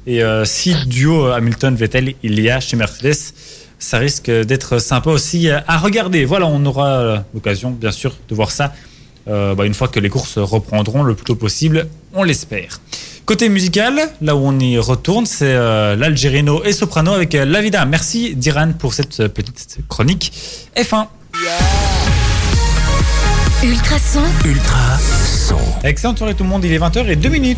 Et 0.09 0.23
euh, 0.23 0.43
si 0.43 0.73
duo 0.87 1.27
Hamilton-Vettel 1.27 2.15
il 2.23 2.39
y 2.41 2.49
a 2.49 2.59
chez 2.59 2.75
Mercedes, 2.75 3.13
ça 3.77 3.99
risque 3.99 4.29
d'être 4.29 4.79
sympa 4.79 5.11
aussi 5.11 5.49
à 5.49 5.77
regarder. 5.77 6.25
Voilà, 6.25 6.47
on 6.47 6.65
aura 6.65 6.87
euh, 6.87 7.17
l'occasion, 7.33 7.69
bien 7.69 7.91
sûr, 7.91 8.15
de 8.27 8.33
voir 8.33 8.49
ça 8.49 8.73
euh, 9.29 9.53
bah, 9.53 9.65
une 9.65 9.73
fois 9.73 9.87
que 9.87 9.99
les 9.99 10.09
courses 10.09 10.37
reprendront 10.37 11.03
le 11.03 11.13
plus 11.13 11.25
tôt 11.25 11.35
possible, 11.35 11.87
on 12.13 12.23
l'espère. 12.23 12.81
Côté 13.25 13.47
musical, 13.49 13.99
là 14.21 14.35
où 14.35 14.39
on 14.39 14.57
y 14.57 14.79
retourne, 14.79 15.27
c'est 15.27 15.53
euh, 15.53 15.95
l'Algerino 15.95 16.63
et 16.63 16.73
Soprano 16.73 17.13
avec 17.13 17.35
euh, 17.35 17.45
La 17.45 17.61
Vida. 17.61 17.85
Merci 17.85 18.35
Diran 18.35 18.71
pour 18.77 18.95
cette 18.95 19.27
petite 19.27 19.77
chronique 19.87 20.33
F1. 20.75 21.05
Ultrason, 23.61 24.23
Ultra 24.45 24.97
son. 25.23 25.59
Excellente 25.83 26.17
soirée 26.17 26.33
tout 26.33 26.43
le 26.43 26.49
monde, 26.49 26.63
il 26.63 26.73
est 26.73 26.79
20h 26.79 27.07
et 27.07 27.15
2 27.15 27.29
minutes. 27.29 27.57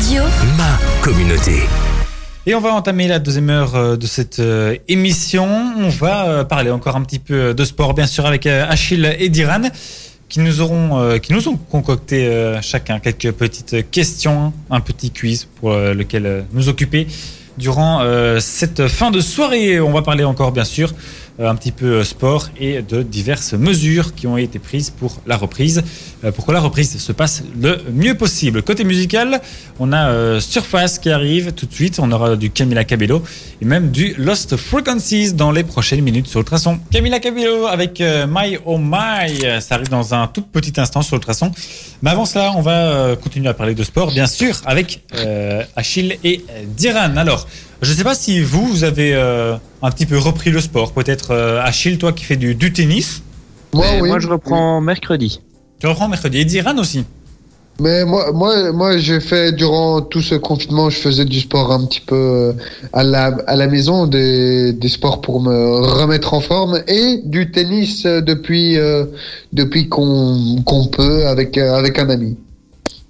Ma 0.00 0.06
radio, 0.06 0.22
Ma 0.56 0.78
communauté. 1.02 1.60
Et 2.46 2.54
on 2.54 2.60
va 2.60 2.72
entamer 2.72 3.06
la 3.06 3.18
deuxième 3.18 3.50
heure 3.50 3.74
euh, 3.74 3.96
de 3.96 4.06
cette 4.06 4.38
euh, 4.38 4.76
émission. 4.88 5.46
On 5.76 5.88
va 5.88 6.26
euh, 6.26 6.44
parler 6.44 6.70
encore 6.70 6.96
un 6.96 7.02
petit 7.02 7.18
peu 7.18 7.54
de 7.54 7.64
sport, 7.64 7.94
bien 7.94 8.06
sûr, 8.06 8.24
avec 8.26 8.46
Achille 8.46 9.14
et 9.18 9.28
Diran, 9.28 9.62
qui 10.28 10.40
nous 10.40 10.60
auront, 10.60 11.18
qui 11.18 11.32
nous 11.32 11.48
ont 11.48 11.56
concocté 11.56 12.54
chacun 12.62 13.00
quelques 13.00 13.32
petites 13.32 13.90
questions, 13.90 14.52
un 14.70 14.80
petit 14.80 15.10
quiz 15.10 15.48
pour 15.58 15.72
lequel 15.72 16.44
nous 16.52 16.68
occuper 16.68 17.08
durant 17.58 18.00
cette 18.38 18.86
fin 18.86 19.10
de 19.10 19.20
soirée. 19.20 19.80
On 19.80 19.90
va 19.90 20.02
parler 20.02 20.22
encore, 20.22 20.52
bien 20.52 20.64
sûr, 20.64 20.90
euh, 20.90 20.94
un 21.48 21.54
petit 21.54 21.72
peu 21.72 21.86
euh, 21.86 22.04
sport 22.04 22.48
et 22.58 22.82
de 22.82 23.02
diverses 23.02 23.54
mesures 23.54 24.14
qui 24.14 24.26
ont 24.26 24.36
été 24.36 24.58
prises 24.58 24.90
pour 24.90 25.20
la 25.26 25.36
reprise, 25.36 25.82
euh, 26.24 26.32
pour 26.32 26.46
que 26.46 26.52
la 26.52 26.60
reprise 26.60 26.98
se 26.98 27.12
passe 27.12 27.42
le 27.60 27.78
mieux 27.92 28.14
possible. 28.14 28.62
Côté 28.62 28.84
musical, 28.84 29.40
on 29.78 29.92
a 29.92 30.10
euh, 30.10 30.40
Surface 30.40 30.98
qui 30.98 31.10
arrive 31.10 31.52
tout 31.52 31.66
de 31.66 31.72
suite, 31.72 31.98
on 31.98 32.10
aura 32.12 32.36
du 32.36 32.50
Camila 32.50 32.84
Cabello 32.84 33.22
et 33.60 33.64
même 33.64 33.90
du 33.90 34.14
Lost 34.18 34.56
Frequencies 34.56 35.32
dans 35.32 35.52
les 35.52 35.64
prochaines 35.64 36.02
minutes 36.02 36.26
sur 36.26 36.40
Ultrason. 36.40 36.78
Camila 36.90 37.20
Cabello 37.20 37.66
avec 37.66 38.00
euh, 38.00 38.26
My 38.28 38.58
Oh 38.64 38.78
My, 38.78 39.60
ça 39.60 39.76
arrive 39.76 39.88
dans 39.88 40.14
un 40.14 40.26
tout 40.26 40.42
petit 40.42 40.78
instant 40.80 41.02
sur 41.02 41.16
Ultrason. 41.16 41.52
Mais 42.02 42.10
avant 42.10 42.24
cela, 42.24 42.52
on 42.56 42.62
va 42.62 42.72
euh, 42.72 43.16
continuer 43.16 43.48
à 43.48 43.54
parler 43.54 43.74
de 43.74 43.82
sport, 43.82 44.10
bien 44.10 44.26
sûr, 44.26 44.60
avec 44.64 45.02
euh, 45.14 45.62
Achille 45.76 46.18
et 46.24 46.42
euh, 46.50 46.62
Diran. 46.66 47.16
Alors, 47.16 47.46
je 47.82 47.90
ne 47.90 47.96
sais 47.96 48.04
pas 48.04 48.14
si 48.14 48.40
vous, 48.40 48.66
vous 48.66 48.84
avez 48.84 49.14
euh, 49.14 49.56
un 49.82 49.90
petit 49.90 50.06
peu 50.06 50.18
repris 50.18 50.50
le 50.50 50.60
sport. 50.60 50.92
Peut-être 50.92 51.30
euh, 51.32 51.62
Achille, 51.62 51.98
toi 51.98 52.12
qui 52.12 52.24
fais 52.24 52.36
du, 52.36 52.54
du 52.54 52.72
tennis. 52.72 53.22
Moi, 53.72 53.86
oui. 54.00 54.08
Moi, 54.08 54.18
je 54.18 54.28
reprends 54.28 54.80
mercredi. 54.80 55.40
Tu 55.78 55.86
reprends 55.86 56.08
mercredi. 56.08 56.38
Et 56.38 56.44
Diran 56.44 56.76
aussi. 56.78 57.04
Mais 57.80 58.04
moi, 58.04 58.32
moi, 58.32 58.72
moi, 58.72 58.98
j'ai 58.98 59.20
fait 59.20 59.52
durant 59.52 60.02
tout 60.02 60.20
ce 60.20 60.34
confinement, 60.34 60.90
je 60.90 60.98
faisais 60.98 61.24
du 61.24 61.40
sport 61.40 61.72
un 61.72 61.86
petit 61.86 62.02
peu 62.02 62.14
euh, 62.14 62.52
à 62.92 63.02
la, 63.02 63.28
à 63.46 63.56
la 63.56 63.68
maison, 63.68 64.06
des, 64.06 64.74
des 64.74 64.88
sports 64.90 65.22
pour 65.22 65.40
me 65.40 65.80
remettre 65.80 66.34
en 66.34 66.40
forme 66.40 66.82
et 66.86 67.22
du 67.24 67.50
tennis 67.50 68.02
depuis, 68.02 68.76
euh, 68.76 69.06
depuis 69.54 69.88
qu'on 69.88 70.62
qu'on 70.66 70.88
peut 70.88 71.26
avec, 71.26 71.56
avec 71.56 71.98
un 71.98 72.10
ami. 72.10 72.36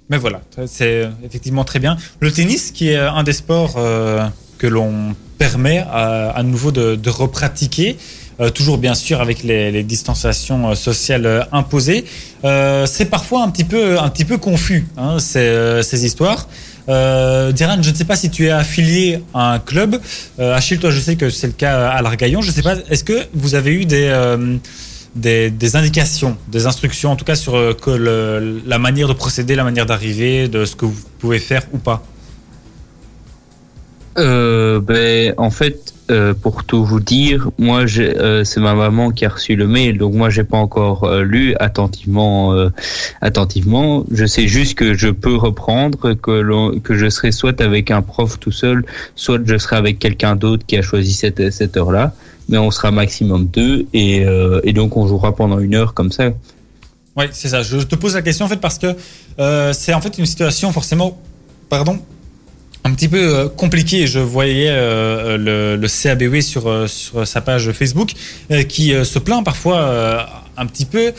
Mais 0.09 0.17
voilà, 0.17 0.41
c'est 0.67 1.09
effectivement 1.25 1.65
très 1.65 1.79
bien. 1.79 1.97
Le 2.21 2.31
tennis, 2.31 2.71
qui 2.71 2.89
est 2.89 2.97
un 2.97 3.23
des 3.23 3.33
sports 3.33 3.75
euh, 3.77 4.25
que 4.61 4.67
l'on 4.67 5.15
permet 5.39 5.79
à, 5.79 6.29
à 6.29 6.43
nouveau 6.43 6.71
de, 6.71 6.93
de 6.95 7.09
repratiquer, 7.09 7.97
euh, 8.39 8.51
toujours 8.51 8.77
bien 8.77 8.93
sûr 8.93 9.19
avec 9.19 9.41
les, 9.41 9.81
distanciations 9.81 10.69
euh, 10.69 10.75
sociales 10.75 11.25
euh, 11.25 11.41
imposées, 11.51 12.05
euh, 12.45 12.85
c'est 12.85 13.05
parfois 13.05 13.41
un 13.43 13.49
petit 13.49 13.63
peu, 13.63 13.99
un 13.99 14.09
petit 14.09 14.23
peu 14.23 14.37
confus, 14.37 14.85
hein, 14.97 15.17
ces, 15.17 15.39
euh, 15.39 15.81
histoires. 15.91 16.47
Euh, 16.89 17.51
Diran, 17.51 17.81
je 17.81 17.89
ne 17.89 17.95
sais 17.95 18.05
pas 18.05 18.15
si 18.15 18.29
tu 18.29 18.45
es 18.45 18.51
affilié 18.51 19.23
à 19.33 19.53
un 19.53 19.59
club. 19.59 19.99
Euh, 20.39 20.53
Achille, 20.55 20.77
toi, 20.77 20.91
je 20.91 20.99
sais 20.99 21.15
que 21.15 21.31
c'est 21.31 21.47
le 21.47 21.53
cas 21.53 21.89
à 21.89 21.99
l'Argaillon. 22.03 22.41
Je 22.41 22.49
ne 22.49 22.53
sais 22.53 22.61
pas, 22.61 22.75
est-ce 22.91 23.03
que 23.03 23.19
vous 23.33 23.55
avez 23.55 23.71
eu 23.73 23.85
des, 23.85 24.09
euh, 24.09 24.57
indications, 25.73 26.37
des 26.51 26.67
instructions, 26.67 27.09
en 27.11 27.15
tout 27.15 27.25
cas 27.25 27.35
sur 27.35 27.55
euh, 27.55 28.59
la 28.67 28.77
manière 28.77 29.07
de 29.07 29.13
procéder, 29.13 29.55
la 29.55 29.63
manière 29.63 29.87
d'arriver, 29.87 30.47
de 30.47 30.65
ce 30.65 30.75
que 30.75 30.85
vous 30.85 31.01
pouvez 31.17 31.39
faire 31.39 31.63
ou 31.73 31.79
pas? 31.79 32.03
Euh, 34.17 34.81
ben, 34.81 35.33
en 35.37 35.49
fait, 35.51 35.93
euh, 36.09 36.33
pour 36.33 36.65
tout 36.65 36.83
vous 36.83 36.99
dire, 36.99 37.49
moi, 37.57 37.85
euh, 37.97 38.43
c'est 38.43 38.59
ma 38.59 38.73
maman 38.73 39.11
qui 39.11 39.25
a 39.25 39.29
reçu 39.29 39.55
le 39.55 39.67
mail, 39.67 39.97
donc 39.97 40.13
moi, 40.13 40.29
j'ai 40.29 40.43
pas 40.43 40.57
encore 40.57 41.05
euh, 41.05 41.23
lu 41.23 41.55
attentivement. 41.59 42.53
euh, 42.53 42.69
attentivement, 43.21 44.03
je 44.11 44.25
sais 44.25 44.47
juste 44.49 44.75
que 44.75 44.93
je 44.93 45.07
peux 45.07 45.35
reprendre, 45.35 46.13
que 46.13 46.95
je 46.95 47.09
serai 47.09 47.31
soit 47.31 47.61
avec 47.61 47.89
un 47.91 48.01
prof 48.01 48.37
tout 48.39 48.51
seul, 48.51 48.83
soit 49.15 49.39
je 49.45 49.57
serai 49.57 49.77
avec 49.77 49.99
quelqu'un 49.99 50.35
d'autre 50.35 50.65
qui 50.65 50.75
a 50.75 50.81
choisi 50.81 51.13
cette 51.13 51.77
heure-là. 51.77 52.13
Mais 52.49 52.57
on 52.57 52.71
sera 52.71 52.91
maximum 52.91 53.45
deux, 53.45 53.85
et, 53.93 54.25
et 54.63 54.73
donc 54.73 54.97
on 54.97 55.07
jouera 55.07 55.33
pendant 55.33 55.59
une 55.59 55.75
heure 55.75 55.93
comme 55.93 56.11
ça. 56.11 56.31
Oui, 57.15 57.25
c'est 57.31 57.47
ça. 57.47 57.61
Je 57.61 57.77
te 57.77 57.95
pose 57.95 58.15
la 58.15 58.21
question 58.21 58.45
en 58.45 58.49
fait 58.49 58.59
parce 58.59 58.77
que 58.77 58.93
c'est 59.71 59.93
en 59.93 60.01
fait 60.01 60.17
une 60.17 60.25
situation 60.25 60.71
forcément, 60.73 61.17
pardon, 61.69 61.99
un 62.83 62.93
petit 62.93 63.07
peu 63.07 63.19
euh, 63.19 63.47
compliquée. 63.49 64.07
Je 64.07 64.19
voyais 64.19 64.69
euh, 64.69 65.37
le, 65.37 65.75
le 65.75 65.87
CABW 65.87 66.41
sur, 66.41 66.67
euh, 66.67 66.87
sur 66.87 67.27
sa 67.27 67.41
page 67.41 67.71
Facebook 67.71 68.11
qui 68.67 68.93
se 69.03 69.19
plaint 69.19 69.43
parfois 69.45 70.43
un 70.57 70.65
petit 70.65 70.85
peu 70.85 71.13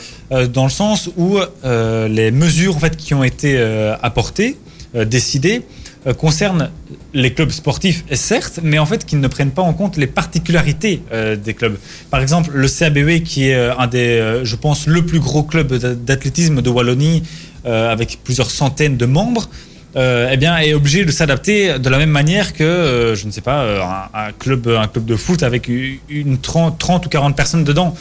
dans 0.53 0.65
le 0.65 0.69
sens 0.69 1.09
où 1.17 1.37
les 1.63 2.31
mesures 2.31 2.75
en 2.75 2.79
fait 2.79 2.95
qui 2.97 3.13
ont 3.13 3.23
été 3.23 3.59
apportées, 4.01 4.57
décidées, 5.05 5.63
euh, 6.05 6.13
concerne 6.13 6.69
les 7.13 7.33
clubs 7.33 7.49
sportifs, 7.51 8.03
certes, 8.11 8.59
mais 8.61 8.77
en 8.77 8.85
fait 8.85 9.05
qui 9.05 9.15
ne 9.15 9.27
prennent 9.27 9.51
pas 9.51 9.61
en 9.61 9.73
compte 9.73 9.97
les 9.97 10.07
particularités 10.07 11.01
des 11.43 11.53
clubs. 11.53 11.77
Par 12.11 12.21
exemple, 12.21 12.51
le 12.53 12.67
CABE, 12.67 13.23
qui 13.23 13.49
est 13.49 13.55
un 13.55 13.87
des, 13.87 14.41
je 14.43 14.55
pense, 14.55 14.85
le 14.85 15.01
plus 15.05 15.19
gros 15.19 15.43
club 15.43 15.73
d'a- 15.73 15.95
d'athlétisme 15.95 16.61
de 16.61 16.69
Wallonie, 16.69 17.23
avec 17.65 18.19
plusieurs 18.23 18.51
centaines 18.51 18.97
de 18.97 19.05
membres, 19.05 19.49
euh, 19.95 20.29
eh 20.31 20.37
bien, 20.37 20.57
est 20.57 20.73
obligé 20.73 21.05
de 21.05 21.11
s'adapter 21.11 21.77
de 21.77 21.89
la 21.89 21.97
même 21.97 22.09
manière 22.09 22.53
que, 22.53 22.63
euh, 22.63 23.15
je 23.15 23.27
ne 23.27 23.31
sais 23.31 23.41
pas, 23.41 23.61
euh, 23.61 23.81
un, 24.13 24.31
club, 24.31 24.67
un 24.67 24.87
club 24.87 25.05
de 25.05 25.15
foot 25.15 25.43
avec 25.43 25.67
une 25.67 26.37
30, 26.39 26.79
30 26.79 27.05
ou 27.05 27.09
40 27.09 27.35
personnes 27.35 27.63
dedans. 27.63 27.95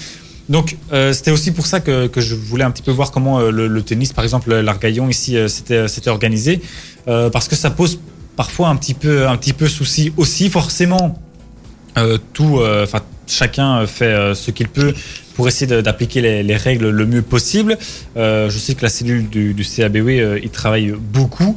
Donc, 0.49 0.77
euh, 0.93 1.13
c'était 1.13 1.31
aussi 1.31 1.53
pour 1.53 1.67
ça 1.67 1.81
que, 1.81 2.07
que 2.07 2.21
je 2.21 2.35
voulais 2.35 2.65
un 2.65 2.71
petit 2.71 2.83
peu 2.83 2.91
voir 2.91 3.11
comment 3.11 3.41
le, 3.41 3.83
tennis, 3.83 4.13
par 4.13 4.25
exemple, 4.25 4.55
l'Argaillon 4.55 5.09
ici, 5.09 5.37
s'était 5.49 6.11
organisé, 6.11 6.61
parce 7.07 7.49
que 7.49 7.57
ça 7.57 7.71
pose 7.71 8.01
parfois 8.37 8.69
un 8.69 8.77
petit 8.77 8.95
peu, 8.95 9.29
un 9.29 9.37
petit 9.37 9.53
peu 9.53 9.69
souci 9.69 10.13
aussi. 10.17 10.49
Forcément, 10.51 11.21
tout, 12.33 12.61
enfin, 12.83 13.01
chacun 13.27 13.87
fait 13.87 14.05
euh, 14.07 14.35
ce 14.35 14.51
qu'il 14.51 14.69
peut 14.69 14.95
pour 15.35 15.49
essayer 15.49 15.83
d'appliquer 15.83 16.21
les, 16.21 16.43
les 16.43 16.57
règles 16.57 16.91
le 16.91 17.07
mieux 17.07 17.23
possible. 17.23 17.79
Euh, 18.17 18.51
je 18.51 18.59
sais 18.59 18.75
que 18.75 18.83
la 18.83 18.89
cellule 18.89 19.29
du, 19.29 19.55
du 19.55 19.65
CABW, 19.65 19.97
euh, 19.97 20.41
il 20.43 20.51
travaille 20.51 20.93
beaucoup, 20.93 21.57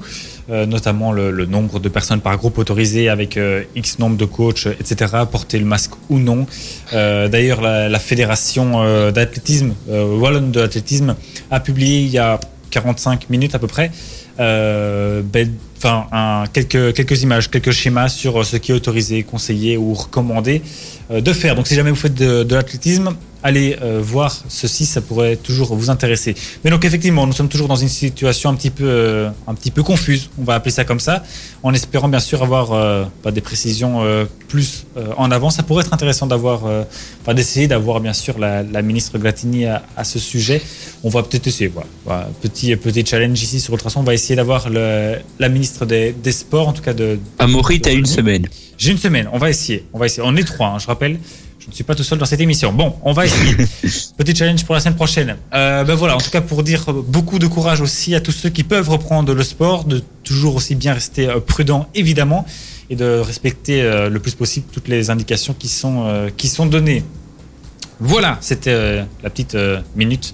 euh, 0.50 0.66
notamment 0.66 1.12
le, 1.12 1.46
nombre 1.46 1.80
de 1.80 1.90
personnes 1.90 2.22
par 2.22 2.38
groupe 2.38 2.58
autorisé 2.58 3.10
avec 3.10 3.36
euh, 3.38 3.64
X 3.76 4.00
nombre 4.00 4.18
de 4.18 4.26
coachs, 4.26 4.68
etc., 4.68 5.12
porter 5.30 5.60
le 5.60 5.66
masque 5.66 5.92
ou 6.10 6.20
non. 6.20 6.46
Euh, 6.94 7.28
D'ailleurs, 7.28 7.62
la, 7.62 8.00
fédération 8.00 8.84
euh, 8.84 9.12
d'athlétisme, 9.12 9.74
euh, 9.90 10.18
Wallonne 10.18 10.52
de 10.52 10.62
l'athlétisme, 10.62 11.16
a 11.52 11.60
publié 11.60 12.02
il 12.02 12.10
y 12.10 12.20
a 12.20 12.40
45 12.72 13.30
minutes 13.30 13.56
à 13.56 13.60
peu 13.60 13.68
près, 13.68 13.92
euh, 14.40 15.22
enfin, 15.78 16.46
quelques, 16.54 16.94
quelques 16.94 17.24
images, 17.24 17.50
quelques 17.50 17.72
schémas 17.72 18.10
sur 18.10 18.40
euh, 18.40 18.44
ce 18.44 18.58
qui 18.58 18.72
est 18.72 18.76
autorisé, 18.76 19.24
conseillé 19.24 19.78
ou 19.78 19.94
recommandé 19.94 20.62
euh, 21.12 21.22
de 21.22 21.34
faire. 21.34 21.56
Donc, 21.56 21.68
si 21.68 21.76
jamais 21.76 21.90
vous 21.90 21.96
faites 21.96 22.16
de, 22.16 22.56
l'athlétisme, 22.56 23.16
allez 23.44 23.78
euh, 23.82 24.00
voir 24.02 24.36
ceci, 24.48 24.86
ça 24.86 25.02
pourrait 25.02 25.36
toujours 25.36 25.76
vous 25.76 25.90
intéresser. 25.90 26.36
Mais 26.64 26.72
donc, 26.72 26.86
effectivement, 26.86 27.28
nous 27.28 27.34
sommes 27.34 27.50
toujours 27.50 27.68
dans 27.68 27.76
une 27.76 27.90
situation 27.90 28.50
un 28.50 28.56
petit 28.56 28.72
peu, 28.72 29.28
un 29.48 29.54
petit 29.54 29.72
peu 29.72 29.84
confuse, 29.84 30.30
on 30.40 30.44
va 30.44 30.56
appeler 30.56 30.72
ça 30.72 30.84
comme 30.84 31.00
ça, 31.00 31.24
en 31.62 31.74
espérant 31.74 32.08
bien 32.08 32.20
sûr 32.20 32.42
avoir 32.42 33.08
des 33.32 33.42
précisions 33.42 34.02
plus 34.48 34.86
en 35.18 35.30
avant. 35.32 35.50
Ça 35.50 35.64
pourrait 35.64 35.84
être 35.84 35.94
intéressant 35.94 36.28
d'avoir, 36.28 36.62
d'essayer 37.34 37.68
d'avoir 37.68 38.00
bien 38.00 38.14
sûr 38.14 38.40
la, 38.40 38.82
ministre 38.82 39.18
Glatini 39.18 39.66
à, 39.66 40.04
ce 40.04 40.18
sujet. 40.20 40.62
On 41.04 41.10
va 41.10 41.22
peut-être 41.22 41.48
essayer. 41.48 41.68
Voilà. 41.68 41.88
Voilà. 42.06 42.30
Petit, 42.42 42.76
petit 42.76 43.06
challenge 43.06 43.42
ici 43.42 43.60
sur 43.60 43.74
Ultrason. 43.74 44.00
On 44.00 44.04
va 44.04 44.14
essayer 44.14 44.36
d'avoir 44.36 44.70
le- 44.70 45.18
la 45.40 45.50
ministre 45.50 45.65
des, 45.86 46.12
des 46.12 46.32
Sports, 46.32 46.68
en 46.68 46.74
tout 46.74 46.82
cas 46.82 46.94
de. 46.94 47.20
Amaury, 47.40 47.82
t'as 47.82 47.94
une 47.94 48.06
semaine. 48.06 48.48
J'ai 48.78 48.92
une 48.92 48.98
semaine. 48.98 49.30
On 49.32 49.38
va 49.38 49.50
essayer. 49.50 49.86
On 49.94 50.00
va 50.00 50.06
essayer. 50.06 50.24
On 50.26 50.36
est 50.36 50.44
trois, 50.44 50.68
hein, 50.68 50.80
je 50.80 50.88
rappelle. 50.88 51.20
Je 51.66 51.72
ne 51.72 51.74
suis 51.74 51.84
pas 51.84 51.96
tout 51.96 52.04
seul 52.04 52.20
dans 52.20 52.26
cette 52.26 52.42
émission. 52.42 52.72
Bon, 52.72 52.96
on 53.02 53.12
va 53.12 53.26
essayer. 53.26 53.56
Petit 54.18 54.36
challenge 54.36 54.64
pour 54.66 54.76
la 54.76 54.82
semaine 54.82 54.96
prochaine. 54.96 55.36
Euh, 55.52 55.84
ben 55.84 55.96
voilà, 55.96 56.16
en 56.16 56.20
tout 56.20 56.30
cas 56.30 56.42
pour 56.42 56.62
dire 56.62 56.94
beaucoup 56.94 57.40
de 57.40 57.48
courage 57.48 57.82
aussi 57.82 58.14
à 58.14 58.22
tous 58.22 58.32
ceux 58.32 58.50
qui 58.50 58.64
peuvent 58.64 58.88
reprendre 58.88 59.34
le 59.34 59.44
sport, 59.44 59.84
de 59.84 60.04
toujours 60.24 60.56
aussi 60.56 60.76
bien 60.76 60.94
rester 60.94 61.28
euh, 61.28 61.40
prudent 61.40 61.88
évidemment 61.96 62.46
et 62.92 62.96
de 62.96 63.18
respecter 63.18 63.82
euh, 63.82 64.10
le 64.10 64.20
plus 64.20 64.36
possible 64.36 64.68
toutes 64.72 64.88
les 64.88 65.10
indications 65.10 65.56
qui 65.58 65.68
sont 65.68 66.04
euh, 66.06 66.30
qui 66.38 66.50
sont 66.50 66.68
données. 66.68 67.04
Voilà, 68.00 68.38
c'était 68.42 69.04
la 69.24 69.30
petite 69.30 69.58
minute 69.96 70.34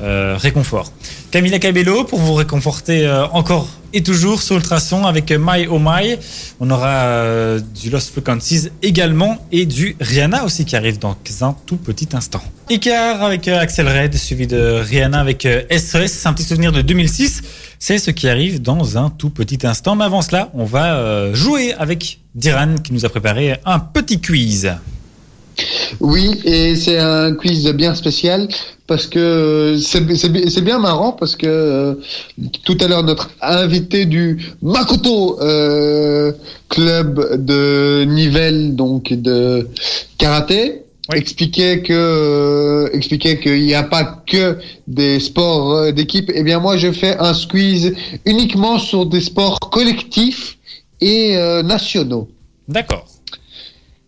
euh, 0.00 0.36
réconfort. 0.38 0.92
Camila 1.32 1.58
Cabello 1.58 2.04
pour 2.04 2.18
vous 2.18 2.34
réconforter 2.34 3.06
euh, 3.06 3.26
encore 3.28 3.66
et 3.94 4.02
toujours 4.02 4.42
sur 4.42 4.56
Ultrason 4.56 5.06
avec 5.06 5.32
My 5.32 5.66
Oh 5.66 5.78
My. 5.80 6.16
On 6.60 6.70
aura 6.70 6.88
euh, 6.88 7.58
du 7.60 7.88
Lost 7.88 8.10
Frequencies 8.10 8.68
également 8.82 9.38
et 9.50 9.64
du 9.64 9.96
Rihanna 9.98 10.44
aussi 10.44 10.66
qui 10.66 10.76
arrive 10.76 10.98
dans 10.98 11.16
un 11.40 11.56
tout 11.64 11.78
petit 11.78 12.08
instant. 12.12 12.42
Icar 12.68 13.22
avec 13.22 13.48
euh, 13.48 13.58
Axel 13.58 13.88
Red 13.88 14.14
suivi 14.14 14.46
de 14.46 14.82
Rihanna 14.82 15.20
avec 15.20 15.48
SOS, 15.70 16.26
un 16.26 16.34
petit 16.34 16.44
souvenir 16.44 16.70
de 16.70 16.82
2006. 16.82 17.40
C'est 17.78 17.98
ce 17.98 18.10
qui 18.10 18.28
arrive 18.28 18.60
dans 18.60 18.98
un 18.98 19.08
tout 19.08 19.30
petit 19.30 19.66
instant. 19.66 19.96
Mais 19.96 20.04
avant 20.04 20.20
cela, 20.20 20.50
on 20.52 20.64
va 20.64 21.32
jouer 21.32 21.72
avec 21.78 22.20
Diran 22.34 22.76
qui 22.76 22.92
nous 22.92 23.06
a 23.06 23.08
préparé 23.08 23.56
un 23.64 23.78
petit 23.78 24.20
quiz. 24.20 24.70
Oui, 26.00 26.40
et 26.44 26.74
c'est 26.76 26.98
un 26.98 27.34
quiz 27.34 27.66
bien 27.72 27.94
spécial 27.94 28.48
parce 28.86 29.06
que 29.06 29.18
euh, 29.18 29.78
c'est 29.78 30.02
c'est 30.16 30.28
bi- 30.28 30.50
c'est 30.50 30.62
bien 30.62 30.78
marrant 30.78 31.12
parce 31.12 31.36
que 31.36 31.46
euh, 31.46 31.94
tout 32.64 32.76
à 32.80 32.88
l'heure 32.88 33.04
notre 33.04 33.30
invité 33.40 34.04
du 34.06 34.38
Makoto 34.62 35.38
euh, 35.40 36.32
club 36.68 37.44
de 37.44 38.04
Nivelles 38.04 38.74
donc 38.74 39.12
de 39.12 39.68
karaté 40.18 40.82
Oui. 41.10 41.18
expliquait 41.18 41.82
que 41.82 41.92
euh, 41.92 42.88
expliquait 42.92 43.38
qu'il 43.38 43.62
n'y 43.64 43.74
a 43.74 43.82
pas 43.84 44.22
que 44.26 44.56
des 44.86 45.20
sports 45.20 45.92
d'équipe. 45.92 46.30
Eh 46.34 46.42
bien 46.42 46.58
moi 46.60 46.76
je 46.76 46.90
fais 46.92 47.16
un 47.18 47.34
squeeze 47.34 47.94
uniquement 48.26 48.78
sur 48.78 49.06
des 49.06 49.20
sports 49.20 49.58
collectifs 49.60 50.58
et 51.00 51.34
nationaux. 51.64 52.28
D'accord. 52.68 53.04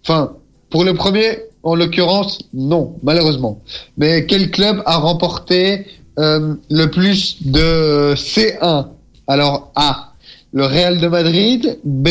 Enfin, 0.03 0.33
pour 0.75 0.83
le 0.83 0.93
premier, 0.93 1.39
en 1.63 1.77
l'occurrence, 1.77 2.41
non, 2.53 2.97
malheureusement. 3.05 3.63
Mais 3.97 4.27
quel 4.27 4.51
club 4.51 4.83
a 4.87 4.97
remporté 4.97 5.87
euh, 6.19 6.57
le 6.69 6.87
plus 6.87 7.47
de 7.47 8.15
C1 8.17 8.89
Alors 9.29 9.71
A, 9.77 10.15
le 10.53 10.65
Real 10.65 11.01
de 11.01 11.07
Madrid, 11.07 11.79
B, 11.85 12.09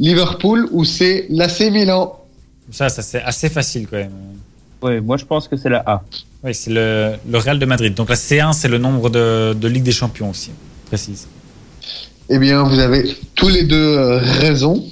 Liverpool 0.00 0.66
ou 0.72 0.84
C, 0.84 1.26
l'AC 1.30 1.70
Milan? 1.70 2.18
Ça, 2.72 2.88
ça 2.88 3.02
c'est 3.02 3.22
assez 3.22 3.48
facile 3.48 3.86
quand 3.88 3.98
même. 3.98 4.10
Ouais, 4.82 5.00
moi 5.00 5.16
je 5.16 5.24
pense 5.24 5.46
que 5.46 5.56
c'est 5.56 5.70
la 5.70 5.84
A. 5.86 6.02
Oui, 6.42 6.52
c'est 6.52 6.72
le, 6.72 7.12
le 7.30 7.38
Real 7.38 7.60
de 7.60 7.66
Madrid. 7.66 7.94
Donc 7.94 8.08
la 8.08 8.16
C1, 8.16 8.54
c'est 8.54 8.66
le 8.66 8.78
nombre 8.78 9.08
de, 9.08 9.54
de 9.54 9.68
Ligue 9.68 9.84
des 9.84 9.92
Champions 9.92 10.30
aussi, 10.30 10.50
précise. 10.86 11.28
Eh 12.28 12.38
bien, 12.40 12.64
vous 12.64 12.80
avez 12.80 13.04
tous 13.36 13.50
les 13.50 13.62
deux 13.62 13.76
euh, 13.96 14.18
raison. 14.18 14.84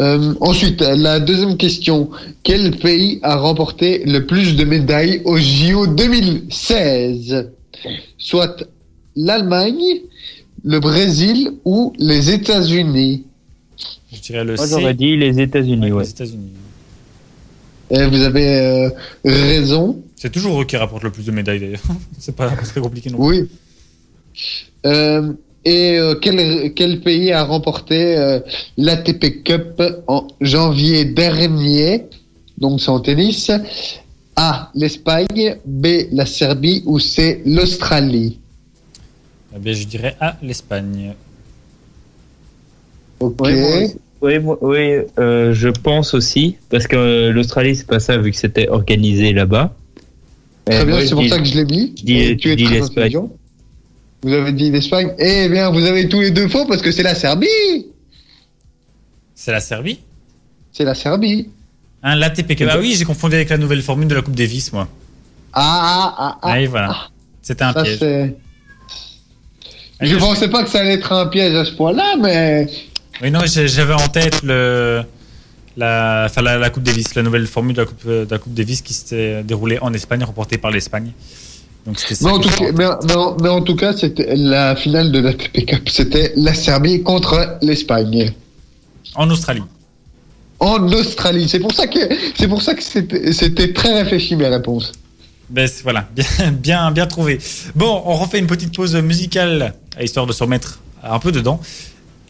Euh, 0.00 0.34
ensuite, 0.40 0.80
la 0.80 1.18
deuxième 1.18 1.56
question. 1.56 2.10
Quel 2.42 2.76
pays 2.78 3.18
a 3.22 3.36
remporté 3.36 4.04
le 4.04 4.26
plus 4.26 4.56
de 4.56 4.64
médailles 4.64 5.22
au 5.24 5.36
JO 5.36 5.86
2016 5.88 7.50
Soit 8.16 8.64
l'Allemagne, 9.16 10.02
le 10.64 10.78
Brésil 10.78 11.50
ou 11.64 11.92
les 11.98 12.30
États-Unis? 12.30 13.24
Je 14.12 14.20
dirais 14.20 14.44
le 14.44 14.54
Moi 14.54 14.66
j'aurais 14.66 14.94
dit 14.94 15.16
les 15.16 15.40
États-Unis, 15.40 15.92
ouais. 15.92 16.04
Les 16.04 16.10
États-Unis. 16.10 16.52
Et 17.90 18.06
Vous 18.06 18.22
avez 18.22 18.56
euh, 18.60 18.90
raison. 19.24 20.02
C'est 20.14 20.30
toujours 20.30 20.60
eux 20.60 20.64
qui 20.64 20.76
rapportent 20.76 21.04
le 21.04 21.10
plus 21.10 21.24
de 21.24 21.32
médailles 21.32 21.60
d'ailleurs. 21.60 21.82
c'est 22.18 22.34
pas 22.34 22.48
très 22.50 22.80
compliqué 22.80 23.10
non? 23.10 23.18
Plus. 23.18 23.26
Oui. 23.26 23.48
Euh, 24.86 25.32
et 25.64 25.98
euh, 25.98 26.14
quel, 26.14 26.72
quel 26.74 27.00
pays 27.00 27.32
a 27.32 27.44
remporté 27.44 28.16
euh, 28.16 28.40
l'ATP 28.76 29.42
Cup 29.44 29.82
en 30.06 30.26
janvier 30.40 31.04
dernier? 31.04 32.04
Donc 32.58 32.80
c'est 32.80 32.88
en 32.90 33.00
tennis. 33.00 33.50
A. 34.36 34.70
L'Espagne. 34.74 35.56
B. 35.66 35.86
La 36.12 36.26
Serbie. 36.26 36.82
Ou 36.86 36.98
C. 36.98 37.42
L'Australie? 37.44 38.38
Eh 39.54 39.58
bien, 39.58 39.72
je 39.72 39.84
dirais 39.84 40.16
A, 40.20 40.36
l'Espagne. 40.42 41.14
Ok. 43.20 43.40
Oui, 44.20 44.38
moi- 44.40 44.58
oui 44.62 44.98
euh, 45.18 45.52
je 45.54 45.68
pense 45.68 46.12
aussi, 46.12 46.56
parce 46.70 46.86
que 46.88 46.96
euh, 46.96 47.32
l'Australie, 47.32 47.76
c'est 47.76 47.86
pas 47.86 48.00
ça, 48.00 48.16
vu 48.18 48.32
que 48.32 48.36
c'était 48.36 48.68
organisé 48.68 49.32
là-bas. 49.32 49.74
Très 50.64 50.84
bien, 50.84 51.00
c'est 51.00 51.10
pour 51.14 51.22
dis- 51.22 51.28
ça 51.28 51.38
que 51.38 51.44
je 51.44 51.54
l'ai 51.54 51.64
mis. 51.64 51.94
je 51.96 52.02
dis- 52.04 52.14
Et 52.14 52.28
je 52.30 52.34
tu 52.34 52.50
es 52.50 52.56
dis 52.56 52.64
très 52.64 52.80
l'Espagne. 52.80 53.28
Vous 54.22 54.32
avez 54.32 54.52
dit 54.52 54.70
l'Espagne. 54.70 55.12
Eh 55.18 55.48
bien, 55.48 55.70
vous 55.70 55.84
avez 55.84 56.08
tous 56.08 56.20
les 56.20 56.30
deux 56.30 56.48
faux 56.48 56.66
parce 56.66 56.82
que 56.82 56.90
c'est 56.90 57.02
la 57.04 57.14
Serbie. 57.14 57.46
C'est 59.34 59.52
la 59.52 59.60
Serbie 59.60 60.00
C'est 60.72 60.84
la 60.84 60.94
Serbie. 60.94 61.48
Hein, 62.02 62.16
l'ATP 62.16 62.54
Cup. 62.56 62.68
Ah 62.70 62.78
oui, 62.78 62.94
j'ai 62.98 63.04
confondu 63.04 63.34
avec 63.36 63.48
la 63.48 63.58
nouvelle 63.58 63.82
formule 63.82 64.08
de 64.08 64.14
la 64.14 64.22
Coupe 64.22 64.34
Davis, 64.36 64.72
moi. 64.72 64.88
Ah, 65.52 66.14
ah, 66.18 66.38
ah. 66.42 66.42
Ah, 66.42 66.60
et 66.60 66.66
voilà. 66.66 67.08
C'était 67.42 67.64
un 67.64 67.72
ça, 67.72 67.82
piège. 67.82 67.98
Ah, 68.02 68.26
Je 70.04 70.14
je- 70.14 70.18
pensais 70.18 70.48
pas 70.48 70.62
que 70.62 70.70
ça 70.70 70.80
allait 70.80 70.94
être 70.94 71.12
un 71.12 71.26
piège 71.26 71.54
à 71.54 71.64
ce 71.64 71.72
point-là, 71.72 72.14
mais 72.20 72.68
Oui, 73.22 73.30
non, 73.30 73.40
j'avais 73.46 73.94
en 73.94 74.08
tête 74.08 74.42
le, 74.44 75.02
la, 75.76 76.24
enfin, 76.26 76.42
la, 76.42 76.58
la 76.58 76.70
Coupe 76.70 76.84
Davis, 76.84 77.14
la 77.14 77.22
nouvelle 77.22 77.46
formule 77.46 77.74
de 77.74 77.80
la 77.82 77.86
Coupe, 77.86 78.06
de 78.06 78.26
la 78.30 78.38
coupe 78.38 78.54
Davis 78.54 78.82
qui 78.82 78.94
s'était 78.94 79.42
déroulée 79.42 79.78
en 79.80 79.92
Espagne, 79.92 80.22
remportée 80.24 80.58
par 80.58 80.70
l'Espagne. 80.70 81.12
Donc. 81.88 82.14
Mais 82.20 82.30
en, 82.30 82.38
tout 82.38 82.48
cas, 82.48 82.54
en 82.54 82.58
tête. 82.66 82.74
mais, 82.76 82.84
mais 83.06 83.14
en- 83.16 83.36
mais 83.42 83.48
en 83.48 83.62
tout 83.62 83.74
cas, 83.76 83.92
c'était 83.92 84.36
la 84.36 84.76
finale 84.76 85.10
de 85.10 85.18
la 85.20 85.32
TP 85.32 85.64
Cup. 85.64 85.88
C'était 85.88 86.32
la 86.36 86.52
Serbie 86.54 87.02
contre 87.02 87.56
l'Espagne. 87.62 88.32
En 89.14 89.28
Australie. 89.30 89.62
En 90.60 90.92
Australie. 90.92 91.48
C'est 91.48 91.60
pour 91.60 91.72
ça 91.72 91.86
que 91.86 91.98
c'est 92.36 92.48
pour 92.48 92.62
ça 92.62 92.74
que 92.74 92.82
c'était 92.82 93.72
très 93.72 93.94
réfléchi 94.02 94.36
mes 94.36 94.48
réponses. 94.48 94.92
Ben, 95.50 95.68
voilà, 95.82 96.06
bien, 96.14 96.52
bien, 96.52 96.90
bien 96.90 97.06
trouvé. 97.06 97.38
Bon, 97.74 98.02
on 98.04 98.14
refait 98.14 98.38
une 98.38 98.46
petite 98.46 98.74
pause 98.74 98.94
musicale, 98.96 99.74
histoire 100.00 100.26
de 100.26 100.32
se 100.32 100.42
remettre 100.42 100.80
un 101.02 101.18
peu 101.18 101.32
dedans. 101.32 101.58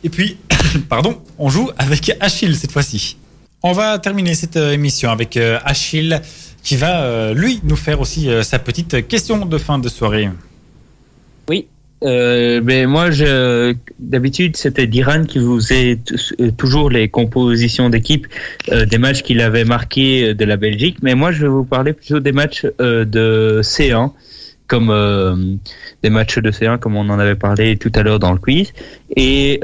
Et 0.05 0.09
puis, 0.09 0.37
pardon, 0.89 1.19
on 1.39 1.49
joue 1.49 1.69
avec 1.79 2.17
Achille 2.21 2.55
cette 2.55 2.71
fois-ci. 2.71 3.17
On 3.65 3.73
va 3.73 3.99
terminer 3.99 4.35
cette 4.35 4.57
euh, 4.57 4.71
émission 4.73 5.11
avec 5.11 5.37
euh, 5.37 5.59
Achille 5.65 6.21
qui 6.63 6.77
va, 6.77 7.03
euh, 7.03 7.35
lui, 7.35 7.61
nous 7.65 7.75
faire 7.75 8.01
aussi 8.01 8.29
sa 8.43 8.61
petite 8.61 9.09
question 9.09 9.45
de 9.47 9.59
fin 9.59 9.79
de 9.79 9.89
soirée. 9.89 10.29
Oui. 11.49 11.67
Mais 12.03 12.87
moi, 12.87 13.11
je, 13.11 13.75
d'habitude, 13.99 14.57
c'était 14.57 14.87
Diran 14.87 15.25
qui 15.25 15.41
vous 15.41 15.61
faisait 15.61 15.99
toujours 16.57 16.91
les 16.91 17.09
compositions 17.09 17.91
d'équipe 17.91 18.29
des 18.71 18.99
matchs 18.99 19.23
qu'il 19.23 19.41
avait 19.41 19.65
marqués 19.65 20.33
de 20.35 20.45
la 20.45 20.57
Belgique. 20.57 20.99
Mais 21.03 21.17
moi, 21.17 21.33
je 21.33 21.43
vais 21.43 21.49
vous 21.49 21.65
parler 21.65 21.95
plutôt 21.95 22.21
des 22.21 22.31
matchs 22.31 22.67
de 22.79 23.61
C1, 23.65 24.13
comme 24.69 25.59
des 26.05 26.11
matchs 26.11 26.39
de 26.39 26.51
C1, 26.53 26.79
comme 26.79 26.95
on 26.95 27.09
en 27.09 27.19
avait 27.19 27.35
parlé 27.35 27.77
tout 27.77 27.91
à 27.97 28.05
l'heure 28.05 28.21
dans 28.21 28.33
le 28.33 28.39
quiz, 28.39 28.73
et, 29.17 29.61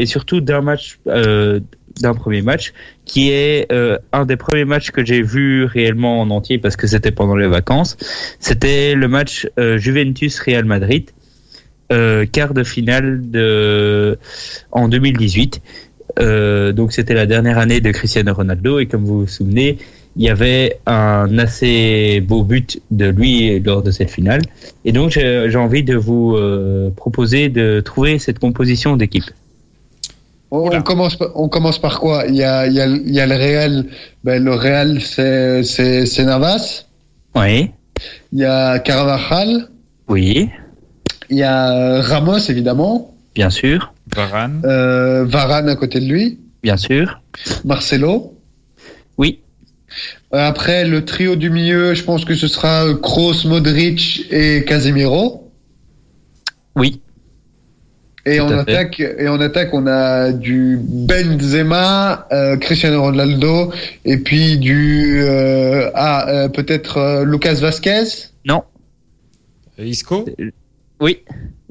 et 0.00 0.06
surtout 0.06 0.42
d'un 0.42 0.60
match, 0.60 0.98
d'un 1.06 2.14
premier 2.14 2.42
match, 2.42 2.72
qui 3.04 3.30
est 3.30 3.70
euh, 3.70 3.98
un 4.12 4.24
des 4.24 4.36
premiers 4.36 4.64
matchs 4.64 4.90
que 4.90 5.04
j'ai 5.04 5.22
vu 5.22 5.64
réellement 5.64 6.20
en 6.20 6.30
entier 6.30 6.58
parce 6.58 6.76
que 6.76 6.86
c'était 6.86 7.10
pendant 7.10 7.36
les 7.36 7.48
vacances. 7.48 7.96
C'était 8.40 8.94
le 8.94 9.08
match 9.08 9.48
euh, 9.58 9.78
Juventus-Real 9.78 10.64
Madrid 10.64 11.10
euh, 11.92 12.24
quart 12.30 12.54
de 12.54 12.64
finale 12.64 13.22
en 14.72 14.88
2018. 14.88 15.60
Euh, 16.20 16.72
donc 16.72 16.92
c'était 16.92 17.14
la 17.14 17.26
dernière 17.26 17.58
année 17.58 17.80
de 17.80 17.90
Cristiano 17.90 18.32
Ronaldo 18.32 18.78
et 18.78 18.86
comme 18.86 19.04
vous 19.04 19.22
vous 19.22 19.26
souvenez, 19.26 19.78
il 20.16 20.22
y 20.22 20.28
avait 20.28 20.78
un 20.86 21.38
assez 21.38 22.20
beau 22.20 22.44
but 22.44 22.80
de 22.90 23.06
lui 23.06 23.58
lors 23.60 23.82
de 23.82 23.90
cette 23.90 24.10
finale. 24.10 24.42
Et 24.84 24.92
donc 24.92 25.10
j'ai 25.10 25.56
envie 25.56 25.82
de 25.82 25.96
vous 25.96 26.38
proposer 26.96 27.48
de 27.48 27.80
trouver 27.80 28.18
cette 28.18 28.38
composition 28.38 28.96
d'équipe. 28.96 29.24
On, 30.54 30.70
on 30.76 30.82
commence, 30.82 31.16
par- 31.16 31.30
on 31.34 31.48
commence 31.48 31.78
par 31.78 31.98
quoi? 32.00 32.24
Il 32.28 32.36
y, 32.36 32.44
a, 32.44 32.66
il, 32.66 32.74
y 32.74 32.80
a, 32.80 32.86
il 32.86 33.12
y 33.12 33.20
a 33.20 33.26
le 33.26 33.34
Real. 33.34 33.86
Ben, 34.22 34.42
le 34.42 34.54
Real, 34.54 35.00
c'est 35.00 35.62
c'est- 35.64 36.06
c'est 36.06 36.24
Navas. 36.24 36.84
Oui, 37.34 37.70
Il 38.32 38.38
y 38.38 38.44
a 38.44 38.78
Carvajal. 38.78 39.68
oui, 40.08 40.50
Il 41.30 41.36
y 41.38 41.42
a 41.42 41.72
euh, 41.72 42.00
Ramos, 42.00 42.38
évidemment. 42.48 43.14
bien 43.34 43.50
sûr, 43.50 43.92
Varane. 44.14 44.62
Euh, 44.64 45.24
Varane 45.24 45.68
à 45.68 45.74
côté 45.76 45.98
de 46.00 46.06
lui. 46.06 46.38
bien 46.62 46.76
sûr, 46.76 47.20
Marcelo. 47.64 48.34
oui, 49.18 49.40
Euh, 50.34 50.48
Après, 50.48 50.84
le 50.84 51.04
trio 51.04 51.36
du 51.36 51.50
milieu, 51.50 51.94
je 51.94 52.02
pense 52.04 52.24
que 52.24 52.34
ce 52.34 52.48
sera 52.48 52.84
euh, 52.84 52.94
Kroos, 52.94 53.44
Modric 53.46 54.26
et 54.30 54.64
Casemiro. 54.64 55.50
oui, 56.76 57.00
Et 58.26 58.38
Tout 58.38 58.48
fait. 58.48 58.54
attaque, 58.72 59.00
et 59.00 59.28
en 59.28 59.38
attaque, 59.40 59.68
on 59.74 59.86
a 59.86 60.32
du 60.32 60.78
Benzema, 60.80 62.26
euh, 62.32 62.56
Cristiano 62.56 63.02
Ronaldo, 63.02 63.70
et 64.06 64.16
puis 64.16 64.56
du 64.58 65.20
euh, 65.22 65.90
ah 65.94 66.26
euh, 66.28 66.48
peut-être 66.48 66.96
euh, 66.96 67.24
Lucas 67.26 67.54
Vasquez. 67.60 68.04
non, 68.46 68.62
Isco? 69.78 70.24
oui. 71.00 71.18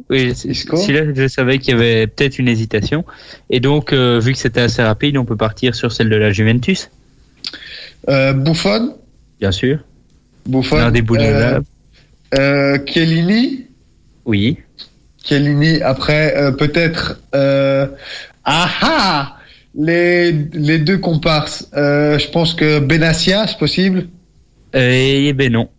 Oui, 0.09 0.33
Isco? 0.45 0.77
celui-là, 0.77 1.13
je 1.15 1.27
savais 1.27 1.57
qu'il 1.59 1.73
y 1.73 1.77
avait 1.77 2.07
peut-être 2.07 2.37
une 2.37 2.47
hésitation. 2.49 3.05
Et 3.49 3.59
donc, 3.59 3.93
euh, 3.93 4.19
vu 4.19 4.33
que 4.33 4.37
c'était 4.37 4.61
assez 4.61 4.83
rapide, 4.83 5.17
on 5.17 5.25
peut 5.25 5.37
partir 5.37 5.73
sur 5.75 5.91
celle 5.91 6.09
de 6.09 6.15
la 6.17 6.31
Juventus, 6.31 6.89
Euh, 8.09 8.33
Buffon, 8.33 8.95
bien 9.39 9.51
sûr. 9.51 9.79
Buffon, 10.45 10.75
L'un 10.75 10.91
des 10.91 11.01
de 11.01 11.05
euh, 11.15 11.39
là. 11.39 11.59
euh, 12.37 12.77
Chiellini, 12.85 13.65
Oui, 14.25 14.57
Chiellini. 15.23 15.81
Après, 15.81 16.35
euh, 16.37 16.51
peut-être 16.51 17.21
euh, 17.33 17.87
ah 18.45 18.69
ah 18.81 19.37
les 19.75 20.31
les 20.53 20.77
deux 20.79 20.97
comparses. 20.99 21.67
Euh, 21.75 22.19
je 22.19 22.27
pense 22.29 22.53
que 22.53 22.79
Benassia, 22.79 23.47
c'est 23.47 23.57
possible? 23.57 24.07
et 24.73 25.33
ben 25.33 25.51
non. 25.51 25.69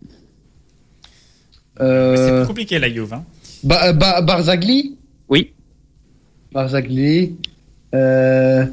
C'est 1.77 1.83
Euh, 1.83 2.39
plus 2.39 2.47
compliqué 2.47 2.79
la 2.79 2.89
Juve. 2.89 3.13
hein. 3.13 3.23
Ba- 3.63 3.91
Ba- 3.93 4.21
Barzagli? 4.21 4.95
Oui, 5.27 5.51
Barzagli. 6.53 7.35
Euh, 7.93 8.65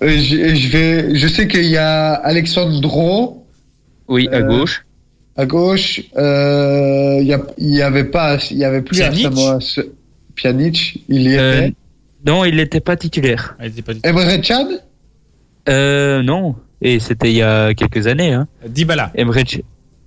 je, 0.00 0.54
je 0.54 0.68
vais, 0.68 1.14
je 1.14 1.28
sais 1.28 1.46
qu'il 1.46 1.66
y 1.66 1.76
a 1.76 2.12
Alexandro 2.14 3.46
oui, 4.08 4.28
à 4.32 4.36
Euh, 4.36 4.42
gauche. 4.42 4.84
à 5.36 5.46
gauche. 5.46 5.98
Il 6.16 7.26
y, 7.26 7.32
a- 7.32 7.46
il 7.58 7.70
y 7.74 7.82
avait 7.82 8.04
pas, 8.04 8.38
il 8.50 8.56
y 8.58 8.64
avait 8.64 8.82
plus 8.82 8.96
Pjanic 8.98 9.26
à 9.26 9.30
Samoa 9.30 9.58
ce- 9.60 9.80
Pjanic, 10.34 11.02
il 11.08 11.22
y 11.22 11.36
Euh, 11.36 11.62
était. 11.66 11.74
non, 12.26 12.44
il 12.44 12.56
n'était 12.56 12.80
pas 12.80 12.96
titulaire. 12.96 13.54
Ah, 13.58 13.66
il 13.66 13.72
était 13.72 13.82
pas 13.82 13.94
du 13.94 14.00
tout. 14.00 14.08
Emre. 14.08 14.20
Euh, 15.68 16.22
non, 16.22 16.56
et 16.80 16.98
c'était 16.98 17.30
il 17.30 17.36
y 17.36 17.42
a 17.42 17.72
quelques 17.74 18.06
années. 18.06 18.32
Hein. 18.32 18.48
Dybala. 18.66 19.12
Emre 19.14 19.34
Can- 19.34 19.60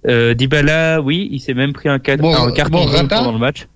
euh, 0.08 0.34
Dybala, 0.34 1.02
oui, 1.02 1.30
il 1.32 1.40
s'est 1.40 1.54
même 1.54 1.74
pris 1.74 1.90
un, 1.90 2.00
ca- 2.04 2.18
Mor- 2.18 2.48
un 2.48 2.52
carton 2.52 2.80
Morata 2.86 3.18
pendant 3.18 3.32
le 3.32 3.40
match. 3.40 3.68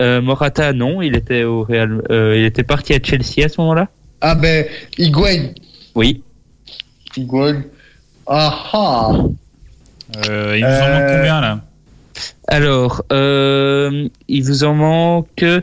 Euh, 0.00 0.20
Morata, 0.22 0.72
non, 0.72 1.02
il 1.02 1.14
était 1.16 1.44
au 1.44 1.62
Real, 1.64 2.02
euh, 2.10 2.36
il 2.36 2.44
était 2.44 2.62
parti 2.64 2.94
à 2.94 2.98
Chelsea 3.02 3.44
à 3.44 3.48
ce 3.48 3.60
moment-là. 3.60 3.88
Ah 4.20 4.34
ben, 4.34 4.64
Higuain. 4.98 5.50
Oui, 5.94 6.22
Higuain. 7.16 7.62
Ah 8.26 8.64
ah. 8.72 9.12
Euh, 10.28 10.56
il 10.56 10.64
nous 10.64 10.70
en 10.70 10.88
manque 10.88 11.16
combien 11.16 11.40
là? 11.40 11.60
Alors, 12.48 13.02
euh, 13.12 14.08
il 14.28 14.42
vous 14.44 14.64
en 14.64 14.74
manque. 14.74 15.42
euh, 15.42 15.60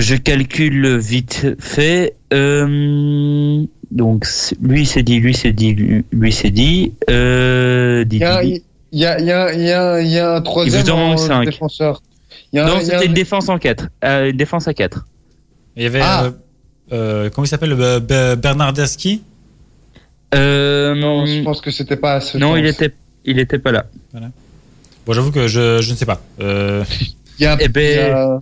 je 0.00 0.16
calcule 0.16 0.96
vite 0.98 1.46
fait. 1.60 2.14
Euh, 2.32 3.64
donc, 3.90 4.26
lui 4.60 4.86
c'est 4.86 5.02
dit, 5.02 5.20
lui 5.20 5.34
c'est 5.34 5.52
dit, 5.52 5.74
lui, 5.74 6.04
lui 6.12 6.32
c'est 6.32 6.50
dit. 6.50 6.92
Euh, 7.10 8.02
Il 8.02 8.08
dit, 8.08 8.16
y 8.16 8.20
dit, 8.20 8.62
il 8.92 9.00
y 9.00 9.06
a, 9.06 9.18
il 9.20 9.26
y 9.26 9.32
a, 9.32 9.52
il 9.54 9.62
y 9.62 9.72
a, 9.72 10.00
il 10.00 10.08
y 10.08 10.18
a 10.18 10.34
un 10.36 10.40
troisième 10.42 10.80
Il 10.80 10.84
vous 10.86 10.90
en 10.90 10.96
manque 10.96 11.14
en 11.14 11.16
cinq. 11.18 11.44
défenseur. 11.44 12.02
Il 12.52 12.56
y 12.56 12.58
a, 12.60 12.66
Non, 12.66 12.74
il 12.74 12.76
y 12.76 12.80
a 12.80 12.84
c'était 12.84 12.96
un- 12.96 13.02
une 13.08 13.14
défense 13.14 13.48
en 13.48 13.58
4. 13.58 13.88
une 14.02 14.36
défense 14.36 14.68
à 14.68 14.74
4. 14.74 15.06
Il 15.76 15.82
y 15.82 15.86
avait. 15.86 16.00
Ah. 16.02 16.24
euh, 16.24 16.30
euh, 16.92 17.30
comment 17.30 17.44
il 17.44 17.48
s'appelle 17.48 17.70
le 17.70 17.98
Be- 18.00 18.36
Bernardeschi? 18.36 19.22
Euh, 20.34 20.94
Non, 20.94 21.26
je 21.26 21.42
pense 21.42 21.60
que 21.60 21.70
c'était 21.70 21.96
pas 21.96 22.14
à 22.14 22.20
ce 22.20 22.38
non 22.38 22.56
il 22.56 22.66
était, 22.66 22.92
il 23.24 23.38
était 23.38 23.58
pas 23.58 23.72
là. 23.72 23.86
Bon, 25.06 25.12
j'avoue 25.12 25.30
que 25.30 25.46
je, 25.46 25.80
je 25.80 25.90
ne 25.92 25.96
sais 25.96 26.06
pas. 26.06 26.20
Euh, 26.40 26.84
Il 27.38 27.42
y 27.44 27.46
a, 27.46 27.56
Eh 27.60 27.68
ben, 27.68 28.12
a- 28.12 28.40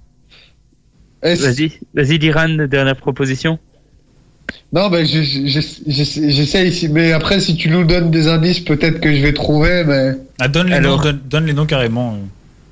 Vas-y, 1.22 1.72
vas-y, 1.94 2.18
Diran, 2.18 2.48
dernière 2.68 2.96
proposition. 2.96 3.58
Non, 4.72 4.88
ben, 4.90 5.06
je- 5.06 5.22
je- 5.22 5.60
je- 5.86 6.28
j'essaie 6.30 6.68
ici, 6.68 6.88
mais 6.88 7.12
après, 7.12 7.40
si 7.40 7.56
tu 7.56 7.70
nous 7.70 7.84
donnes 7.84 8.10
des 8.10 8.28
indices, 8.28 8.60
peut-être 8.60 9.00
que 9.00 9.14
je 9.14 9.22
vais 9.22 9.32
trouver, 9.32 9.84
mais. 9.86 10.12
ah, 10.40 10.48
donne, 10.48 10.68
les 10.68 10.74
Alors. 10.74 10.96
noms, 10.98 11.02
donne, 11.02 11.20
donne 11.30 11.46
les 11.46 11.52
noms 11.54 11.66
carrément. 11.66 12.18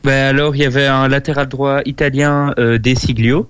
Ben 0.04 0.34
alors, 0.34 0.54
il 0.56 0.62
y 0.62 0.64
avait 0.66 0.86
un 0.86 1.08
latéral 1.08 1.48
droit 1.48 1.80
italien, 1.86 2.52
euh, 2.58 2.78
Desiglio. 2.78 3.48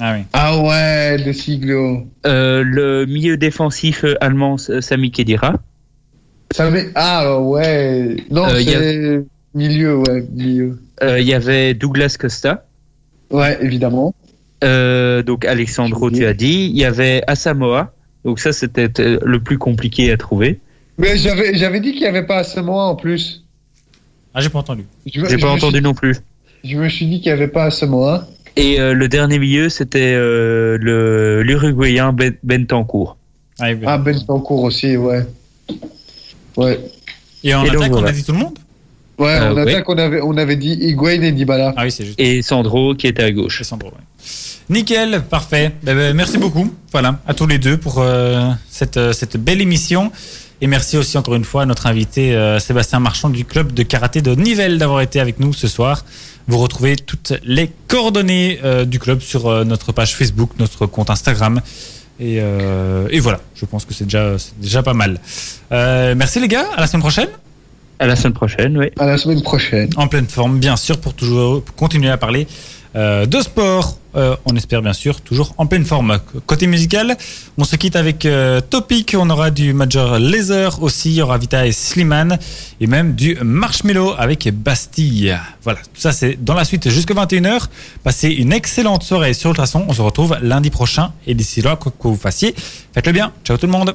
Ah 0.00 0.14
oui. 0.16 0.22
Ah 0.32 0.56
ouais, 0.62 1.18
de 1.24 1.32
Siglio. 1.32 2.06
Euh, 2.24 2.62
le 2.64 3.04
milieu 3.04 3.36
défensif 3.36 4.04
euh, 4.04 4.14
allemand, 4.20 4.56
Sami 4.56 5.10
Khedira. 5.10 5.54
Ça 6.52 6.70
met... 6.70 6.86
Ah 6.94 7.40
ouais. 7.40 8.16
Non, 8.30 8.46
Euh, 8.48 8.60
il 8.60 8.70
y 8.70 8.74
a- 8.76 8.78
c'est 8.78 9.24
milieu, 9.58 9.98
ouais, 9.98 10.26
milieu. 10.32 10.78
Euh, 11.02 11.20
Il 11.20 11.26
y 11.26 11.34
avait 11.34 11.74
Douglas 11.74 12.16
Costa. 12.18 12.66
Ouais, 13.30 13.58
évidemment. 13.60 14.14
Euh, 14.64 15.22
donc 15.22 15.44
Alexandro, 15.44 16.10
tu 16.10 16.24
as 16.24 16.34
dit. 16.34 16.70
Il 16.72 16.78
y 16.78 16.84
avait 16.84 17.22
Asamoah. 17.26 17.92
Donc 18.24 18.40
ça, 18.40 18.52
c'était 18.52 18.88
euh, 19.00 19.18
le 19.24 19.40
plus 19.40 19.58
compliqué 19.58 20.10
à 20.10 20.16
trouver. 20.16 20.60
Mais 20.96 21.16
j'avais, 21.16 21.54
j'avais 21.54 21.80
dit 21.80 21.92
qu'il 21.92 22.00
n'y 22.00 22.06
avait 22.06 22.26
pas 22.26 22.42
moi 22.62 22.84
en 22.86 22.96
plus. 22.96 23.44
Ah, 24.34 24.40
j'ai 24.40 24.48
pas 24.48 24.58
entendu. 24.58 24.84
J'ai 25.06 25.38
pas 25.38 25.50
entendu 25.50 25.76
suis- 25.76 25.82
non 25.84 25.94
plus. 25.94 26.16
je 26.64 26.76
me 26.76 26.88
suis 26.88 27.06
dit 27.06 27.20
qu'il 27.20 27.32
n'y 27.32 27.38
avait 27.38 27.48
pas 27.48 27.68
moi. 27.86 28.26
Et 28.56 28.80
euh, 28.80 28.92
le 28.94 29.08
dernier 29.08 29.38
milieu, 29.38 29.68
c'était 29.68 30.14
euh, 30.16 30.76
le 30.80 31.42
l'Uruguayen 31.42 32.12
Ben- 32.12 32.36
Bentancur. 32.42 33.16
Ah, 33.60 33.68
Ah, 33.86 33.98
Bentancourt 33.98 34.62
aussi, 34.64 34.96
ouais. 34.96 35.24
Ouais. 36.56 36.80
Et 37.44 37.54
en 37.54 37.64
et 37.64 37.68
donc, 37.70 37.76
attaque, 37.76 37.90
on 37.90 37.92
voilà. 37.94 38.08
a 38.08 38.12
dit 38.12 38.24
tout 38.24 38.32
le 38.32 38.38
monde? 38.38 38.58
Ouais, 39.18 39.30
Euh, 39.40 39.50
en 39.52 39.54
ouais. 39.56 39.62
attaque, 39.72 39.88
on 39.88 39.98
avait, 39.98 40.20
on 40.22 40.36
avait 40.36 40.56
dit 40.56 40.72
Higuain 40.80 41.20
et 41.22 41.32
Dybala. 41.32 41.74
Ah 41.76 41.84
oui, 41.84 41.90
c'est 41.92 42.04
juste. 42.06 42.20
Et 42.20 42.40
Sandro 42.42 42.94
qui 42.94 43.06
était 43.08 43.24
à 43.24 43.32
gauche. 43.32 43.58
C'est 43.58 43.64
Sandro, 43.64 43.88
ouais. 43.88 43.94
Nickel, 44.70 45.22
parfait. 45.22 45.72
Ben, 45.82 45.96
ben, 45.96 46.14
merci 46.14 46.38
beaucoup. 46.38 46.72
Voilà, 46.92 47.18
à 47.26 47.34
tous 47.34 47.46
les 47.46 47.58
deux 47.58 47.76
pour 47.78 47.98
euh, 47.98 48.48
cette, 48.70 48.96
euh, 48.96 49.12
cette 49.12 49.36
belle 49.36 49.60
émission. 49.60 50.12
Et 50.60 50.66
merci 50.66 50.96
aussi 50.96 51.16
encore 51.16 51.34
une 51.36 51.44
fois 51.44 51.62
à 51.62 51.66
notre 51.66 51.86
invité 51.86 52.34
euh, 52.34 52.58
Sébastien 52.58 52.98
Marchand 53.00 53.28
du 53.30 53.44
club 53.44 53.72
de 53.72 53.82
karaté 53.84 54.22
de 54.22 54.34
Nivelles 54.34 54.78
d'avoir 54.78 55.00
été 55.00 55.20
avec 55.20 55.38
nous 55.40 55.52
ce 55.52 55.68
soir. 55.68 56.04
Vous 56.48 56.58
retrouvez 56.58 56.96
toutes 56.96 57.32
les 57.44 57.70
coordonnées 57.86 58.58
euh, 58.64 58.84
du 58.84 58.98
club 58.98 59.20
sur 59.20 59.46
euh, 59.46 59.64
notre 59.64 59.92
page 59.92 60.14
Facebook, 60.16 60.50
notre 60.58 60.86
compte 60.86 61.10
Instagram. 61.10 61.60
Et, 62.20 62.38
euh, 62.40 63.06
et 63.10 63.20
voilà, 63.20 63.40
je 63.54 63.64
pense 63.66 63.84
que 63.84 63.94
c'est 63.94 64.04
déjà, 64.04 64.36
c'est 64.38 64.58
déjà 64.60 64.82
pas 64.82 64.94
mal. 64.94 65.20
Euh, 65.70 66.14
merci 66.16 66.40
les 66.40 66.48
gars, 66.48 66.66
à 66.76 66.80
la 66.80 66.86
semaine 66.88 67.02
prochaine. 67.02 67.28
À 67.98 68.06
la 68.06 68.16
semaine 68.16 68.32
prochaine, 68.32 68.78
oui. 68.78 68.90
À 68.98 69.06
la 69.06 69.18
semaine 69.18 69.42
prochaine. 69.42 69.90
En 69.96 70.06
pleine 70.06 70.26
forme, 70.26 70.58
bien 70.58 70.76
sûr, 70.76 70.98
pour 70.98 71.14
toujours 71.14 71.62
pour 71.62 71.74
continuer 71.74 72.10
à 72.10 72.16
parler 72.16 72.46
euh, 72.96 73.26
de 73.26 73.40
sport. 73.40 73.98
Euh, 74.16 74.34
on 74.46 74.56
espère 74.56 74.80
bien 74.80 74.94
sûr 74.94 75.20
toujours 75.20 75.54
en 75.58 75.66
pleine 75.66 75.84
forme. 75.84 76.18
Côté 76.46 76.66
musical, 76.66 77.16
on 77.58 77.64
se 77.64 77.76
quitte 77.76 77.96
avec 77.96 78.24
euh, 78.24 78.60
Topic. 78.60 79.14
On 79.18 79.28
aura 79.30 79.50
du 79.50 79.72
Major 79.74 80.18
Laser 80.18 80.82
aussi. 80.82 81.10
Il 81.10 81.16
y 81.16 81.22
aura 81.22 81.38
Vita 81.38 81.66
et 81.66 81.72
Slimane. 81.72 82.38
Et 82.80 82.86
même 82.86 83.14
du 83.14 83.36
Marshmello 83.42 84.14
avec 84.16 84.48
Bastille. 84.52 85.36
Voilà, 85.62 85.80
tout 85.80 86.00
ça 86.00 86.12
c'est 86.12 86.42
dans 86.42 86.54
la 86.54 86.64
suite 86.64 86.88
jusqu'à 86.88 87.14
21h. 87.14 87.66
Passez 88.02 88.28
une 88.28 88.52
excellente 88.52 89.02
soirée 89.02 89.34
sur 89.34 89.50
Ultrason. 89.50 89.84
On 89.88 89.92
se 89.92 90.02
retrouve 90.02 90.36
lundi 90.40 90.70
prochain. 90.70 91.12
Et 91.26 91.34
d'ici 91.34 91.62
là, 91.62 91.76
quoi 91.76 91.92
que 91.92 92.08
vous 92.08 92.16
fassiez, 92.16 92.54
faites-le 92.94 93.12
bien. 93.12 93.32
Ciao 93.44 93.56
tout 93.58 93.66
le 93.66 93.72
monde. 93.72 93.94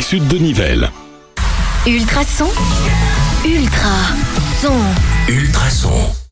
sud 0.01 0.27
de 0.27 0.39
Nivelles. 0.39 0.89
Ultrason. 1.85 2.49
Ultra. 3.45 4.15
Son. 4.61 4.81
Ultrason. 5.29 6.21